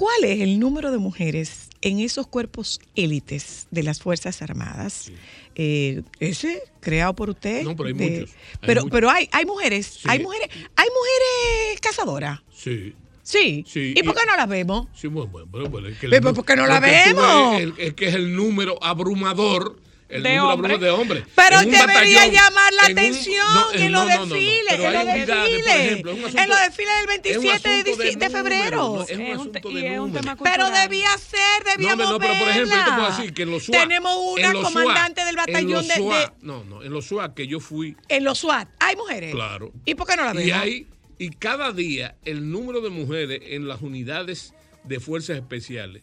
¿Cuál 0.00 0.24
es 0.24 0.40
el 0.40 0.58
número 0.58 0.90
de 0.92 0.96
mujeres 0.96 1.68
en 1.82 2.00
esos 2.00 2.26
cuerpos 2.26 2.80
élites 2.94 3.66
de 3.70 3.82
las 3.82 4.00
Fuerzas 4.00 4.40
Armadas? 4.40 5.12
Eh, 5.56 6.00
ese 6.20 6.62
creado 6.80 7.14
por 7.14 7.28
usted. 7.28 7.64
No, 7.64 7.76
pero 7.76 7.88
hay 7.88 7.92
de- 7.92 8.10
muchos, 8.20 8.30
hay 8.34 8.58
pero, 8.66 8.80
muchos. 8.80 8.92
pero 8.92 9.10
hay, 9.10 9.28
hay 9.30 9.44
mujeres, 9.44 9.86
Sí. 9.86 10.08
hay 10.08 10.20
mujeres, 10.20 10.48
hay 10.74 10.88
mujeres 10.88 11.80
cazadoras. 11.82 12.40
Sí. 12.50 12.94
Sí. 13.22 13.62
Sí, 13.68 13.92
¿Y 13.94 14.02
por 14.02 14.14
qué 14.14 14.22
no 14.26 14.36
las 14.36 14.48
vemos? 14.48 14.88
Sí, 14.94 15.06
bueno, 15.06 15.30
bueno, 15.30 15.46
bueno, 15.50 15.68
bueno, 15.68 15.88
es 15.88 15.98
que 15.98 16.06
el 16.06 16.22
¿por 16.22 16.44
qué 16.46 16.56
no 16.56 16.66
la 16.66 16.80
lo 16.80 16.86
que 16.86 17.00
tú 17.10 17.16
vemos? 17.16 17.60
el- 17.60 17.74
es 17.76 17.92
que 17.92 18.08
es 18.08 18.14
el 18.14 18.34
número 18.34 18.82
abrumador. 18.82 19.78
El 20.10 20.22
De 20.24 20.36
abrumador 20.36 20.80
de 20.80 20.90
hombres. 20.90 21.24
Pero 21.34 21.60
En 21.60 21.70
debería 21.70 22.26
llamar 22.26 22.72
la 22.74 22.86
en 22.86 22.98
atención 22.98 23.46
en 23.74 23.92
los 23.92 24.06
desfiles, 24.06 24.72
en 24.72 24.92
los 24.92 25.06
desfiles, 25.06 26.34
en 26.34 26.48
los 26.48 26.60
desfiles 26.60 26.94
del 27.06 27.20
es 27.24 27.36
un 27.36 27.44
27 27.44 28.18
de, 28.18 28.30
febrero. 28.30 29.04
es 29.08 29.16
un 29.16 29.26
asunto 29.26 29.68
de 29.70 29.90
número. 29.96 30.36
Pero 30.42 30.70
debía 30.70 31.16
ser, 31.18 31.64
debíamos 31.64 32.04
No, 32.06 32.12
no, 32.12 32.18
pero 32.18 32.34
por 32.38 32.48
ejemplo, 32.48 32.76
yo 32.76 32.84
te 32.84 32.90
puedo 32.92 33.06
decir 33.08 33.34
que 33.34 33.42
en 33.42 33.50
los 33.52 33.64
SWAT. 33.64 33.80
Tenemos 33.80 34.16
una 34.16 34.46
en 34.46 34.52
SWAT, 34.52 34.62
comandante 34.64 35.20
del 35.24 35.28
en 35.30 35.36
batallón 35.36 35.70
los 35.72 35.88
de, 35.88 35.94
de- 35.94 36.00
SWAT, 36.00 36.34
No, 36.42 36.64
no, 36.64 36.82
en 36.82 36.92
los 36.92 37.06
SWAT 37.06 37.34
que 37.34 37.46
yo 37.46 37.60
fui, 37.60 37.96
En 38.08 38.24
los 38.24 38.38
SWAT, 38.38 38.68
¿hay 38.80 38.96
mujeres? 38.96 39.32
claro. 39.32 39.72
¿Y 39.84 39.94
por 39.94 40.06
qué 40.08 40.16
no 40.16 40.24
la 40.24 40.32
vemos? 40.32 40.48
Y 40.48 40.50
hay, 40.50 40.86
y 41.18 41.30
cada 41.30 41.72
día 41.72 42.16
el 42.24 42.50
número 42.50 42.80
de 42.80 42.90
mujeres 42.90 43.40
en 43.44 43.68
las 43.68 43.80
unidades 43.80 44.54
de 44.84 44.98
fuerzas 44.98 45.36
especiales 45.36 46.02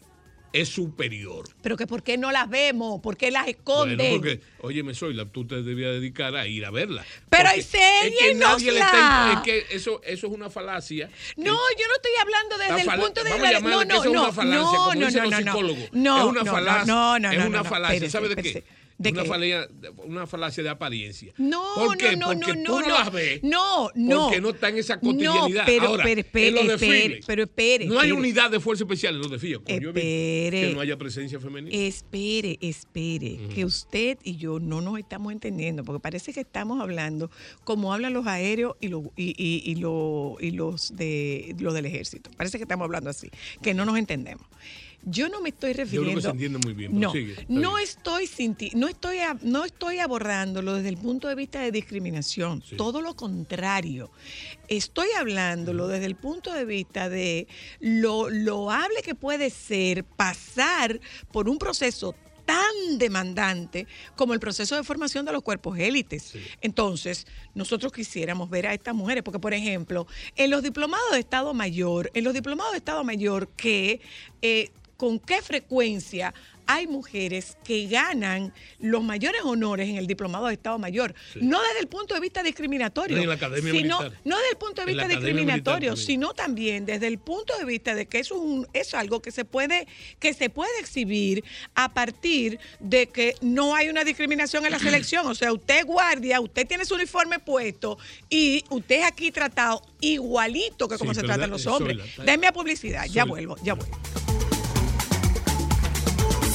es 0.52 0.68
superior. 0.70 1.46
Pero 1.62 1.76
que 1.76 1.86
¿por 1.86 2.02
qué 2.02 2.16
no 2.16 2.32
las 2.32 2.48
vemos? 2.48 3.00
¿Por 3.00 3.16
qué 3.16 3.30
las 3.30 3.44
Bueno, 3.44 3.58
esconden? 3.58 4.10
porque, 4.14 4.40
óyeme, 4.60 4.94
soy 4.94 5.12
la 5.14 5.26
tú 5.26 5.46
te 5.46 5.62
debías 5.62 5.92
dedicar 5.92 6.34
a 6.36 6.46
ir 6.46 6.64
a 6.64 6.70
verla. 6.70 7.04
Pero 7.28 7.48
series, 7.50 7.70
es 8.04 8.62
que 8.62 8.70
está- 8.70 9.32
es 9.34 9.40
que 9.40 9.66
eso, 9.76 10.00
eso 10.04 10.26
es 10.26 10.32
una 10.32 10.48
falacia. 10.50 11.10
No, 11.36 11.52
yo 11.52 11.86
no 11.88 11.94
estoy 11.96 12.12
hablando 12.20 12.58
desde 12.58 12.90
el 12.92 13.00
punto 13.00 13.22
de 13.24 13.30
vamos 13.30 13.46
a 13.46 13.50
vista. 13.50 13.58
llamarle 13.60 13.76
No, 13.76 13.80
que 13.80 13.86
no, 13.88 13.94
eso 13.94 14.04
es 14.08 14.12
no, 14.14 14.22
una 14.22 14.32
falacia, 14.32 14.60
no, 14.62 14.72
como 14.72 14.94
no, 14.94 15.06
dicen 15.06 15.22
no, 15.22 15.30
los 15.30 15.30
no, 15.32 15.40
no. 15.40 15.52
psicólogos. 15.52 15.88
No, 15.92 16.18
es 16.18 16.24
una 16.24 16.42
no, 16.42 16.50
falacia. 16.52 16.84
No, 16.86 17.18
no, 17.18 17.30
es 17.32 17.38
no, 17.38 17.46
una 17.46 17.58
no, 17.58 17.64
falacia. 17.64 17.94
espérese, 17.96 18.12
¿Sabe 18.12 18.28
de 18.28 18.36
qué? 18.42 18.48
espérese. 18.48 18.77
¿De 18.98 19.10
una, 19.10 19.24
falacia, 19.24 19.68
una 20.04 20.26
falacia 20.26 20.62
de 20.64 20.68
apariencia. 20.70 21.32
No, 21.38 21.62
¿Por 21.76 21.96
qué? 21.96 22.16
no, 22.16 22.34
no, 22.34 22.40
Porque 22.40 22.56
no, 22.60 22.64
tú 22.64 22.80
no, 22.80 22.88
no, 22.88 22.98
las 22.98 23.12
ves. 23.12 23.40
no, 23.44 23.90
no. 23.94 24.24
Porque 24.24 24.40
no 24.40 24.48
está 24.50 24.68
en 24.70 24.78
esa 24.78 24.98
cotidianidad. 24.98 25.60
No, 25.60 25.66
pero, 25.66 25.86
Ahora, 25.86 26.02
pero, 26.04 26.20
espere, 26.20 26.48
en 26.48 26.54
los 26.54 26.64
espere, 26.74 26.92
desfiles, 26.92 27.24
pero 27.26 27.42
espere, 27.44 27.86
no 27.86 28.00
hay 28.00 28.08
espere. 28.08 28.12
unidad 28.20 28.50
de 28.50 28.58
fuerza 28.58 28.82
especial 28.82 29.14
en 29.14 29.20
los 29.20 29.30
desfiles. 29.30 29.60
Espere. 29.66 30.50
Que 30.60 30.72
no 30.74 30.80
haya 30.80 30.96
presencia 30.98 31.38
femenina. 31.38 31.76
Espere, 31.76 32.58
espere, 32.60 33.38
que 33.54 33.64
usted 33.64 34.18
y 34.24 34.36
yo 34.36 34.58
no 34.58 34.80
nos 34.80 34.98
estamos 34.98 35.32
entendiendo, 35.32 35.84
porque 35.84 36.00
parece 36.00 36.32
que 36.32 36.40
estamos 36.40 36.80
hablando 36.80 37.30
como 37.64 37.92
hablan 37.94 38.12
los 38.14 38.26
aéreos 38.26 38.74
y, 38.80 38.88
los 38.88 39.04
y, 39.16 39.28
y- 39.38 39.62
y 39.64 39.76
lo- 39.76 40.36
y 40.40 40.50
los, 40.50 40.96
de, 40.96 41.54
los 41.60 41.72
del 41.72 41.86
ejército. 41.86 42.30
Parece 42.36 42.58
que 42.58 42.64
estamos 42.64 42.84
hablando 42.84 43.10
así, 43.10 43.30
que 43.62 43.74
no 43.74 43.84
nos 43.84 43.96
entendemos. 43.96 44.44
Yo 45.10 45.28
no 45.28 45.40
me 45.40 45.48
estoy 45.50 45.72
creo 45.72 45.86
que 45.86 45.90
refiriendo. 45.96 46.20
se 46.20 46.28
entiende 46.28 46.58
muy 46.58 46.74
bien, 46.74 46.98
No, 46.98 47.12
sigue, 47.12 47.34
no 47.48 47.74
bien. 47.74 47.84
estoy 47.84 48.26
sinti- 48.26 48.72
no 48.74 48.88
estoy 48.88 49.18
a- 49.18 49.36
no 49.42 49.64
estoy 49.64 49.98
abordándolo 49.98 50.74
desde 50.74 50.88
el 50.90 50.96
punto 50.98 51.28
de 51.28 51.34
vista 51.34 51.60
de 51.60 51.70
discriminación. 51.72 52.62
Sí. 52.68 52.76
Todo 52.76 53.00
lo 53.00 53.14
contrario. 53.16 54.10
Estoy 54.68 55.08
hablándolo 55.18 55.88
desde 55.88 56.06
el 56.06 56.16
punto 56.16 56.52
de 56.52 56.64
vista 56.64 57.08
de 57.08 57.46
lo 57.80 58.28
loable 58.30 59.02
que 59.04 59.14
puede 59.14 59.50
ser 59.50 60.04
pasar 60.04 61.00
por 61.32 61.48
un 61.48 61.58
proceso 61.58 62.14
tan 62.44 62.96
demandante 62.96 63.86
como 64.16 64.32
el 64.32 64.40
proceso 64.40 64.74
de 64.74 64.82
formación 64.82 65.26
de 65.26 65.32
los 65.32 65.42
cuerpos 65.42 65.78
élites. 65.78 66.32
Entonces, 66.62 67.26
nosotros 67.54 67.92
quisiéramos 67.92 68.48
ver 68.48 68.66
a 68.66 68.72
estas 68.72 68.94
mujeres, 68.94 69.22
porque 69.22 69.38
por 69.38 69.52
ejemplo, 69.52 70.06
en 70.34 70.50
los 70.50 70.62
diplomados 70.62 71.10
de 71.12 71.18
Estado 71.18 71.52
Mayor, 71.52 72.10
en 72.14 72.24
los 72.24 72.32
diplomados 72.32 72.72
de 72.72 72.78
Estado 72.78 73.04
Mayor 73.04 73.48
que 73.50 74.00
eh, 74.40 74.70
con 74.98 75.20
qué 75.20 75.40
frecuencia 75.42 76.34
hay 76.66 76.86
mujeres 76.86 77.56
que 77.64 77.86
ganan 77.86 78.52
los 78.80 79.02
mayores 79.02 79.40
honores 79.42 79.88
en 79.88 79.96
el 79.96 80.06
diplomado 80.06 80.48
de 80.48 80.52
Estado 80.54 80.78
Mayor, 80.78 81.14
no 81.40 81.62
desde 81.62 81.78
el 81.80 81.86
punto 81.86 82.12
de 82.14 82.20
vista 82.20 82.42
discriminatorio, 82.42 83.16
No, 83.16 83.22
y 83.22 83.24
en 83.24 83.28
la 83.30 83.36
academia 83.36 83.72
sino 83.72 84.00
militar. 84.00 84.20
no 84.26 84.36
desde 84.36 84.50
el 84.50 84.56
punto 84.58 84.82
de 84.82 84.86
vista 84.92 85.08
discriminatorio, 85.08 85.90
también. 85.92 86.06
sino 86.06 86.34
también 86.34 86.84
desde 86.84 87.06
el 87.06 87.18
punto 87.18 87.56
de 87.56 87.64
vista 87.64 87.94
de 87.94 88.06
que 88.06 88.18
eso 88.18 88.34
es, 88.34 88.40
un- 88.42 88.66
es 88.74 88.92
algo 88.92 89.22
que 89.22 89.30
se 89.30 89.46
puede 89.46 89.86
que 90.18 90.34
se 90.34 90.50
puede 90.50 90.78
exhibir 90.80 91.42
a 91.74 91.94
partir 91.94 92.58
de 92.80 93.06
que 93.06 93.36
no 93.40 93.74
hay 93.76 93.88
una 93.88 94.02
discriminación 94.04 94.66
en 94.66 94.72
la 94.72 94.78
selección, 94.80 95.26
o 95.28 95.34
sea, 95.36 95.52
usted 95.54 95.78
es 95.78 95.84
guardia, 95.86 96.38
usted 96.40 96.66
tiene 96.66 96.84
su 96.84 96.96
uniforme 96.96 97.38
puesto 97.38 97.96
y 98.28 98.62
usted 98.68 98.96
es 99.00 99.04
aquí 99.06 99.30
tratado 99.30 99.80
igualito 100.00 100.86
que 100.88 100.98
como 100.98 101.14
Sí, 101.14 101.20
se 101.20 101.26
tratan 101.26 101.48
los 101.50 101.64
hombres. 101.66 101.96
Denme 102.26 102.48
a 102.48 102.52
publicidad, 102.52 103.06
ya 103.06 103.24
vuelvo, 103.24 103.56
ya 103.62 103.72
vuelvo. 103.74 103.96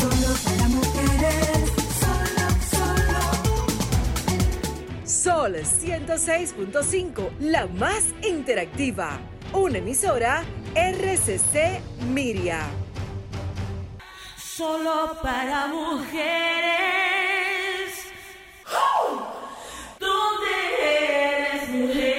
Solo 0.04 0.36
para 0.44 0.68
mujeres, 0.68 1.72
solo, 2.04 2.46
solo. 2.76 3.22
Sol 5.06 5.56
106.5, 5.56 7.30
la 7.40 7.68
más 7.68 8.04
interactiva. 8.22 9.18
Una 9.54 9.78
emisora 9.78 10.44
RCC 10.76 11.80
Miria. 12.10 12.68
Solo 14.36 15.18
para 15.22 15.68
mujeres. 15.68 16.12
¿Dónde 20.02 20.52
eres 20.82 21.70
mujer? 21.70 22.13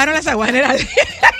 Se 0.00 0.06
bajaron 0.06 0.14
las 0.14 0.26
aguas 0.28 0.46
generales. 0.46 0.88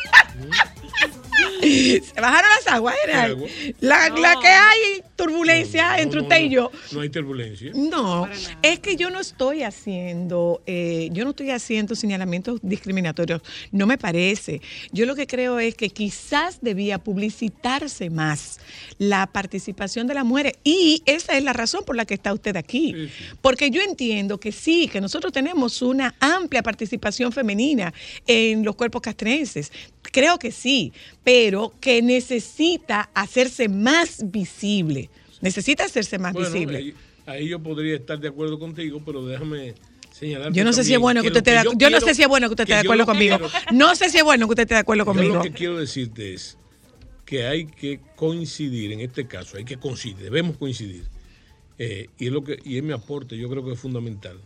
Se 2.14 2.20
bajaron 2.20 2.50
las 2.64 2.74
aguas 2.74 2.94
generales. 3.00 3.36
agua? 3.36 3.48
La, 3.80 4.08
la 4.10 4.40
que 4.40 4.48
hay 4.48 5.02
turbulencia 5.16 5.90
No, 5.90 5.96
entre 5.98 6.20
no, 6.20 6.22
usted 6.22 6.40
y 6.40 6.48
yo. 6.48 6.70
No 6.92 7.00
hay 7.00 7.08
turbulencia. 7.10 7.72
No, 7.74 8.28
es 8.62 8.78
que 8.80 8.96
yo 8.96 9.10
no 9.10 9.20
estoy 9.20 9.62
haciendo, 9.62 10.62
eh, 10.66 11.08
yo 11.12 11.24
no 11.24 11.30
estoy 11.30 11.50
haciendo 11.50 11.94
señalamientos 11.94 12.58
discriminatorios. 12.62 13.42
No 13.72 13.86
me 13.86 13.98
parece. 13.98 14.60
Yo 14.92 15.06
lo 15.06 15.14
que 15.14 15.26
creo 15.26 15.58
es 15.58 15.74
que 15.74 15.90
quizás 15.90 16.58
debía 16.60 16.98
publicitarse 16.98 18.10
más 18.10 18.60
la 18.98 19.26
participación 19.26 20.06
de 20.06 20.14
las 20.14 20.24
mujeres 20.24 20.54
y 20.64 21.02
esa 21.06 21.36
es 21.36 21.44
la 21.44 21.52
razón 21.52 21.84
por 21.84 21.96
la 21.96 22.04
que 22.04 22.14
está 22.14 22.32
usted 22.32 22.56
aquí. 22.56 22.92
Sí, 22.94 23.08
sí. 23.08 23.24
Porque 23.40 23.70
yo 23.70 23.82
entiendo 23.82 24.38
que 24.38 24.52
sí, 24.52 24.88
que 24.88 25.00
nosotros 25.00 25.32
tenemos 25.32 25.82
una 25.82 26.14
amplia 26.20 26.62
participación 26.62 27.32
femenina 27.32 27.92
en 28.26 28.64
los 28.64 28.76
cuerpos 28.76 29.02
castrenses. 29.02 29.72
Creo 30.12 30.38
que 30.38 30.50
sí, 30.52 30.92
pero 31.24 31.72
que 31.80 32.02
necesita 32.02 33.10
hacerse 33.14 33.68
más 33.68 34.30
visible. 34.30 35.08
Necesita 35.40 35.84
hacerse 35.84 36.18
más 36.18 36.32
Bueno, 36.32 36.50
visible. 36.50 36.78
ahí, 36.78 36.94
ahí 37.26 37.48
yo 37.48 37.60
podría 37.60 37.96
estar 37.96 38.18
de 38.18 38.28
acuerdo 38.28 38.58
contigo, 38.58 39.00
pero 39.04 39.24
déjame 39.24 39.74
señalar. 40.12 40.52
Yo 40.52 40.64
no 40.64 40.72
sé 40.72 40.84
si 40.84 40.92
es 40.94 40.98
bueno 40.98 41.22
que 41.22 41.28
usted 41.28 41.38
esté 41.38 41.52
de 41.52 41.58
acuerdo. 41.58 41.78
Yo 41.78 41.90
no 41.90 42.00
sé 42.00 42.14
si 42.14 42.22
es 42.22 42.28
bueno 42.28 42.48
que 42.48 42.52
usted 42.52 42.64
esté 42.64 42.74
de 42.74 42.80
acuerdo 42.80 43.06
conmigo. 43.06 43.38
No 43.72 43.94
sé 43.94 44.10
si 44.10 44.18
es 44.18 44.24
bueno 44.24 44.46
que 44.46 44.50
usted 44.50 44.62
esté 44.64 44.74
de 44.74 44.80
acuerdo 44.80 45.02
Yo 45.04 45.06
conmigo. 45.06 45.34
lo 45.36 45.42
que 45.42 45.52
quiero 45.52 45.78
decirte 45.78 46.34
es 46.34 46.56
que 47.24 47.46
hay 47.46 47.66
que 47.66 48.00
coincidir 48.16 48.90
en 48.92 49.00
este 49.00 49.26
caso, 49.26 49.56
hay 49.56 49.64
que 49.64 49.76
coincidir, 49.76 50.16
debemos 50.16 50.56
coincidir. 50.56 51.04
Eh, 51.78 52.08
y 52.18 52.26
es 52.26 52.32
lo 52.32 52.42
que 52.44 52.58
y 52.64 52.76
es 52.76 52.82
mi 52.82 52.92
aporte, 52.92 53.38
yo 53.38 53.48
creo 53.48 53.64
que 53.64 53.72
es 53.72 53.78
fundamental 53.78 54.38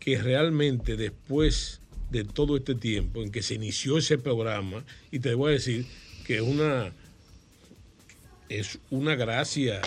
que 0.00 0.18
realmente 0.20 0.96
después 0.96 1.80
de 2.14 2.24
todo 2.24 2.56
este 2.56 2.76
tiempo 2.76 3.22
en 3.22 3.30
que 3.32 3.42
se 3.42 3.54
inició 3.54 3.98
ese 3.98 4.18
programa 4.18 4.84
y 5.10 5.18
te 5.18 5.34
voy 5.34 5.50
a 5.50 5.52
decir 5.54 5.84
que 6.24 6.36
es 6.36 6.42
una 6.42 6.92
es 8.48 8.78
una 8.90 9.16
gracia 9.16 9.80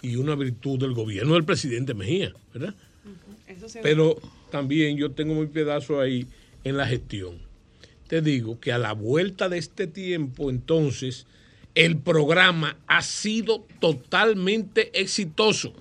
y 0.00 0.14
una 0.16 0.36
virtud 0.36 0.78
del 0.78 0.92
gobierno 0.92 1.34
del 1.34 1.44
presidente 1.44 1.92
Mejía, 1.94 2.32
¿verdad? 2.52 2.74
Pero 3.82 4.16
también 4.52 4.96
yo 4.96 5.10
tengo 5.10 5.34
mi 5.34 5.46
pedazo 5.46 6.00
ahí 6.00 6.26
en 6.62 6.76
la 6.76 6.86
gestión. 6.86 7.38
Te 8.06 8.20
digo 8.20 8.60
que 8.60 8.70
a 8.72 8.78
la 8.78 8.92
vuelta 8.92 9.48
de 9.48 9.58
este 9.58 9.86
tiempo, 9.86 10.50
entonces, 10.50 11.26
el 11.74 11.96
programa 11.96 12.76
ha 12.86 13.02
sido 13.02 13.66
totalmente 13.80 15.00
exitoso. 15.00 15.72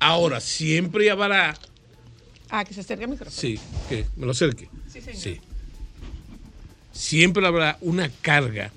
Ahora, 0.00 0.40
siempre 0.40 1.10
habrá, 1.10 1.54
Ah, 2.50 2.64
que 2.64 2.72
se 2.72 2.80
acerque 2.80 3.04
al 3.04 3.10
micrófono. 3.10 3.36
sí, 3.36 3.58
que 3.88 4.06
me 4.16 4.24
lo 4.24 4.32
acerque. 4.32 4.70
Sí, 5.14 5.40
Siempre 6.92 7.46
habrá 7.46 7.78
una 7.80 8.10
carga 8.22 8.72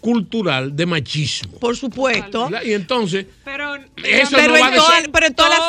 cultural 0.00 0.74
de 0.74 0.86
machismo. 0.86 1.58
Por 1.58 1.76
supuesto. 1.76 2.44
¿verdad? 2.44 2.62
Y 2.64 2.72
entonces, 2.72 3.26
Pero, 3.44 3.74
Eso 3.96 4.36
Pero 4.36 4.48
no 4.54 4.60
va 4.60 4.68
en, 4.68 4.74
a 4.74 4.76
toda- 4.76 4.96
decir- 4.96 5.10
pero 5.12 5.26
en 5.26 5.34
todas 5.34 5.50
las 5.58 5.60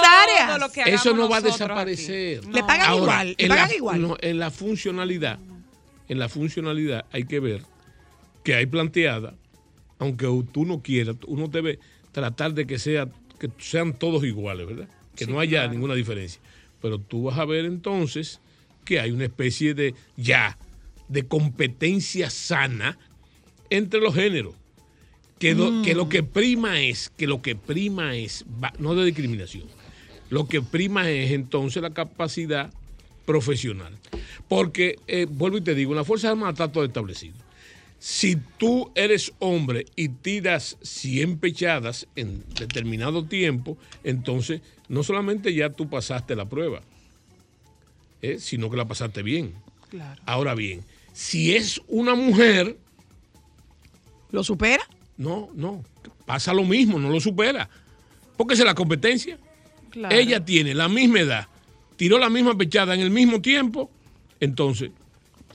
áreas. 0.63 0.77
eso 0.87 1.13
no 1.13 1.29
va 1.29 1.37
a 1.37 1.41
desaparecer. 1.41 2.45
Le 2.47 2.61
pagan 2.63 2.81
Ahora, 2.89 3.03
igual. 3.03 3.27
Le 3.37 3.43
en 3.43 3.49
pagan 3.49 3.69
la, 3.69 3.75
igual. 3.75 4.01
no, 4.01 4.17
en 4.21 4.39
la 4.39 4.51
funcionalidad, 4.51 5.39
en 6.09 6.19
la 6.19 6.29
funcionalidad 6.29 7.05
hay 7.11 7.25
que 7.25 7.39
ver 7.39 7.61
que 8.43 8.55
hay 8.55 8.65
planteada, 8.65 9.33
aunque 9.99 10.25
tú 10.51 10.65
no 10.65 10.81
quieras, 10.81 11.15
uno 11.27 11.47
debe 11.47 11.79
tratar 12.11 12.53
de 12.53 12.65
que 12.67 12.77
sea 12.79 13.07
que 13.39 13.49
sean 13.59 13.93
todos 13.93 14.23
iguales, 14.23 14.65
¿verdad? 14.67 14.87
Que 15.15 15.25
no 15.27 15.39
haya 15.39 15.67
ninguna 15.67 15.93
diferencia. 15.95 16.41
Pero 16.81 16.97
tú 16.99 17.23
vas 17.23 17.37
a 17.37 17.45
ver 17.45 17.65
entonces 17.65 18.39
que 18.83 18.99
hay 18.99 19.11
una 19.11 19.25
especie 19.25 19.73
de 19.73 19.95
ya 20.17 20.57
de 21.07 21.27
competencia 21.27 22.29
sana 22.29 22.97
entre 23.69 23.99
los 23.99 24.13
géneros. 24.15 24.55
Que, 25.39 25.55
lo- 25.55 25.81
que 26.09 26.23
prima 26.23 26.79
es, 26.81 27.09
que 27.17 27.27
lo 27.27 27.41
que 27.41 27.55
prima 27.55 28.15
es, 28.15 28.45
no 28.79 28.95
de 28.95 29.03
discriminación, 29.05 29.65
lo 30.29 30.47
que 30.47 30.61
prima 30.61 31.09
es 31.09 31.31
entonces 31.31 31.81
la 31.83 31.89
capacidad 31.93 32.71
profesional. 33.25 33.97
Porque, 34.47 34.99
eh, 35.07 35.25
vuelvo 35.29 35.57
y 35.57 35.61
te 35.61 35.75
digo, 35.75 35.93
la 35.93 36.05
Fuerza 36.05 36.29
Armada 36.29 36.51
está 36.51 36.71
todo 36.71 36.85
establecido. 36.85 37.35
Si 37.99 38.37
tú 38.57 38.91
eres 38.95 39.33
hombre 39.39 39.85
y 39.95 40.09
tiras 40.09 40.77
100 40.81 41.37
pechadas 41.39 42.07
en 42.15 42.43
determinado 42.59 43.25
tiempo, 43.25 43.77
entonces 44.03 44.61
no 44.89 45.03
solamente 45.03 45.53
ya 45.53 45.69
tú 45.69 45.89
pasaste 45.89 46.35
la 46.35 46.45
prueba, 46.45 46.81
eh, 48.23 48.37
sino 48.39 48.69
que 48.71 48.77
la 48.77 48.85
pasaste 48.85 49.21
bien. 49.21 49.53
Ahora 50.25 50.55
bien, 50.55 50.83
si 51.11 51.55
es 51.55 51.79
una 51.87 52.15
mujer, 52.15 52.77
¿Lo 54.31 54.43
supera? 54.43 54.81
no, 55.17 55.49
no, 55.53 55.83
pasa 56.25 56.53
lo 56.53 56.63
mismo, 56.63 56.97
no 56.97 57.09
lo 57.09 57.19
supera. 57.19 57.69
Porque 58.35 58.55
esa 58.55 58.63
es 58.63 58.67
la 58.67 58.73
competencia. 58.73 59.37
Claro. 59.91 60.15
Ella 60.15 60.43
tiene 60.43 60.73
la 60.73 60.89
misma 60.89 61.19
edad, 61.19 61.47
tiró 61.97 62.17
la 62.17 62.29
misma 62.29 62.57
pechada 62.57 62.95
en 62.95 63.01
el 63.01 63.11
mismo 63.11 63.39
tiempo, 63.41 63.91
entonces 64.39 64.89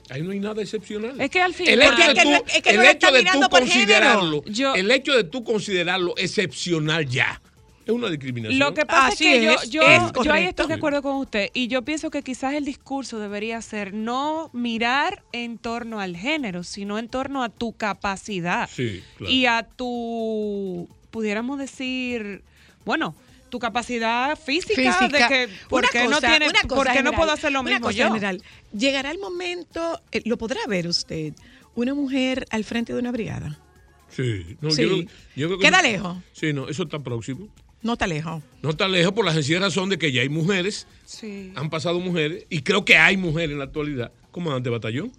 ahí 0.09 0.21
no 0.21 0.31
hay 0.31 0.39
nada 0.39 0.61
excepcional. 0.61 1.19
Es 1.19 1.29
que 1.29 1.41
al 1.41 1.53
fin- 1.53 1.67
el 1.67 1.81
hecho 1.81 1.97
de 2.07 2.13
tú, 2.23 2.29
el 2.69 2.85
hecho 2.85 3.11
de 3.11 3.49
considerarlo. 3.49 4.43
Yo- 4.45 4.75
el 4.75 4.89
hecho 4.91 5.13
de 5.13 5.25
tú 5.25 5.43
considerarlo 5.43 6.13
excepcional 6.17 7.05
ya 7.09 7.41
es 7.89 7.95
una 7.95 8.09
discriminación. 8.09 8.59
Lo 8.59 8.73
que 8.73 8.85
pasa 8.85 9.07
Así 9.07 9.27
es 9.27 9.39
que 9.39 9.53
es, 9.53 9.69
yo, 9.69 9.81
yo, 9.81 9.87
es 9.87 10.01
yo 10.25 10.31
ahí 10.33 10.45
estoy 10.45 10.67
de 10.67 10.73
acuerdo 10.75 11.01
con 11.01 11.15
usted 11.17 11.49
y 11.53 11.67
yo 11.67 11.81
pienso 11.83 12.09
que 12.11 12.21
quizás 12.23 12.53
el 12.53 12.65
discurso 12.65 13.19
debería 13.19 13.61
ser 13.61 13.93
no 13.93 14.49
mirar 14.53 15.23
en 15.31 15.57
torno 15.57 15.99
al 15.99 16.15
género, 16.15 16.63
sino 16.63 16.99
en 16.99 17.09
torno 17.09 17.43
a 17.43 17.49
tu 17.49 17.73
capacidad 17.73 18.69
Sí, 18.73 19.01
claro. 19.17 19.31
y 19.33 19.45
a 19.45 19.63
tu, 19.63 20.87
pudiéramos 21.11 21.57
decir, 21.59 22.43
bueno, 22.85 23.15
tu 23.49 23.57
capacidad 23.59 24.37
física, 24.37 25.07
de 25.07 25.17
que 25.27 25.49
por 25.69 25.79
Una 25.81 25.89
qué 25.91 26.07
no 26.07 26.19
tiene, 26.19 26.47
una 26.49 26.61
cosa 26.61 26.75
por 26.75 26.85
qué 26.85 26.89
no 26.89 26.95
general, 26.97 27.15
puedo 27.15 27.31
hacer 27.31 27.51
lo 27.51 27.61
una 27.61 27.69
mismo 27.71 27.87
cosa 27.87 27.97
yo. 27.97 28.07
general. 28.07 28.43
Llegará 28.77 29.09
el 29.11 29.17
momento, 29.19 29.99
eh, 30.11 30.21
lo 30.25 30.37
podrá 30.37 30.59
ver 30.67 30.87
usted, 30.87 31.33
una 31.75 31.95
mujer 31.95 32.45
al 32.51 32.63
frente 32.63 32.93
de 32.93 32.99
una 32.99 33.11
brigada. 33.11 33.57
Sí, 34.09 34.57
no, 34.61 34.69
Sí. 34.71 34.83
yo 34.83 34.87
creo- 34.89 35.07
yo 35.35 35.47
creo 35.47 35.57
que 35.59 35.65
Queda 35.65 35.79
eso- 35.79 35.87
lejos. 35.87 36.17
Sí, 36.33 36.53
no, 36.53 36.67
eso 36.69 36.83
está 36.83 36.99
próximo. 36.99 37.47
No 37.81 37.93
está 37.93 38.07
lejos. 38.07 38.43
No 38.61 38.71
está 38.71 38.87
lejos 38.87 39.13
por 39.13 39.23
la 39.25 39.33
sencilla 39.33 39.59
razón 39.59 39.89
de 39.89 39.97
que 39.97 40.11
ya 40.11 40.21
hay 40.21 40.29
mujeres, 40.29 40.85
Sí. 41.05 41.51
han 41.55 41.69
pasado 41.69 41.99
mujeres, 41.99 42.45
y 42.49 42.61
creo 42.61 42.83
que 42.85 42.97
hay 42.97 43.15
mujeres 43.17 43.51
en 43.51 43.59
la 43.59 43.65
actualidad, 43.65 44.11
comandante 44.31 44.69
de 44.69 44.75
batallón. 44.75 45.11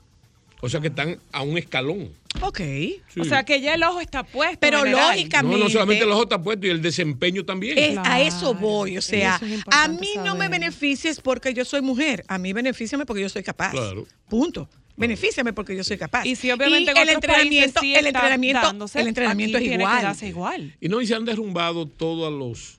O 0.62 0.68
sea 0.68 0.78
que 0.80 0.88
están 0.88 1.18
a 1.32 1.40
un 1.40 1.56
escalón. 1.56 2.10
Ok. 2.42 2.58
Sí. 2.58 3.20
O 3.20 3.24
sea 3.24 3.44
que 3.44 3.62
ya 3.62 3.74
el 3.74 3.82
ojo 3.82 3.98
está 4.02 4.24
puesto. 4.24 4.58
Pero 4.60 4.80
general. 4.80 5.08
lógicamente- 5.16 5.56
no, 5.58 5.64
no 5.64 5.70
solamente 5.70 6.04
el 6.04 6.10
ojo 6.12 6.24
está 6.24 6.42
puesto 6.42 6.66
y 6.66 6.70
el 6.70 6.82
desempeño 6.82 7.46
también. 7.46 7.78
Es- 7.78 7.96
a 8.04 8.20
eso 8.20 8.52
voy, 8.52 8.98
o 8.98 9.02
sea, 9.02 9.40
es 9.42 9.62
a 9.70 9.88
mí 9.88 10.10
no 10.22 10.34
me 10.36 10.48
beneficies 10.48 11.18
porque 11.18 11.54
yo 11.54 11.64
soy 11.64 11.80
mujer, 11.80 12.24
a 12.28 12.36
mí 12.36 12.52
benefíciame 12.52 13.06
porque 13.06 13.22
yo 13.22 13.30
soy 13.30 13.42
capaz. 13.42 13.70
Claro. 13.70 14.06
Punto. 14.28 14.68
Benefíciame 15.00 15.52
porque 15.52 15.76
yo 15.76 15.82
soy 15.84 15.96
capaz. 15.98 16.24
Y 16.26 16.36
si 16.36 16.50
obviamente 16.50 16.90
en 16.92 16.96
el 16.96 17.08
entrenamiento, 17.08 17.80
sí 17.80 17.94
el 17.94 18.06
entrenamiento, 18.06 18.62
dándose, 18.62 19.00
el 19.00 19.08
entrenamiento 19.08 19.58
es 19.58 19.64
igual. 19.64 20.76
Y 20.80 20.88
no, 20.88 21.00
y 21.00 21.06
se 21.06 21.14
han 21.14 21.24
derrumbado 21.24 21.86
todos 21.86 22.32
los, 22.32 22.78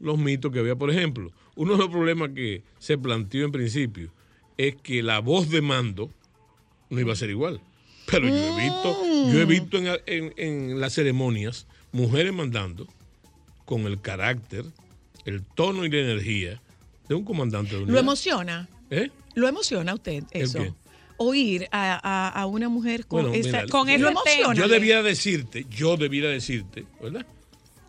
los 0.00 0.18
mitos 0.18 0.52
que 0.52 0.58
había. 0.58 0.76
Por 0.76 0.90
ejemplo, 0.90 1.30
uno 1.54 1.72
de 1.72 1.78
los 1.78 1.88
problemas 1.88 2.30
que 2.34 2.62
se 2.78 2.96
planteó 2.98 3.44
en 3.44 3.52
principio 3.52 4.10
es 4.56 4.74
que 4.76 5.02
la 5.02 5.20
voz 5.20 5.48
de 5.50 5.60
mando 5.62 6.10
no 6.88 6.98
iba 7.00 7.12
a 7.12 7.16
ser 7.16 7.30
igual. 7.30 7.60
Pero 8.06 8.26
yo 8.28 8.34
he 8.34 8.62
visto, 8.62 9.02
yo 9.32 9.40
he 9.40 9.44
visto 9.44 9.78
en, 9.78 9.86
en- 10.06 10.34
en 10.36 10.80
las 10.80 10.94
ceremonias 10.94 11.66
mujeres 11.92 12.32
mandando 12.32 12.88
con 13.64 13.82
el 13.82 14.00
carácter, 14.00 14.64
el 15.26 15.42
tono 15.44 15.84
y 15.84 15.90
la 15.90 15.98
energía 15.98 16.60
de 17.08 17.14
un 17.14 17.24
comandante 17.24 17.70
de 17.76 17.82
unidad. 17.82 17.92
¿Lo 17.94 18.00
emociona? 18.00 18.68
¿Eh? 18.90 19.10
¿Lo 19.34 19.46
emociona 19.46 19.92
a 19.92 19.94
usted 19.94 20.24
¿El 20.32 20.42
eso? 20.42 20.76
Oír 21.22 21.68
a, 21.70 22.00
a- 22.02 22.28
a 22.30 22.46
una 22.46 22.70
mujer 22.70 23.04
con 23.06 23.20
Bueno, 23.22 23.34
esa... 23.36 23.58
mira, 23.62 23.66
con 23.68 23.86
¿Lo 23.86 23.92
tema. 23.94 24.10
emociona? 24.10 24.54
Yo 24.54 24.68
debiera 24.68 25.02
decirte, 25.02 25.66
yo 25.70 25.98
debiera 25.98 26.30
decirte, 26.30 26.86
¿verdad? 27.00 27.26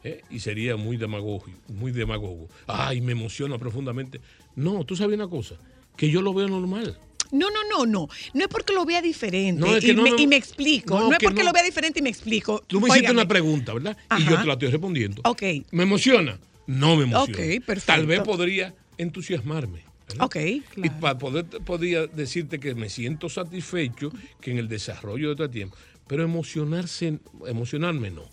¿Eh? 0.04 0.22
Y 0.30 0.40
sería 0.40 0.76
muy 0.76 0.98
demagogo, 0.98 1.46
muy 1.70 1.94
demagogo. 1.94 2.50
Ay, 2.68 3.00
me 3.00 3.14
emociona 3.14 3.58
profundamente. 3.58 4.20
No, 4.58 4.84
tú 4.84 4.98
sabes 4.98 5.16
una 5.16 5.30
cosa, 5.30 5.56
que 5.96 6.10
yo 6.10 6.22
lo 6.22 6.34
veo 6.34 6.50
normal. 6.50 6.98
No, 7.32 7.48
no, 7.50 7.60
no, 7.70 7.86
no. 7.86 8.10
No 8.34 8.42
es 8.42 8.50
porque 8.50 8.74
lo 8.74 8.84
vea 8.84 9.02
diferente 9.02 9.62
No, 9.62 9.74
es 9.78 9.86
que 9.86 9.92
y, 9.92 9.96
no 9.96 10.04
me, 10.04 10.12
me- 10.12 10.22
y 10.24 10.28
me 10.28 10.36
explico. 10.36 11.00
no, 11.00 11.14
es 11.14 11.18
que 11.18 11.26
porque 11.28 11.46
lo 11.46 11.54
vea 11.54 11.64
diferente 11.64 12.00
y 12.00 12.02
me 12.02 12.10
explico. 12.10 12.62
Tú 12.68 12.82
me 12.82 12.90
hiciste 12.90 13.14
una 13.14 13.26
pregunta, 13.30 13.74
¿verdad? 13.74 13.96
Y 14.20 14.26
yo 14.26 14.42
te 14.42 14.46
la 14.46 14.54
estoy 14.54 14.68
respondiendo. 14.72 15.22
Ok. 15.24 15.42
¿Me 15.72 15.84
emociona? 15.84 16.38
No 16.68 16.98
me 16.98 17.04
emociona. 17.04 17.38
Ok, 17.56 17.66
perfecto. 17.66 17.94
Tal 17.94 18.06
vez 18.08 18.20
podría 18.20 18.74
entusiasmarme. 18.98 19.84
¿Verdad? 20.12 20.26
Ok. 20.26 20.36
Y 20.78 20.90
para 20.90 21.18
poder 21.18 21.46
podría 21.66 22.08
decirte 22.08 22.60
que 22.60 22.76
me 22.76 22.90
siento 22.90 23.30
satisfecho 23.30 24.12
que 24.40 24.52
en 24.52 24.58
el 24.58 24.68
desarrollo 24.68 25.34
de 25.36 25.44
este 25.44 25.50
tiempo. 25.54 25.76
Pero 26.08 26.24
emocionarse, 26.24 27.20
emocionarme 27.48 28.12
no. 28.12 28.24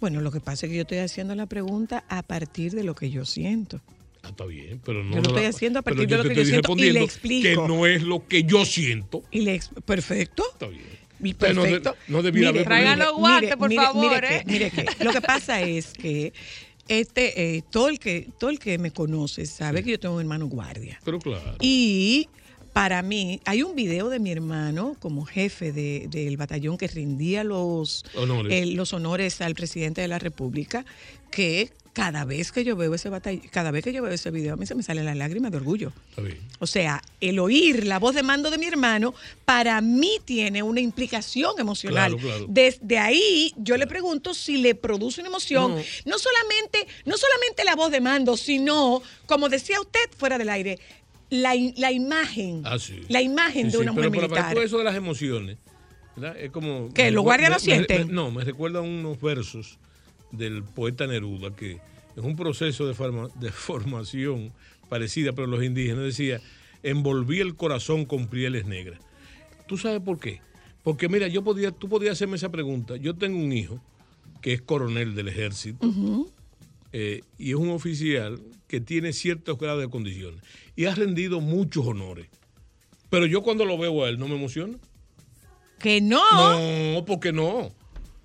Bueno, 0.00 0.20
lo 0.20 0.32
que 0.32 0.40
pasa 0.40 0.66
es 0.66 0.70
que 0.70 0.76
yo 0.76 0.82
estoy 0.82 0.98
haciendo 0.98 1.34
la 1.34 1.46
pregunta 1.46 2.04
a 2.08 2.22
partir 2.22 2.72
de 2.72 2.82
lo 2.82 2.94
que 2.94 3.10
yo 3.10 3.24
siento. 3.24 3.80
Ah, 4.22 4.30
está 4.30 4.44
bien, 4.44 4.80
pero 4.84 5.04
no. 5.04 5.14
Yo 5.16 5.22
lo 5.22 5.28
estoy 5.28 5.44
haciendo 5.44 5.78
a 5.78 5.82
partir 5.82 6.08
de 6.08 6.16
lo 6.16 6.24
que 6.24 6.34
yo 6.34 6.44
siento 6.44 6.72
y 6.76 6.90
le 6.90 7.02
explico. 7.04 7.48
Que 7.48 7.68
no 7.68 7.86
es 7.86 8.02
lo 8.02 8.26
que 8.26 8.42
yo 8.42 8.64
siento. 8.64 9.22
Y 9.30 9.42
le 9.42 9.60
perfecto. 9.84 10.42
Está 10.52 10.66
bien. 10.66 10.98
Pero 11.36 11.52
no 11.54 11.62
Perfecto. 11.62 11.96
no 12.06 12.22
debiera 12.22 12.50
haber 12.50 12.96
los 12.98 13.16
guantes, 13.16 13.56
por 13.56 13.72
favor, 13.72 14.08
mire 14.22 14.36
¿eh? 14.36 14.42
que- 14.44 14.52
mire 14.52 14.70
que 14.70 15.04
lo 15.04 15.12
que 15.12 15.20
pasa 15.20 15.60
es 15.62 15.92
que 15.92 16.32
este 16.88 17.56
eh, 17.56 17.62
todo 17.70 17.88
el 17.88 17.98
que 17.98 18.28
todo 18.38 18.50
el 18.50 18.58
que 18.58 18.78
me 18.78 18.90
conoce 18.90 19.46
sabe 19.46 19.82
que 19.82 19.90
yo 19.92 20.00
tengo 20.00 20.14
un 20.16 20.20
hermano 20.22 20.46
guardia. 20.46 20.98
Pero 21.04 21.18
claro. 21.18 21.56
Y 21.60 22.28
para 22.72 23.02
mí, 23.02 23.40
hay 23.44 23.62
un 23.62 23.74
video 23.74 24.08
de 24.08 24.20
mi 24.20 24.30
hermano 24.30 24.96
como 25.00 25.24
jefe 25.24 25.72
de- 25.72 26.06
del 26.10 26.36
batallón 26.36 26.78
que 26.78 26.86
rindía 26.86 27.42
los 27.44 28.04
Honores. 28.14 28.52
eh, 28.52 28.66
los 28.66 28.92
honores 28.92 29.40
al 29.40 29.54
presidente 29.54 30.00
de 30.00 30.08
la 30.08 30.18
República, 30.18 30.84
que 31.30 31.70
cada 31.98 32.24
vez 32.24 32.52
que 32.52 32.62
yo 32.62 32.76
veo 32.76 32.94
ese 32.94 33.08
batallón, 33.08 33.42
cada 33.50 33.72
vez 33.72 33.82
que 33.82 33.92
yo 33.92 34.02
veo 34.02 34.12
ese 34.12 34.30
video, 34.30 34.54
a 34.54 34.56
mí 34.56 34.66
se 34.66 34.76
me 34.76 34.84
salen 34.84 35.04
las 35.04 35.16
lágrimas 35.16 35.50
de 35.50 35.56
orgullo. 35.56 35.92
O 36.60 36.66
sea, 36.68 37.02
el 37.20 37.40
oír 37.40 37.84
la 37.86 37.98
voz 37.98 38.14
de 38.14 38.22
mando 38.22 38.52
de 38.52 38.58
mi 38.58 38.66
hermano, 38.66 39.14
para 39.44 39.80
mí 39.80 40.18
tiene 40.24 40.62
una 40.62 40.80
implicación 40.80 41.58
emocional. 41.58 42.12
Claro, 42.16 42.28
claro. 42.28 42.46
Desde 42.48 42.98
ahí, 42.98 43.52
yo 43.56 43.76
le 43.76 43.88
pregunto 43.88 44.32
si 44.32 44.58
le 44.58 44.76
produce 44.76 45.20
una 45.22 45.28
emoción, 45.30 45.72
No. 45.74 45.82
no. 46.04 46.18
solamente, 46.18 46.86
no 47.04 47.16
solamente 47.16 47.64
la 47.64 47.74
voz 47.74 47.90
de 47.90 48.00
mando, 48.00 48.36
sino, 48.36 49.02
como 49.26 49.48
decía 49.48 49.80
usted 49.80 50.00
fuera 50.16 50.38
del 50.38 50.50
aire, 50.50 50.78
la, 51.30 51.54
la 51.76 51.90
imagen. 51.90 52.62
Ah, 52.64 52.78
sí. 52.78 53.00
La 53.08 53.20
imagen 53.22 53.66
Sí, 53.66 53.72
de 53.72 53.78
una 53.78 53.92
mujer 53.92 54.10
pero 54.12 54.28
para 54.28 54.42
militar. 54.42 54.54
todo 54.54 54.62
eso 54.64 54.78
de 54.78 54.84
las 54.84 54.94
emociones, 54.94 55.58
¿verdad? 56.14 56.38
Es 56.38 56.50
como... 56.52 56.94
¿Que 56.94 57.04
me 57.04 57.10
los 57.10 57.24
recuer- 57.24 57.40
guardias 57.50 58.08
no 58.08 58.30
me- 58.30 58.44
recuerdan 58.44 58.84
unos 58.84 59.20
versos 59.20 59.78
del 60.32 60.62
poeta 60.62 61.06
Neruda 61.06 61.54
que 61.56 61.72
es 62.16 62.24
un 62.24 62.36
proceso 62.36 62.86
de, 62.86 62.94
forma- 62.94 63.28
de 63.36 63.50
formación 63.52 64.52
parecida, 64.88 65.32
pero 65.32 65.46
los 65.46 65.62
indígenas 65.62 66.04
decía, 66.04 66.40
envolví 66.82 67.40
el 67.40 67.54
corazón 67.54 68.04
con 68.04 68.26
pieles 68.26 68.66
negras. 68.66 69.00
¿Tú 69.66 69.76
sabes 69.78 70.00
por 70.00 70.18
qué? 70.18 70.40
Porque 70.82 71.08
mira, 71.08 71.28
yo 71.28 71.42
podía, 71.44 71.70
tú 71.70 71.88
podías 71.88 72.12
hacerme 72.12 72.36
esa 72.36 72.50
pregunta. 72.50 72.96
Yo 72.96 73.14
tengo 73.14 73.38
un 73.38 73.52
hijo 73.52 73.80
que 74.40 74.52
es 74.54 74.62
coronel 74.62 75.14
del 75.14 75.28
ejército 75.28 75.86
eh, 76.92 77.20
y 77.38 77.50
es 77.50 77.56
un 77.56 77.70
oficial 77.70 78.40
que 78.66 78.80
tiene 78.80 79.12
ciertos 79.12 79.58
grados 79.58 79.80
de 79.82 79.88
condiciones 79.90 80.40
y 80.76 80.86
ha 80.86 80.94
rendido 80.94 81.40
muchos 81.40 81.86
honores. 81.86 82.28
Pero 83.10 83.26
yo 83.26 83.42
cuando 83.42 83.64
lo 83.64 83.76
veo 83.78 84.04
a 84.04 84.08
él 84.08 84.18
no 84.18 84.28
me 84.28 84.36
emociono. 84.36 84.78
Que 85.78 86.00
no, 86.00 86.94
No, 86.94 87.04
porque 87.04 87.32
no. 87.32 87.72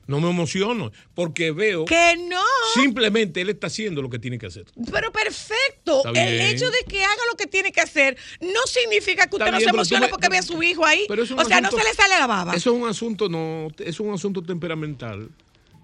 No 0.08 0.20
me 0.20 0.30
emociono. 0.30 0.91
Porque 1.14 1.51
veo 1.51 1.86
que 1.86 2.16
no. 2.18 2.41
simplemente 2.74 3.41
él 3.41 3.49
está 3.49 3.68
haciendo 3.68 4.01
lo 4.01 4.10
que 4.10 4.20
tiene 4.20 4.38
que 4.38 4.47
hacer. 4.47 4.66
Pero 4.91 5.12
perfecto. 5.12 6.04
El 6.14 6.41
hecho 6.41 6.70
de 6.70 6.80
que 6.88 7.04
haga 7.04 7.22
lo 7.32 7.38
que 7.38 7.47
tiene 7.47 7.72
que 7.72 7.82
hacer 7.82 8.18
no 8.41 8.62
significa 8.66 9.28
que 9.28 9.36
usted 9.36 9.51
no 9.51 9.60
se 9.60 9.70
emocione 9.70 10.06
me- 10.08 10.10
porque 10.10 10.30
ve 10.30 10.38
a 10.38 10.41
su 10.43 10.62
hijo 10.62 10.86
ahí. 10.86 11.06
Pero 11.08 11.24
o 11.24 11.45
sea, 11.45 11.62
no 11.62 11.72
se 11.72 11.84
le 11.84 11.93
sale 11.93 12.20
la 12.20 12.28
baba. 12.28 12.54
Eso 12.54 12.72
es 12.76 12.82
un 12.82 12.88
asunto 12.88 13.30
no, 13.30 13.68
es 13.80 13.99
un 13.99 14.14
asunto 14.14 14.41
temperamental. 14.41 15.30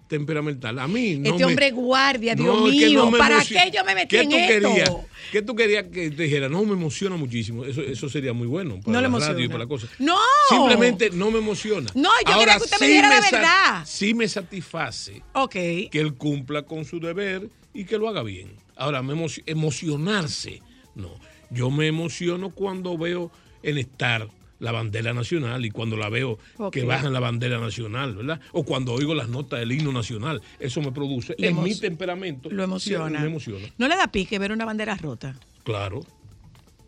Temperamental. 0.10 0.80
A 0.80 0.88
mí 0.88 1.18
no 1.18 1.30
este 1.30 1.38
me- 1.40 1.46
hombre 1.46 1.70
guardia, 1.72 2.34
Dios 2.34 2.48
No, 2.48 2.68
es 2.68 2.74
que 2.80 2.88
mío, 2.88 3.06
no 3.12 3.18
¿para 3.18 3.46
qué 3.46 3.72
yo 3.72 3.86
me 3.86 3.94
metí 3.94 4.08
¿Qué 4.08 4.22
en 4.22 4.30
tú 4.32 4.36
esto? 4.38 4.70
Querías, 4.74 4.92
¿Qué 5.32 5.42
tú 5.44 5.56
querías 5.56 5.84
que 5.84 6.10
te 6.10 6.24
dijera? 6.24 6.50
No, 6.50 6.66
me 6.66 6.74
emociona 6.74 7.16
muchísimo. 7.16 7.64
Eso, 7.64 7.82
eso 7.84 8.10
sería 8.10 8.34
muy 8.34 8.48
bueno 8.48 8.80
para 8.82 9.02
No 9.02 9.08
la 9.20 9.26
radio 9.28 9.46
y 9.46 9.48
para 9.48 9.60
la 9.60 9.68
cosa. 9.68 9.88
No. 10.00 10.18
Simplemente 10.50 11.12
no 11.12 11.30
me 11.30 11.38
emociona. 11.38 11.92
No, 11.94 12.10
yo 12.28 12.40
quería 12.40 12.58
que 12.58 12.64
usted 12.64 12.78
me 12.80 12.88
dijera 12.88 13.10
la 13.10 13.22
verdad. 13.22 13.84
Sí 13.86 14.16
me 14.16 14.28
satisface 14.28 15.22
Ok. 15.34 15.52
que 15.54 15.90
él 15.94 16.16
cumpla 16.16 16.64
con 16.64 16.86
su 16.86 17.00
deber 17.00 17.48
y 17.72 17.84
que 17.86 18.00
lo 18.00 18.10
haga 18.10 18.24
bien. 18.24 18.54
Ahora, 18.76 19.04
me 19.04 19.14
emo- 19.14 19.44
emocionarse, 19.46 20.62
no. 20.96 21.12
Yo 21.52 21.70
me 21.70 21.86
emociono 21.88 22.50
cuando 22.50 22.98
veo 22.98 23.32
en 23.62 23.78
estar 23.78 24.28
la 24.60 24.72
bandera 24.72 25.14
nacional 25.14 25.66
y 25.66 25.72
cuando 25.72 25.98
la 25.98 26.10
veo 26.10 26.38
que 26.72 26.84
bajan 26.84 27.14
la 27.14 27.20
bandera 27.20 27.60
nacional, 27.60 28.16
¿verdad? 28.16 28.40
O 28.52 28.64
cuando 28.64 28.94
oigo 28.94 29.16
las 29.16 29.30
notas 29.30 29.60
del 29.60 29.72
himno 29.72 29.92
nacional. 29.92 30.42
Eso 30.60 30.82
me 30.82 30.92
produce, 30.92 31.36
en 31.38 31.62
mi 31.64 31.76
temperamento, 31.76 32.50
Lo 32.50 32.64
emociona. 32.64 33.20
Me 33.22 33.28
emociona, 33.28 33.68
No 33.78 33.88
le 33.88 33.96
da 33.96 34.08
pique 34.08 34.38
ver 34.40 34.52
una 34.52 34.66
bandera 34.66 34.96
rota. 34.96 35.36
claro. 35.64 36.02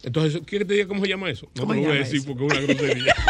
Entonces, 0.03 0.41
¿quieres 0.47 0.65
que 0.65 0.69
te 0.69 0.73
diga 0.73 0.87
cómo 0.87 1.03
se 1.03 1.09
llama 1.09 1.29
eso? 1.29 1.45
No 1.53 1.61
¿Cómo 1.61 1.73
te 1.73 1.81
lo 1.81 1.87
voy 1.89 1.97
a 1.97 1.99
decir 1.99 2.21
eso? 2.21 2.27
porque 2.35 2.47
es 2.47 2.51
una 2.51 2.61
grosería. 2.73 3.15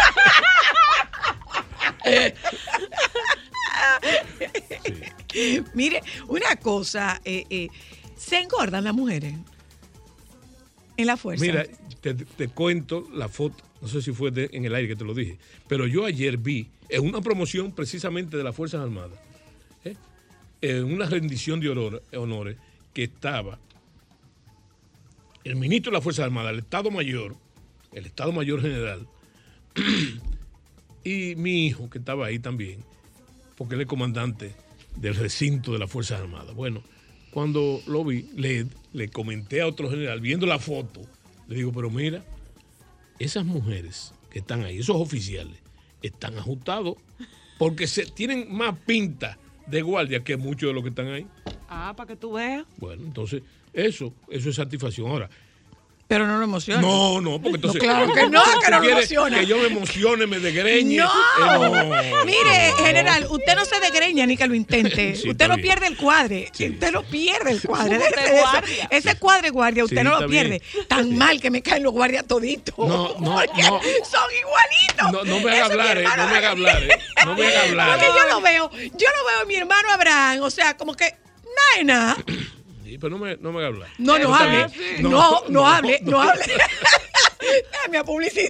Mire, 5.73 6.01
una 6.27 6.55
cosa, 6.57 7.21
eh, 7.25 7.45
eh, 7.49 7.69
se 8.15 8.39
engordan 8.39 8.83
las 8.83 8.93
mujeres 8.93 9.33
en 10.97 11.07
la 11.07 11.17
fuerza. 11.17 11.43
Mira, 11.45 11.65
te, 12.01 12.13
te 12.13 12.47
cuento 12.49 13.07
la 13.13 13.29
foto, 13.29 13.63
no 13.81 13.87
sé 13.87 14.01
si 14.01 14.11
fue 14.11 14.31
en 14.35 14.65
el 14.65 14.75
aire 14.75 14.87
que 14.89 14.95
te 14.95 15.03
lo 15.03 15.13
dije, 15.13 15.37
pero 15.67 15.87
yo 15.87 16.05
ayer 16.05 16.37
vi 16.37 16.67
en 16.89 17.03
una 17.07 17.21
promoción 17.21 17.71
precisamente 17.71 18.37
de 18.37 18.43
las 18.43 18.55
Fuerzas 18.55 18.81
Armadas, 18.81 19.17
¿eh? 19.83 19.95
en 20.61 20.83
una 20.85 21.05
rendición 21.07 21.59
de 21.59 21.69
honor- 21.69 22.03
honores 22.13 22.57
que 22.93 23.03
estaba 23.03 23.57
el 25.43 25.55
ministro 25.55 25.91
de 25.91 25.95
las 25.97 26.03
Fuerzas 26.03 26.25
Armadas, 26.25 26.53
el 26.53 26.59
Estado 26.59 26.91
Mayor, 26.91 27.35
el 27.93 28.05
Estado 28.05 28.31
Mayor 28.31 28.61
General, 28.61 29.07
y 31.03 31.35
mi 31.35 31.65
hijo 31.65 31.89
que 31.89 31.97
estaba 31.97 32.27
ahí 32.27 32.39
también, 32.39 32.83
porque 33.57 33.75
él 33.75 33.81
es 33.81 33.87
comandante 33.87 34.53
del 34.95 35.15
recinto 35.15 35.73
de 35.73 35.79
las 35.79 35.89
Fuerzas 35.89 36.21
Armadas. 36.21 36.53
Bueno, 36.53 36.83
cuando 37.31 37.81
lo 37.87 38.03
vi, 38.03 38.29
le, 38.35 38.67
le 38.93 39.07
comenté 39.09 39.61
a 39.61 39.67
otro 39.67 39.89
general, 39.89 40.21
viendo 40.21 40.45
la 40.45 40.59
foto, 40.59 41.01
le 41.47 41.55
digo, 41.55 41.71
pero 41.71 41.89
mira, 41.89 42.23
esas 43.23 43.45
mujeres 43.45 44.13
que 44.29 44.39
están 44.39 44.63
ahí, 44.63 44.79
esos 44.79 44.95
oficiales, 44.95 45.57
están 46.01 46.37
ajustados 46.37 46.95
porque 47.57 47.85
se, 47.87 48.05
tienen 48.05 48.51
más 48.51 48.77
pinta 48.85 49.37
de 49.67 49.81
guardia 49.81 50.23
que 50.23 50.37
muchos 50.37 50.69
de 50.69 50.73
los 50.73 50.83
que 50.83 50.89
están 50.89 51.07
ahí. 51.07 51.27
Ah, 51.69 51.93
para 51.95 52.07
que 52.07 52.15
tú 52.15 52.33
veas. 52.33 52.65
Bueno, 52.77 53.03
entonces, 53.03 53.43
eso, 53.73 54.13
eso 54.29 54.49
es 54.49 54.55
satisfacción. 54.55 55.07
Ahora, 55.09 55.29
Pero 56.11 56.27
no 56.27 56.37
lo 56.39 56.43
emociona. 56.43 56.81
no, 56.81 57.21
no, 57.21 57.41
porque 57.41 57.55
entonces. 57.55 57.81
claro 57.81 58.11
que 58.13 58.27
no, 58.27 58.43
¿tú 58.43 58.59
que 58.59 58.69
no 58.69 58.81
lo 58.81 58.89
emociona. 58.89 59.39
Que 59.39 59.45
yo 59.45 59.55
me 59.59 59.67
emocione, 59.67 60.27
me 60.27 60.39
degreñe. 60.39 60.97
No. 60.97 61.05
Eh, 61.07 62.09
no. 62.19 62.25
Mire, 62.25 62.67
No. 62.71 62.75
general, 62.83 63.27
usted 63.29 63.55
no 63.55 63.63
se 63.63 63.79
degreña 63.79 64.25
ni 64.25 64.35
que 64.35 64.45
lo 64.45 64.53
intente. 64.53 65.15
Sí, 65.15 65.29
usted 65.29 65.47
no 65.47 65.55
bien. 65.55 65.67
pierde 65.69 65.87
el 65.87 65.95
cuadre. 65.95 66.49
Sí. 66.51 66.71
Usted 66.71 66.91
no 66.91 67.03
pierde 67.03 67.51
el 67.51 67.61
cuadre. 67.65 67.97
Guardia. 67.97 68.87
Ese 68.91 69.15
cuadre 69.15 69.51
guardia, 69.51 69.85
usted 69.85 69.99
Sí, 69.99 70.03
no 70.03 70.09
lo 70.09 70.15
está 70.17 70.27
bien. 70.27 70.59
pierde. 70.59 70.85
Tan 70.89 71.17
mal 71.17 71.39
que 71.39 71.49
me 71.49 71.61
caen 71.61 71.83
los 71.83 71.93
guardias 71.93 72.25
toditos. 72.27 72.77
No, 72.77 73.15
no, 73.17 73.35
Porque 73.45 73.61
no. 73.61 73.79
Son 74.03 74.29
igualitos. 74.37 75.11
No, 75.13 75.23
no 75.23 75.39
me 75.39 75.51
haga 75.51 75.65
Ese 75.67 75.75
mi 75.77 75.81
hablar, 75.81 75.97
eh, 75.97 76.03
no 76.17 76.27
me 76.27 76.35
haga 76.37 76.49
hablar, 76.51 76.83
eh. 76.83 76.99
No 77.25 77.35
me 77.37 77.47
haga 77.47 77.61
hablar. 77.63 77.89
Porque 77.99 78.05
yo 78.19 78.27
lo 78.27 78.41
veo, 78.41 78.71
yo 78.73 79.07
lo 79.17 79.25
veo 79.27 79.39
a 79.43 79.45
mi 79.45 79.55
hermano 79.55 79.89
Abraham, 79.91 80.41
o 80.41 80.49
sea, 80.49 80.75
como 80.75 80.93
que, 80.93 81.15
nada, 81.85 81.85
nada. 81.85 82.17
Sí, 82.91 82.97
pero 82.97 83.17
no 83.17 83.23
me, 83.23 83.37
no 83.37 83.53
me 83.53 83.65
hablar. 83.65 83.87
No, 83.99 84.19
no 84.19 84.35
hable. 84.35 84.67
No, 84.99 85.43
no, 85.47 85.65
hable, 85.65 85.99
no, 86.03 86.19
hable. 86.19 86.43
Dame 87.85 87.97
a 87.99 88.03
publicidad. 88.03 88.49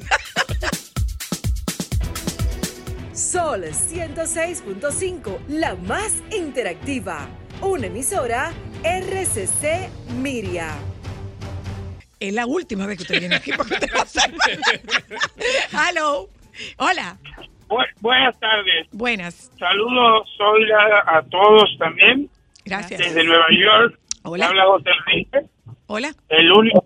Sol 3.13 3.65
106.5, 3.65 5.45
la 5.47 5.75
más 5.75 6.23
interactiva. 6.35 7.27
Una 7.61 7.85
emisora 7.85 8.51
RCC 8.83 9.91
Miria. 10.17 10.73
Es 12.19 12.33
la 12.33 12.47
última 12.47 12.87
vez 12.87 12.97
que 12.97 13.03
usted 13.03 13.19
viene 13.19 13.35
aquí 13.35 13.51
porque 13.55 13.75
usted 13.75 13.89
va 13.95 14.01
a. 15.83 15.87
Hello. 15.91 16.31
Hola. 16.77 17.15
Bu- 17.69 17.85
buenas 17.99 18.39
tardes. 18.39 18.87
Buenas. 18.91 19.51
Saludos 19.59 20.27
soy 20.35 20.63
a, 20.71 21.17
a 21.19 21.21
todos 21.29 21.69
también 21.77 22.27
Gracias. 22.65 22.99
desde 22.99 23.23
Nueva 23.23 23.45
York. 23.51 24.00
Hola. 24.23 24.47
Habla 24.47 24.65
José 24.65 24.89
Enrique, 24.99 25.39
Hola. 25.87 26.11
el 26.29 26.51
único 26.51 26.85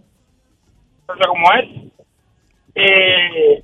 como 1.06 1.54
es. 1.54 1.92
Eh, 2.76 3.64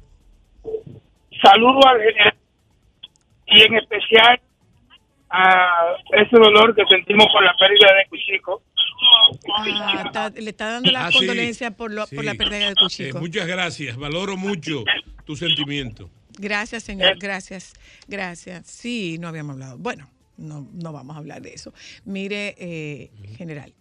saludo 1.41 1.87
al 1.87 1.99
general 2.01 2.35
y 3.47 3.61
en 3.61 3.75
especial 3.75 4.39
a 5.29 5.95
ese 6.13 6.35
dolor 6.37 6.75
que 6.75 6.83
sentimos 6.89 7.27
por 7.31 7.43
la 7.43 7.53
pérdida 7.57 7.87
de 7.95 8.09
Cuchico. 8.09 8.61
Ah, 9.57 10.03
está- 10.05 10.29
le 10.29 10.49
está 10.49 10.71
dando 10.73 10.91
las 10.91 11.05
Ah, 11.05 11.11
sí. 11.11 11.17
condolencias 11.19 11.73
por, 11.73 11.91
lo- 11.91 12.05
por 12.07 12.23
la 12.23 12.33
pérdida 12.35 12.69
Eh, 12.69 12.73
cuchico. 12.79 13.19
muchas 13.19 13.47
gracias, 13.47 13.97
valoro 13.97 14.35
mucho 14.37 14.83
tu 15.25 15.35
sentimiento. 15.35 16.09
Gracias, 16.37 16.83
señor. 16.83 17.17
Gracias. 17.17 17.73
Gracias. 18.07 18.67
Sí, 18.67 19.17
no 19.19 19.27
habíamos 19.29 19.53
hablado. 19.53 19.77
Bueno, 19.77 20.07
no, 20.41 20.67
no 20.73 20.93
vamos 20.93 21.15
a 21.15 21.19
hablar 21.19 21.41
de 21.41 21.53
eso. 21.53 21.73
Mire, 22.05 22.55
eh, 22.57 23.11
general, 23.37 23.73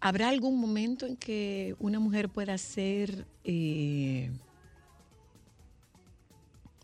¿habrá 0.00 0.28
algún 0.28 0.60
momento 0.60 1.06
en 1.06 1.16
que 1.16 1.74
una 1.78 1.98
mujer 1.98 2.28
pueda 2.28 2.56
ser 2.58 3.26
eh, 3.44 4.30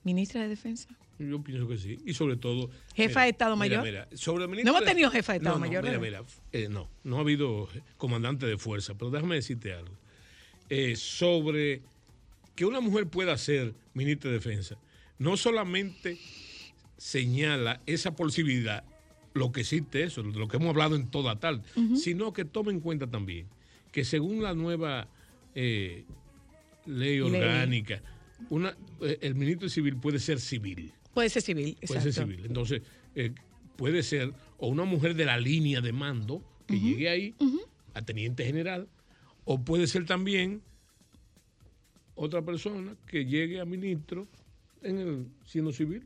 ministra 0.03 0.43
de 0.43 0.49
Defensa? 0.49 0.89
Yo 1.19 1.43
pienso 1.43 1.69
que 1.69 1.79
sí. 1.79 1.99
Y 2.05 2.15
sobre 2.15 2.37
todo. 2.37 2.71
¿Jefa 2.95 3.23
de 3.23 3.31
Estado 3.31 3.57
Mayor? 3.57 4.09
sobre 4.15 4.47
No 4.47 4.71
hemos 4.71 4.85
tenido 4.85 5.11
jefa 5.11 5.33
de 5.33 5.39
Estado 5.39 5.59
No, 5.59 5.65
no, 5.65 5.67
Mayor, 5.67 5.85
Mira, 5.85 5.99
mira, 5.99 6.23
eh, 6.53 6.69
no, 6.69 6.89
no 7.05 7.19
ha 7.19 7.21
habido 7.21 7.69
comandante 7.97 8.47
de 8.47 8.59
fuerza, 8.59 8.95
pero 8.95 9.11
déjame 9.11 9.37
decirte 9.37 9.73
algo. 9.73 9.95
Eh, 10.69 10.97
sobre 10.97 11.83
que 12.57 12.65
una 12.65 12.81
mujer 12.81 13.07
pueda 13.07 13.37
ser 13.39 13.75
ministra 13.95 14.31
de 14.31 14.39
Defensa, 14.39 14.77
no 15.19 15.37
solamente 15.37 16.19
señala 16.97 17.81
esa 17.87 18.15
posibilidad, 18.15 18.85
lo 19.35 19.53
que 19.53 19.63
existe 19.63 20.03
eso, 20.05 20.23
lo 20.23 20.49
que 20.49 20.57
hemos 20.57 20.71
hablado 20.71 20.97
en 20.97 21.09
toda 21.09 21.39
tal, 21.41 21.63
sino 21.97 22.33
que 22.33 22.45
tome 22.45 22.73
en 22.73 22.81
cuenta 22.81 23.07
también 23.09 23.47
que 23.95 24.05
según 24.05 24.43
la 24.43 24.55
nueva 24.55 25.07
eh, 25.55 26.05
ley 26.85 27.19
Ley. 27.19 27.21
orgánica, 27.21 28.03
una, 28.51 28.77
eh, 29.01 29.19
el 29.21 29.37
ministro 29.37 29.69
civil 29.69 29.97
puede 29.97 30.19
ser 30.19 30.41
civil. 30.41 30.93
Puede 31.15 31.31
ser 31.31 31.43
civil, 31.43 31.77
Puede 31.87 32.01
exacto. 32.01 32.13
ser 32.13 32.13
civil. 32.27 32.45
Entonces, 32.45 32.83
eh, 33.15 33.33
puede 33.77 34.03
ser 34.03 34.33
o 34.59 34.67
una 34.67 34.83
mujer 34.85 35.15
de 35.15 35.25
la 35.25 35.39
línea 35.39 35.81
de 35.81 35.93
mando 35.93 36.43
que 36.67 36.81
llegue 36.81 37.09
ahí 37.09 37.35
a 37.95 38.03
teniente 38.03 38.45
general, 38.45 38.89
o 39.45 39.65
puede 39.65 39.87
ser 39.87 40.07
también 40.07 40.61
otra 42.17 42.43
persona 42.43 42.97
que 43.07 43.27
llegue 43.27 43.61
a 43.61 43.65
ministro 43.65 44.27
en 44.83 44.99
el 44.99 45.27
siendo 45.45 45.73
civil. 45.73 46.05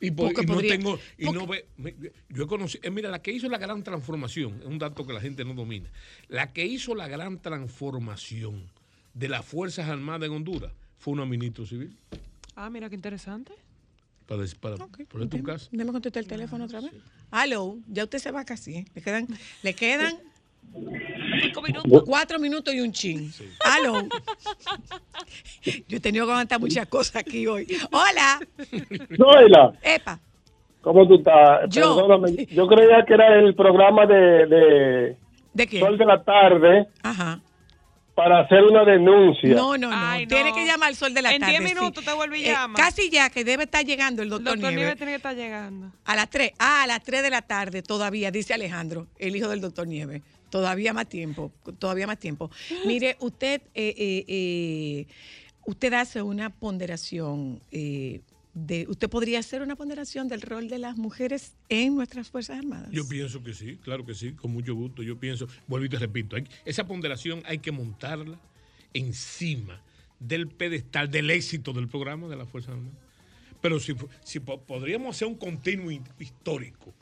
Y, 0.00 0.10
po- 0.10 0.24
Porque 0.24 0.42
y 0.42 0.46
no 0.46 0.54
podría- 0.54 0.72
tengo, 0.76 0.98
y 1.18 1.24
no 1.30 1.46
ve, 1.46 1.66
me- 1.76 1.94
yo 2.28 2.44
he 2.44 2.46
conocido, 2.46 2.82
eh, 2.84 2.90
mira, 2.90 3.10
la 3.10 3.22
que 3.22 3.30
hizo 3.32 3.48
la 3.48 3.58
gran 3.58 3.82
transformación, 3.84 4.58
es 4.60 4.66
un 4.66 4.78
dato 4.78 5.06
que 5.06 5.12
la 5.12 5.20
gente 5.20 5.44
no 5.44 5.54
domina, 5.54 5.88
la 6.28 6.52
que 6.52 6.66
hizo 6.66 6.94
la 6.94 7.06
gran 7.08 7.38
transformación 7.40 8.68
de 9.14 9.28
las 9.28 9.44
Fuerzas 9.44 9.88
Armadas 9.88 10.26
en 10.26 10.34
Honduras 10.34 10.72
fue 10.98 11.12
una 11.12 11.24
ministro 11.24 11.64
civil, 11.66 11.96
Ah, 12.56 12.70
mira 12.70 12.88
qué 12.88 12.94
interesante. 12.96 13.52
para, 14.26 14.44
para 14.60 14.76
poner 15.08 15.28
tu 15.28 15.42
caso. 15.42 15.68
Déjame 15.70 15.92
contestar 15.92 16.22
el 16.22 16.28
teléfono 16.28 16.64
otra 16.64 16.80
vez. 16.80 16.92
Aló, 17.30 17.78
ya 17.88 18.04
usted 18.04 18.18
se 18.18 18.30
va 18.30 18.44
casi. 18.44 18.76
¿eh? 18.76 18.84
Le 18.94 19.02
quedan, 19.02 19.26
le 19.62 19.74
quedan 19.74 20.16
Cinco 21.42 21.62
minutos. 21.62 22.02
cuatro 22.06 22.38
minutos 22.38 22.74
y 22.74 22.80
un 22.80 22.92
chin. 22.92 23.32
Aló. 23.64 24.02
Yo 25.88 25.96
he 25.96 26.00
tenido 26.00 26.26
que 26.26 26.32
aguantar 26.32 26.60
muchas 26.60 26.86
cosas 26.88 27.16
aquí 27.16 27.46
hoy. 27.46 27.66
Hola. 27.90 28.40
Zoila, 29.16 29.72
Epa. 29.82 30.20
¿cómo 30.80 31.06
tú 31.08 31.16
estás? 31.16 31.68
Yo. 31.70 31.96
Perdóname, 31.96 32.46
yo 32.46 32.66
creía 32.66 33.04
que 33.06 33.14
era 33.14 33.38
el 33.38 33.54
programa 33.54 34.06
de, 34.06 34.46
de 34.46 35.16
¿De 35.52 35.66
qué? 35.66 35.80
Sol 35.80 35.96
de 35.96 36.04
la 36.04 36.22
Tarde 36.22 36.88
Ajá. 37.02 37.40
para 38.14 38.40
hacer 38.40 38.62
una 38.64 38.84
denuncia. 38.84 39.54
No, 39.54 39.78
no, 39.78 39.88
no. 39.88 39.96
Ay, 39.96 40.26
Tiene 40.26 40.50
no. 40.50 40.56
que 40.56 40.66
llamar 40.66 40.88
al 40.88 40.96
sol 40.96 41.14
de 41.14 41.22
la 41.22 41.32
En 41.32 41.40
tarde. 41.40 41.58
10 41.58 41.68
sí. 41.70 41.74
minutos 41.74 42.04
te 42.04 42.12
vuelve 42.12 42.38
y 42.38 42.44
Eh, 42.44 42.52
llama. 42.52 42.74
casi 42.76 43.08
ya, 43.10 43.30
que 43.30 43.44
debe 43.44 43.64
estar 43.64 43.84
llegando 43.84 44.22
el 44.22 44.26
El 44.26 44.30
doctor, 44.30 44.54
doctor 44.54 44.70
Nieves. 44.70 44.76
Nieves 44.84 44.96
tiene 44.96 45.12
que 45.12 45.16
estar 45.16 45.34
llegando. 45.36 45.90
A 46.04 46.16
las 46.16 46.28
3. 46.28 46.52
Ah, 46.58 46.82
a 46.82 46.86
las 46.86 47.02
3 47.02 47.22
de 47.22 47.30
la 47.30 47.42
tarde 47.42 47.82
todavía, 47.82 48.30
dice 48.30 48.52
Alejandro, 48.54 49.06
el 49.18 49.34
hijo 49.36 49.48
del 49.48 49.60
doctor 49.60 49.86
Nieves. 49.86 50.20
Todavía 50.54 50.92
más 50.92 51.08
tiempo, 51.08 51.50
todavía 51.80 52.06
más 52.06 52.20
tiempo. 52.20 52.48
Mire, 52.86 53.16
usted, 53.18 53.60
eh, 53.74 53.92
eh, 53.98 54.24
eh, 54.28 55.06
usted 55.66 55.92
hace 55.94 56.22
una 56.22 56.48
ponderación 56.48 57.60
de, 57.72 58.86
usted 58.88 59.08
podría 59.10 59.40
hacer 59.40 59.62
una 59.62 59.74
ponderación 59.74 60.28
del 60.28 60.42
rol 60.42 60.68
de 60.68 60.78
las 60.78 60.96
mujeres 60.96 61.54
en 61.68 61.96
nuestras 61.96 62.28
Fuerzas 62.30 62.58
Armadas. 62.58 62.88
Yo 62.92 63.08
pienso 63.08 63.42
que 63.42 63.52
sí, 63.52 63.78
claro 63.82 64.06
que 64.06 64.14
sí, 64.14 64.30
con 64.34 64.52
mucho 64.52 64.76
gusto. 64.76 65.02
Yo 65.02 65.18
pienso, 65.18 65.48
vuelvo 65.66 65.86
y 65.86 65.88
te 65.88 65.98
repito, 65.98 66.36
esa 66.64 66.86
ponderación 66.86 67.42
hay 67.46 67.58
que 67.58 67.72
montarla 67.72 68.38
encima 68.92 69.82
del 70.20 70.46
pedestal 70.46 71.10
del 71.10 71.30
éxito 71.30 71.72
del 71.72 71.88
programa 71.88 72.28
de 72.28 72.36
la 72.36 72.46
Fuerza 72.46 72.70
Armada. 72.70 72.96
Pero 73.60 73.80
si, 73.80 73.96
si 74.22 74.38
po- 74.38 74.60
podríamos 74.60 75.16
hacer 75.16 75.26
un 75.26 75.34
continuo 75.34 75.90
hi- 75.90 76.00
histórico 76.20 76.94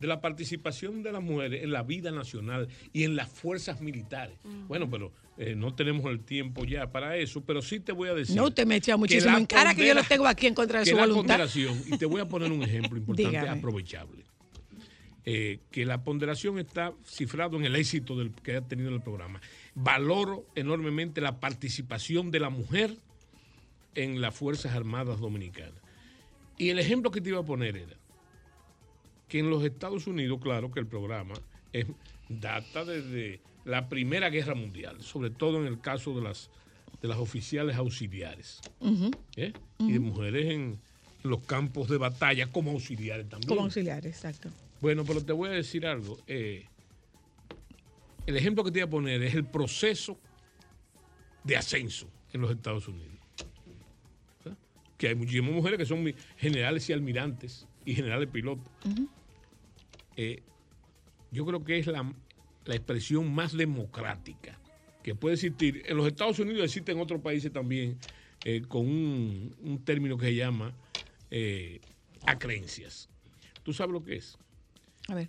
de 0.00 0.06
la 0.06 0.20
participación 0.20 1.02
de 1.02 1.12
las 1.12 1.22
mujeres 1.22 1.62
en 1.62 1.70
la 1.70 1.82
vida 1.82 2.10
nacional 2.10 2.68
y 2.92 3.04
en 3.04 3.16
las 3.16 3.28
fuerzas 3.28 3.82
militares. 3.82 4.38
Bueno, 4.66 4.88
pero 4.90 5.12
eh, 5.36 5.54
no 5.54 5.74
tenemos 5.74 6.06
el 6.06 6.20
tiempo 6.20 6.64
ya 6.64 6.90
para 6.90 7.16
eso, 7.18 7.42
pero 7.44 7.60
sí 7.60 7.80
te 7.80 7.92
voy 7.92 8.08
a 8.08 8.14
decir. 8.14 8.34
No, 8.34 8.46
usted 8.46 8.66
me 8.66 8.76
echa 8.76 8.96
muchísimo 8.96 9.36
en 9.36 9.46
cara 9.46 9.74
que 9.74 9.86
yo 9.86 9.94
lo 9.94 10.02
tengo 10.02 10.26
aquí 10.26 10.46
en 10.46 10.54
contra 10.54 10.80
de 10.80 10.86
que 10.86 10.90
su 10.90 10.96
la 10.96 11.02
voluntad. 11.06 11.34
ponderación, 11.34 11.82
y 11.86 11.98
te 11.98 12.06
voy 12.06 12.20
a 12.20 12.26
poner 12.26 12.50
un 12.50 12.62
ejemplo 12.62 12.96
importante, 12.98 13.38
aprovechable. 13.38 14.24
Eh, 15.26 15.60
que 15.70 15.84
la 15.84 16.02
ponderación 16.02 16.58
está 16.58 16.94
cifrado 17.04 17.58
en 17.58 17.66
el 17.66 17.76
éxito 17.76 18.16
del, 18.16 18.32
que 18.32 18.56
ha 18.56 18.62
tenido 18.62 18.88
el 18.88 19.02
programa. 19.02 19.42
Valoro 19.74 20.46
enormemente 20.54 21.20
la 21.20 21.40
participación 21.40 22.30
de 22.30 22.40
la 22.40 22.48
mujer 22.48 22.96
en 23.94 24.22
las 24.22 24.34
Fuerzas 24.34 24.74
Armadas 24.74 25.20
Dominicanas. 25.20 25.74
Y 26.56 26.70
el 26.70 26.78
ejemplo 26.78 27.10
que 27.10 27.20
te 27.20 27.28
iba 27.28 27.40
a 27.40 27.44
poner 27.44 27.76
era 27.76 27.99
que 29.30 29.38
en 29.38 29.48
los 29.48 29.64
Estados 29.64 30.06
Unidos, 30.06 30.40
claro 30.42 30.70
que 30.70 30.80
el 30.80 30.86
programa 30.86 31.34
es, 31.72 31.86
data 32.28 32.84
desde 32.84 33.40
la 33.64 33.88
Primera 33.88 34.28
Guerra 34.28 34.54
Mundial, 34.54 35.00
sobre 35.02 35.30
todo 35.30 35.58
en 35.60 35.66
el 35.66 35.80
caso 35.80 36.14
de 36.14 36.20
las, 36.20 36.50
de 37.00 37.08
las 37.08 37.16
oficiales 37.16 37.76
auxiliares. 37.76 38.60
¿eh? 39.36 39.52
y 39.78 39.92
de 39.92 40.00
mujeres 40.00 40.50
en 40.50 40.80
los 41.22 41.40
campos 41.46 41.88
de 41.88 41.96
batalla 41.96 42.48
como 42.48 42.72
auxiliares 42.72 43.28
también. 43.28 43.48
Como 43.48 43.62
auxiliar, 43.62 44.04
exacto. 44.04 44.50
Bueno, 44.80 45.04
pero 45.04 45.24
te 45.24 45.32
voy 45.32 45.48
a 45.48 45.52
decir 45.52 45.86
algo. 45.86 46.18
eh, 46.26 46.66
el 48.26 48.36
ejemplo 48.36 48.64
que 48.64 48.70
te 48.70 48.80
voy 48.80 48.86
a 48.86 48.90
poner 48.90 49.22
es 49.22 49.34
el 49.34 49.44
proceso 49.44 50.18
de 51.44 51.56
ascenso 51.56 52.06
en 52.32 52.40
los 52.40 52.50
Estados 52.50 52.86
Unidos. 52.88 53.18
¿verdad? 54.44 54.58
Que 54.98 55.08
hay 55.08 55.14
muchísimas 55.14 55.52
mujeres 55.52 55.78
que 55.78 55.86
son 55.86 56.12
generales 56.36 56.88
y 56.88 56.92
almirantes 56.92 57.66
y 57.84 57.94
generales 57.94 58.28
pilotos. 58.28 58.70
Eh, 60.16 60.42
yo 61.30 61.46
creo 61.46 61.64
que 61.64 61.78
es 61.78 61.86
la, 61.86 62.12
la 62.64 62.74
expresión 62.74 63.32
más 63.32 63.56
democrática 63.56 64.58
que 65.02 65.14
puede 65.14 65.34
existir. 65.34 65.82
En 65.86 65.96
los 65.96 66.06
Estados 66.06 66.38
Unidos 66.38 66.64
existe 66.64 66.92
en 66.92 67.00
otros 67.00 67.20
países 67.20 67.52
también 67.52 67.98
eh, 68.44 68.62
con 68.62 68.86
un, 68.86 69.56
un 69.62 69.84
término 69.84 70.18
que 70.18 70.26
se 70.26 70.34
llama 70.34 70.74
eh, 71.30 71.80
acreencias. 72.26 73.08
¿Tú 73.62 73.72
sabes 73.72 73.92
lo 73.92 74.02
que 74.04 74.16
es? 74.16 74.36
A 75.08 75.14
ver. 75.14 75.28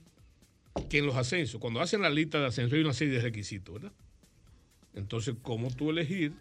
Que 0.90 1.00
en 1.00 1.06
los 1.06 1.16
ascensos, 1.16 1.60
cuando 1.60 1.82
hacen 1.82 2.02
la 2.02 2.10
lista 2.10 2.40
de 2.40 2.48
ascenso 2.48 2.76
hay 2.76 2.82
una 2.82 2.94
serie 2.94 3.14
de 3.16 3.22
requisitos, 3.22 3.76
¿verdad? 3.76 3.92
Entonces, 4.94 5.36
¿cómo 5.42 5.70
tú 5.70 5.90
elegir 5.90 6.34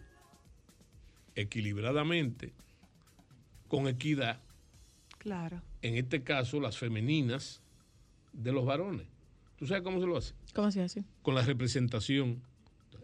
equilibradamente, 1.35 2.53
con 3.67 3.87
equidad, 3.87 4.39
Claro. 5.17 5.61
en 5.81 5.95
este 5.95 6.23
caso 6.23 6.59
las 6.59 6.77
femeninas 6.77 7.61
de 8.33 8.51
los 8.51 8.65
varones? 8.65 9.07
¿Tú 9.57 9.67
sabes 9.67 9.83
cómo 9.83 9.99
se 9.99 10.07
lo 10.07 10.17
hace? 10.17 10.33
¿Cómo 10.53 10.71
se 10.71 10.81
hace? 10.81 11.03
con 11.21 11.35
la 11.35 11.41
representación. 11.43 12.41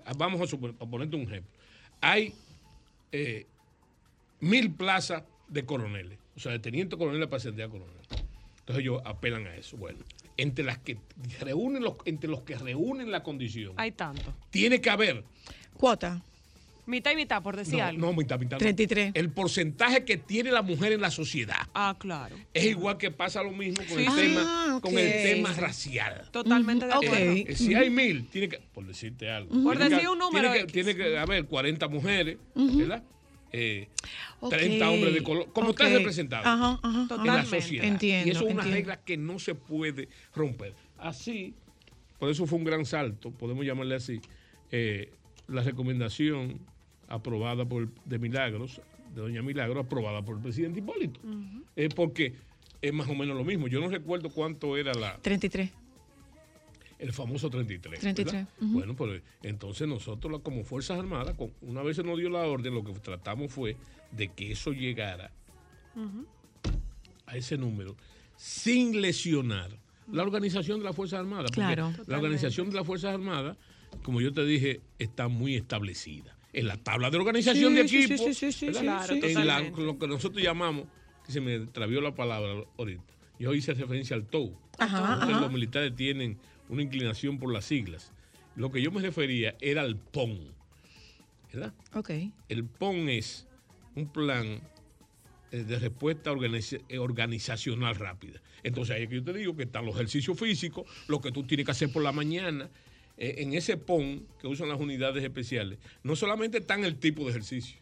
Ah, 0.06 0.14
Vamos 0.18 0.42
a, 0.42 0.48
suponer, 0.48 0.76
a 0.80 0.86
ponerte 0.86 1.16
un 1.16 1.24
ejemplo. 1.24 1.52
Hay 2.02 2.34
eh, 3.12 3.46
mil 4.40 4.72
plazas 4.72 5.24
de 5.48 5.66
coroneles, 5.66 6.18
o 6.36 6.40
sea, 6.40 6.52
de 6.54 6.60
teniente 6.60 6.98
coronel 6.98 7.24
para 7.28 7.38
ascender 7.38 7.66
a 7.66 7.70
coronel. 7.70 7.94
Entonces 8.60 8.84
ellos 8.84 9.02
apelan 9.06 9.48
a 9.48 9.56
eso. 9.56 9.78
Bueno, 9.78 10.00
entre 10.36 10.66
las 10.66 10.78
que 10.80 10.98
reúnen 11.40 11.84
los, 11.84 11.96
entre 12.06 12.30
los 12.30 12.42
que 12.42 12.56
reúnen 12.56 13.12
la 13.12 13.24
condición, 13.24 13.74
Hay 13.78 13.92
tanto. 13.92 14.34
tiene 14.50 14.82
que 14.82 14.90
haber 14.90 15.24
Cuota. 15.74 16.22
Mitad 16.88 17.12
y 17.12 17.16
mitad, 17.18 17.44
por 17.44 17.56
decir 17.58 17.78
no, 17.80 17.84
algo. 17.86 18.00
no, 18.08 18.14
mitad, 18.14 18.40
mitad, 18.40 18.54
no. 18.54 18.60
33. 18.60 19.12
El 19.14 19.30
porcentaje 19.30 20.06
que 20.06 20.18
tiene 20.18 20.52
la 20.52 20.62
mujer 20.62 20.94
en 20.94 21.02
la 21.02 21.12
sociedad 21.12 21.58
Ah, 21.74 21.96
claro. 22.00 22.36
es 22.54 22.66
igual 22.66 22.98
que 22.98 23.12
pasa 23.12 23.44
lo 23.44 23.52
mismo 23.52 23.84
con, 23.88 23.98
Sí, 23.98 24.06
el, 24.06 24.16
tema, 24.16 24.42
Ah, 24.46 24.80
con 24.82 24.98
el 24.98 25.12
tema 25.24 25.54
racial. 25.54 26.30
Totalmente 26.32 26.86
de 26.88 26.94
acuerdo. 26.94 27.16
Eh, 27.18 27.56
Si 27.56 27.76
hay 27.76 27.90
mil, 27.90 28.28
tiene 28.30 28.48
que, 28.50 28.60
por 28.74 28.86
decirte 28.88 29.30
algo, 29.30 29.50
Por 29.64 29.76
tiene 29.76 29.90
que- 29.90 29.96
decir 29.96 30.10
un 30.10 30.18
número 30.20 30.50
tiene 30.52 30.54
que, 30.56 30.64
X. 30.64 30.74
tiene 30.74 30.96
que 30.96 31.18
haber 31.18 31.46
40 31.46 31.88
mujeres, 31.90 32.38
¿verdad? 32.56 33.04
Eh, 33.52 33.88
Ok. 34.40 34.54
30 34.56 34.90
hombres 34.90 35.14
de 35.14 35.24
color, 35.24 35.52
como 35.54 35.70
Ok. 35.72 35.82
está 35.82 35.94
representado 35.98 36.44
Ajá, 36.48 36.80
ajá, 36.84 37.08
en 37.16 37.26
la 37.28 37.46
sociedad. 37.46 37.86
Entiendo, 37.86 38.28
y 38.28 38.32
eso 38.32 38.40
es 38.40 38.46
una 38.46 38.62
entiendo. 38.64 38.76
regla 38.76 39.00
que 39.04 39.18
no 39.18 39.40
se 39.40 39.56
puede 39.56 40.08
romper. 40.36 40.74
Así, 40.98 41.54
por 42.20 42.30
eso 42.30 42.46
fue 42.46 42.58
un 42.60 42.66
gran 42.66 42.86
salto, 42.86 43.32
podemos 43.32 43.66
llamarle 43.66 43.96
así, 43.96 44.20
eh, 44.72 45.12
la 45.48 45.64
recomendación 45.64 46.60
aprobada 47.08 47.66
por 47.66 47.90
de 48.06 48.20
Milagros, 48.20 48.82
de 49.14 49.22
Doña 49.22 49.42
Milagros, 49.42 49.86
aprobada 49.86 50.24
por 50.24 50.38
el 50.38 50.42
presidente 50.42 50.80
Hipólito. 50.80 51.20
Eh, 51.76 51.90
porque 51.96 52.34
es 52.82 52.94
más 52.94 53.08
o 53.10 53.16
menos 53.16 53.36
lo 53.36 53.44
mismo. 53.44 53.68
Yo 53.68 53.80
no 53.80 53.90
recuerdo 53.90 54.30
cuánto 54.30 54.78
era 54.78 54.94
la, 54.94 55.18
33. 55.18 55.72
el 57.00 57.14
famoso 57.14 57.50
33. 57.50 58.00
33, 58.00 58.34
¿verdad? 58.34 58.50
ujú. 58.62 58.74
Bueno, 58.74 58.96
pues 58.96 59.22
entonces 59.44 59.88
nosotros 59.88 60.42
como 60.42 60.64
Fuerzas 60.64 61.00
Armadas, 61.00 61.36
una 61.62 61.82
vez 61.82 61.96
se 61.98 62.04
nos 62.04 62.18
dio 62.18 62.30
la 62.30 62.42
orden, 62.46 62.74
lo 62.74 62.84
que 62.84 62.94
tratamos 62.94 63.52
fue 63.52 63.76
de 64.12 64.30
que 64.30 64.52
eso 64.52 64.72
llegara 64.72 65.32
a 67.26 67.36
ese 67.36 67.58
número 67.58 67.96
sin 68.36 69.02
lesionar 69.02 69.72
la 70.12 70.24
organización 70.24 70.80
de 70.80 70.86
las 70.86 70.96
Fuerzas 70.96 71.20
Armadas. 71.20 71.52
porque 71.52 71.62
Claro. 71.62 71.94
La 72.06 72.18
organización 72.18 72.70
de 72.70 72.76
las 72.76 72.86
Fuerzas 72.86 73.14
Armadas, 73.14 73.58
como 74.04 74.22
yo 74.22 74.32
te 74.34 74.46
dije, 74.46 74.82
está 75.00 75.28
muy 75.28 75.56
establecida. 75.56 76.37
En 76.58 76.68
la 76.68 76.76
tabla 76.78 77.12
de 77.12 77.18
organización 77.18 77.70
Sí, 77.70 77.76
de 77.76 77.82
equipo, 77.82 78.24
sí, 78.26 78.34
sí, 78.34 78.52
sí, 78.52 78.52
sí, 78.52 78.66
¿verdad? 78.66 78.82
claro, 78.82 79.14
en 79.14 79.46
la- 79.48 79.62
lo 79.62 80.00
que 80.00 80.08
nosotros 80.08 80.42
llamamos 80.44 80.86
que 81.24 81.32
se 81.32 81.40
me 81.40 81.60
travió 81.68 82.02
la 82.02 82.16
palabra 82.16 82.64
ahorita. 82.80 83.14
Yo 83.38 83.54
hice 83.54 83.76
referencia 83.76 84.16
al 84.16 84.26
TOW. 84.26 84.58
Los 85.30 85.52
militares 85.52 85.96
tienen 85.96 86.40
una 86.70 86.82
inclinación 86.82 87.38
por 87.38 87.54
las 87.54 87.66
siglas. 87.66 88.12
Lo 88.56 88.72
que 88.72 88.82
yo 88.82 88.92
me 88.92 89.02
refería 89.02 89.56
era 89.62 89.84
al 89.84 89.98
PON. 89.98 90.56
¿Verdad? 91.54 91.74
Ok. 91.94 92.10
El 92.50 92.66
PON 92.66 93.08
es 93.10 93.46
un 93.94 94.08
plan 94.12 94.60
eh, 95.52 95.64
de 95.64 95.78
respuesta 95.80 96.32
eh, 96.90 96.98
organizacional 96.98 97.96
rápida. 97.96 98.42
Entonces 98.64 98.96
ahí 98.96 99.04
es 99.04 99.10
que 99.10 99.16
yo 99.16 99.24
te 99.24 99.34
digo 99.34 99.56
que 99.56 99.64
están 99.64 99.86
los 99.86 99.94
ejercicios 99.96 100.38
físicos, 100.40 100.86
lo 101.08 101.22
que 101.22 101.32
tú 101.32 101.44
tienes 101.44 101.66
que 101.68 101.72
hacer 101.72 101.92
por 101.92 102.02
la 102.02 102.12
mañana. 102.12 102.68
Eh, 103.18 103.36
en 103.40 103.54
ese 103.54 103.78
PON 103.78 104.26
que 104.40 104.48
usan 104.48 104.70
las 104.70 104.80
unidades 104.80 105.24
especiales, 105.24 105.80
no 106.04 106.16
solamente 106.16 106.60
están 106.60 106.84
el 106.86 106.98
tipo 106.98 107.24
de 107.24 107.32
ejercicio, 107.32 107.78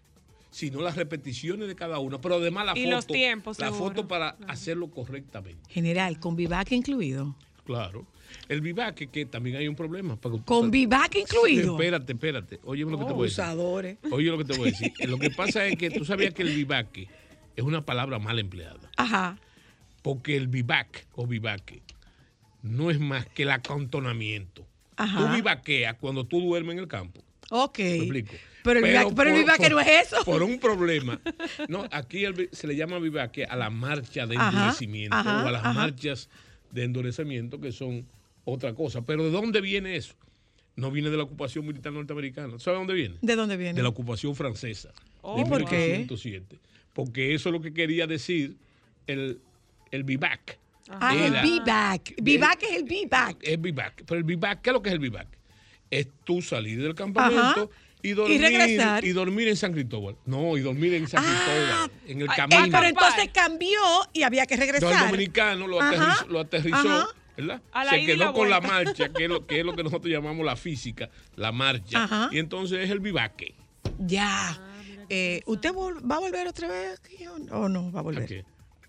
sino 0.49 0.81
las 0.81 0.95
repeticiones 0.95 1.67
de 1.67 1.75
cada 1.75 1.99
una, 1.99 2.21
pero 2.21 2.35
además 2.35 2.65
la 2.67 2.77
Y 2.77 2.83
foto. 2.83 2.95
los 2.95 3.07
tiempos, 3.07 3.59
La 3.59 3.67
seguro. 3.67 3.85
foto 3.89 4.07
para 4.07 4.37
hacerlo 4.47 4.87
correctamente. 4.89 5.69
General, 5.69 6.17
con 6.19 6.35
Vivac 6.35 6.71
incluido. 6.71 7.35
Claro. 7.65 8.05
El 8.47 8.61
vivaque, 8.61 9.07
que 9.07 9.25
también 9.25 9.55
hay 9.55 9.67
un 9.67 9.75
problema. 9.75 10.15
para 10.15 10.37
Con 10.43 10.69
Vivac 10.71 11.15
incluido. 11.15 11.73
Espérate, 11.73 12.13
espérate. 12.13 12.59
Oye 12.63 12.83
lo 12.83 12.97
que 12.97 13.05
te 13.05 13.11
Oh, 13.11 13.15
voy 13.15 13.25
a 13.25 13.29
decir. 13.29 13.43
usadores. 13.43 13.97
Oye 14.11 14.27
lo 14.29 14.37
que 14.37 14.45
te 14.45 14.57
voy 14.57 14.67
a 14.69 14.71
decir. 14.71 14.91
Lo 15.09 15.17
que 15.17 15.29
pasa 15.31 15.65
es 15.65 15.75
que 15.77 15.89
tú 15.89 16.05
sabías 16.05 16.33
que 16.33 16.43
el 16.43 16.53
vivaque 16.55 17.07
es 17.55 17.63
una 17.63 17.81
palabra 17.85 18.19
mal 18.19 18.37
empleada. 18.39 18.89
Ajá. 18.97 19.37
Porque 20.01 20.35
el 20.37 20.47
vivac 20.47 21.07
o 21.13 21.25
vivaque 21.27 21.81
no 22.61 22.91
es 22.91 22.99
más 22.99 23.25
que 23.27 23.43
el 23.43 23.51
acantonamiento. 23.51 24.65
Ajá. 24.97 25.19
Tú 25.27 25.35
vivaqueas 25.35 25.95
cuando 25.95 26.25
tú 26.25 26.41
duermes 26.41 26.73
en 26.73 26.79
el 26.79 26.87
campo. 26.87 27.21
Ok. 27.49 27.79
¿Me 27.79 27.95
explico? 27.97 28.33
Pero 28.63 28.79
el 28.79 29.13
pero 29.15 29.29
el 29.29 29.35
vivaque 29.37 29.69
no 29.69 29.79
es 29.79 30.07
eso. 30.07 30.25
Por 30.25 30.41
un 30.41 30.59
problema. 30.59 31.21
No, 31.67 31.85
aquí 31.91 32.25
el 32.25 32.49
se 32.51 32.65
le 32.65 32.75
llama 32.75 32.97
vivaque 32.97 33.45
a 33.45 33.55
la 33.55 33.69
marcha 33.69 34.25
de 34.25 34.35
Ajá, 34.35 34.49
endurecimiento 34.49 35.15
ajá, 35.15 35.43
o 35.43 35.47
a 35.47 35.51
las 35.51 35.75
marchas 35.75 36.29
de 36.71 36.83
endurecimiento 36.83 37.61
que 37.61 37.71
son 37.71 38.07
otra 38.43 38.73
cosa. 38.73 39.03
Pero 39.03 39.23
¿de 39.23 39.29
dónde 39.29 39.61
viene 39.61 39.95
eso? 39.95 40.15
No 40.75 40.89
viene 40.91 41.09
de 41.09 41.17
la 41.17 41.23
ocupación 41.23 41.65
militar 41.65 41.93
norteamericana. 41.93 42.57
¿Sabe 42.59 42.77
dónde 42.77 42.95
viene? 42.95 43.15
¿De 43.21 43.35
dónde 43.35 43.55
viene? 43.55 43.73
De 43.75 43.83
la 43.83 43.89
ocupación 43.89 44.35
francesa. 44.35 44.91
Oh, 45.21 45.37
de 45.37 45.45
¿por 45.45 45.63
qué? 45.65 45.99
1807. 45.99 46.57
Porque 46.93 47.33
eso 47.35 47.49
es 47.49 47.53
lo 47.53 47.61
que 47.61 47.73
quería 47.73 48.07
decir 48.07 48.55
el, 49.07 49.39
el 49.91 50.03
vivac. 50.03 50.57
Ah, 50.89 51.15
el 51.15 51.33
Era- 51.33 51.41
Vivac. 51.41 52.13
Vivac 52.21 52.63
es 52.63 52.71
el 52.77 52.83
Vivac. 52.83 53.37
es 53.41 53.59
vivac. 53.61 54.03
Pero 54.05 54.17
el 54.17 54.23
vivac, 54.23 54.61
¿qué 54.61 54.69
es 54.69 54.73
lo 54.73 54.81
que 54.81 54.89
es 54.89 54.93
el 54.93 54.99
vivac? 54.99 55.27
Es 55.89 56.07
tú 56.23 56.41
salir 56.41 56.81
del 56.81 56.93
campamento 56.95 57.41
Ajá. 57.43 57.67
y 58.03 58.09
Y 58.09 58.13
dormir, 58.13 58.41
regresar. 58.41 59.03
y 59.05 59.09
dormir 59.11 59.47
en 59.47 59.55
San 59.55 59.73
Cristóbal. 59.73 60.15
No, 60.25 60.55
y 60.57 60.61
dormir 60.61 60.93
en 60.93 61.07
San 61.07 61.23
Cristóbal, 61.23 61.91
en 62.07 62.21
el 62.21 62.29
Ah, 62.29 62.33
camino. 62.35 62.67
pero 62.71 62.85
entonces 62.87 63.29
cambió 63.33 63.79
y 64.13 64.21
había 64.23 64.45
que 64.45 64.57
No, 64.57 64.63
el 64.63 64.69
regresar. 64.71 65.05
dominicano 65.11 65.67
lo 65.67 65.81
Ajá. 65.81 65.89
aterrizó, 65.89 66.27
lo 66.27 66.39
aterrizó. 66.39 67.07
¿verdad? 67.37 67.61
Se 67.89 68.05
quedó 68.05 68.25
la 68.25 68.33
con 68.33 68.49
la 68.49 68.61
marcha, 68.61 69.09
que 69.09 69.23
es, 69.25 69.29
lo, 69.29 69.45
que 69.45 69.59
es 69.59 69.65
lo 69.65 69.75
que 69.75 69.83
nosotros 69.83 70.09
llamamos 70.11 70.45
la 70.45 70.55
física, 70.55 71.09
la 71.35 71.51
marcha. 71.51 72.03
Ajá. 72.05 72.29
Y 72.31 72.37
entonces 72.39 72.79
es 72.85 72.89
el 72.91 72.99
vivaque. 73.01 73.55
Ya. 73.99 74.57
Eh, 75.09 75.41
¿Usted 75.45 75.71
va 75.73 76.15
a 76.15 76.19
volver 76.19 76.47
otra 76.47 76.67
vez 76.69 76.99
aquí 76.99 77.27
o 77.27 77.37
no? 77.37 77.51
o 77.53 77.69
no 77.69 77.91
va 77.91 77.99
a 77.99 78.03
volver? 78.03 78.23
¿A 78.23 78.27
qué? 78.27 78.45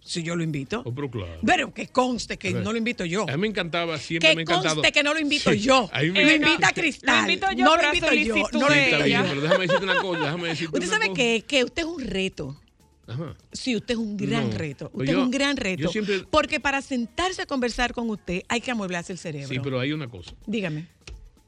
Si 0.06 0.22
yo 0.22 0.36
lo 0.36 0.44
invito. 0.44 0.82
Oh, 0.84 0.94
pero 0.94 1.10
claro. 1.10 1.40
Pero 1.44 1.74
que 1.74 1.88
conste 1.88 2.36
que 2.38 2.52
no 2.52 2.70
lo 2.70 2.78
invito 2.78 3.04
yo. 3.04 3.28
A 3.28 3.32
mí 3.32 3.38
me 3.42 3.46
encantaba, 3.48 3.98
siempre 3.98 4.28
Que 4.30 4.36
me 4.36 4.40
ha 4.40 4.44
encantado. 4.44 4.76
conste 4.76 4.92
que 4.92 5.02
no 5.02 5.12
lo 5.12 5.18
invito 5.18 5.50
Sí, 5.52 5.58
yo. 5.58 5.90
a 5.92 6.00
mí 6.00 6.10
me 6.12 6.34
invita 6.36 6.72
Cristal. 6.72 7.24
Lo 7.26 7.32
invito 7.32 7.46
yo 7.52 7.64
no 7.64 7.76
lo 7.76 7.82
invito 7.88 8.12
yo. 8.14 8.34
No 8.52 8.68
lo 8.68 8.74
Sí, 8.74 8.78
invito 8.80 9.06
yo. 9.06 9.22
pero 9.28 9.40
déjame 9.40 9.66
decirte 9.66 9.84
una 9.84 9.96
cosa, 10.00 10.20
déjame 10.20 10.48
decirte 10.48 10.76
Usted 10.78 10.88
una 10.88 10.96
sabe 10.96 11.08
cosa. 11.08 11.16
que, 11.16 11.44
que 11.48 11.64
usted 11.64 11.82
es 11.82 11.88
un 11.88 12.00
reto. 12.04 12.60
Ajá. 13.08 13.36
Sí, 13.52 13.74
usted 13.76 13.94
es 13.94 13.98
un 13.98 14.16
gran 14.16 14.50
No, 14.50 14.56
reto. 14.58 14.90
pues 14.90 15.02
Usted 15.08 15.12
yo- 15.12 15.18
es 15.18 15.24
un 15.24 15.30
gran 15.32 15.56
yo 15.56 15.62
reto. 15.64 15.88
siempre- 15.88 16.24
Porque 16.30 16.60
para 16.60 16.82
sentarse 16.82 17.42
a 17.42 17.46
conversar 17.46 17.92
con 17.92 18.08
usted 18.08 18.42
hay 18.48 18.60
que 18.60 18.70
amueblarse 18.70 19.12
el 19.12 19.18
cerebro. 19.18 19.48
Sí, 19.48 19.58
pero 19.60 19.80
hay 19.80 19.90
una 19.92 20.08
cosa. 20.08 20.32
Dígame. 20.46 20.86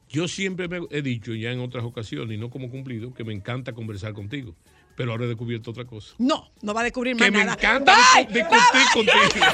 Yo 0.09 0.27
siempre 0.27 0.67
me 0.67 0.79
he 0.91 1.01
dicho 1.01 1.33
ya 1.35 1.51
en 1.51 1.59
otras 1.59 1.83
ocasiones, 1.85 2.35
y 2.35 2.39
no 2.39 2.49
como 2.49 2.69
cumplido, 2.69 3.13
que 3.13 3.23
me 3.23 3.31
encanta 3.33 3.73
conversar 3.73 4.13
contigo. 4.13 4.55
Pero 4.99 5.11
ahora 5.13 5.23
he 5.23 5.27
descubierto 5.29 5.71
otra 5.71 5.85
cosa. 5.85 6.13
No, 6.17 6.51
no 6.61 6.73
va 6.73 6.81
a 6.81 6.83
descubrir 6.83 7.15
Que 7.15 7.31
más 7.31 7.31
me 7.31 7.45
nada. 7.45 7.53
encanta 7.53 7.95
Bye, 8.15 8.27
discu- 8.27 8.73
discutir 8.73 8.83
contigo. 8.93 9.45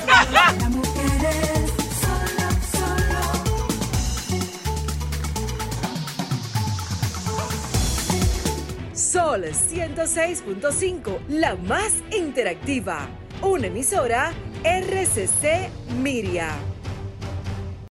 Sol 8.94 9.44
106.5, 9.44 11.20
la 11.30 11.56
más 11.56 11.94
interactiva. 12.18 13.08
Una 13.42 13.68
emisora 13.68 14.32
RCC 14.64 15.70
Miria. 16.02 16.50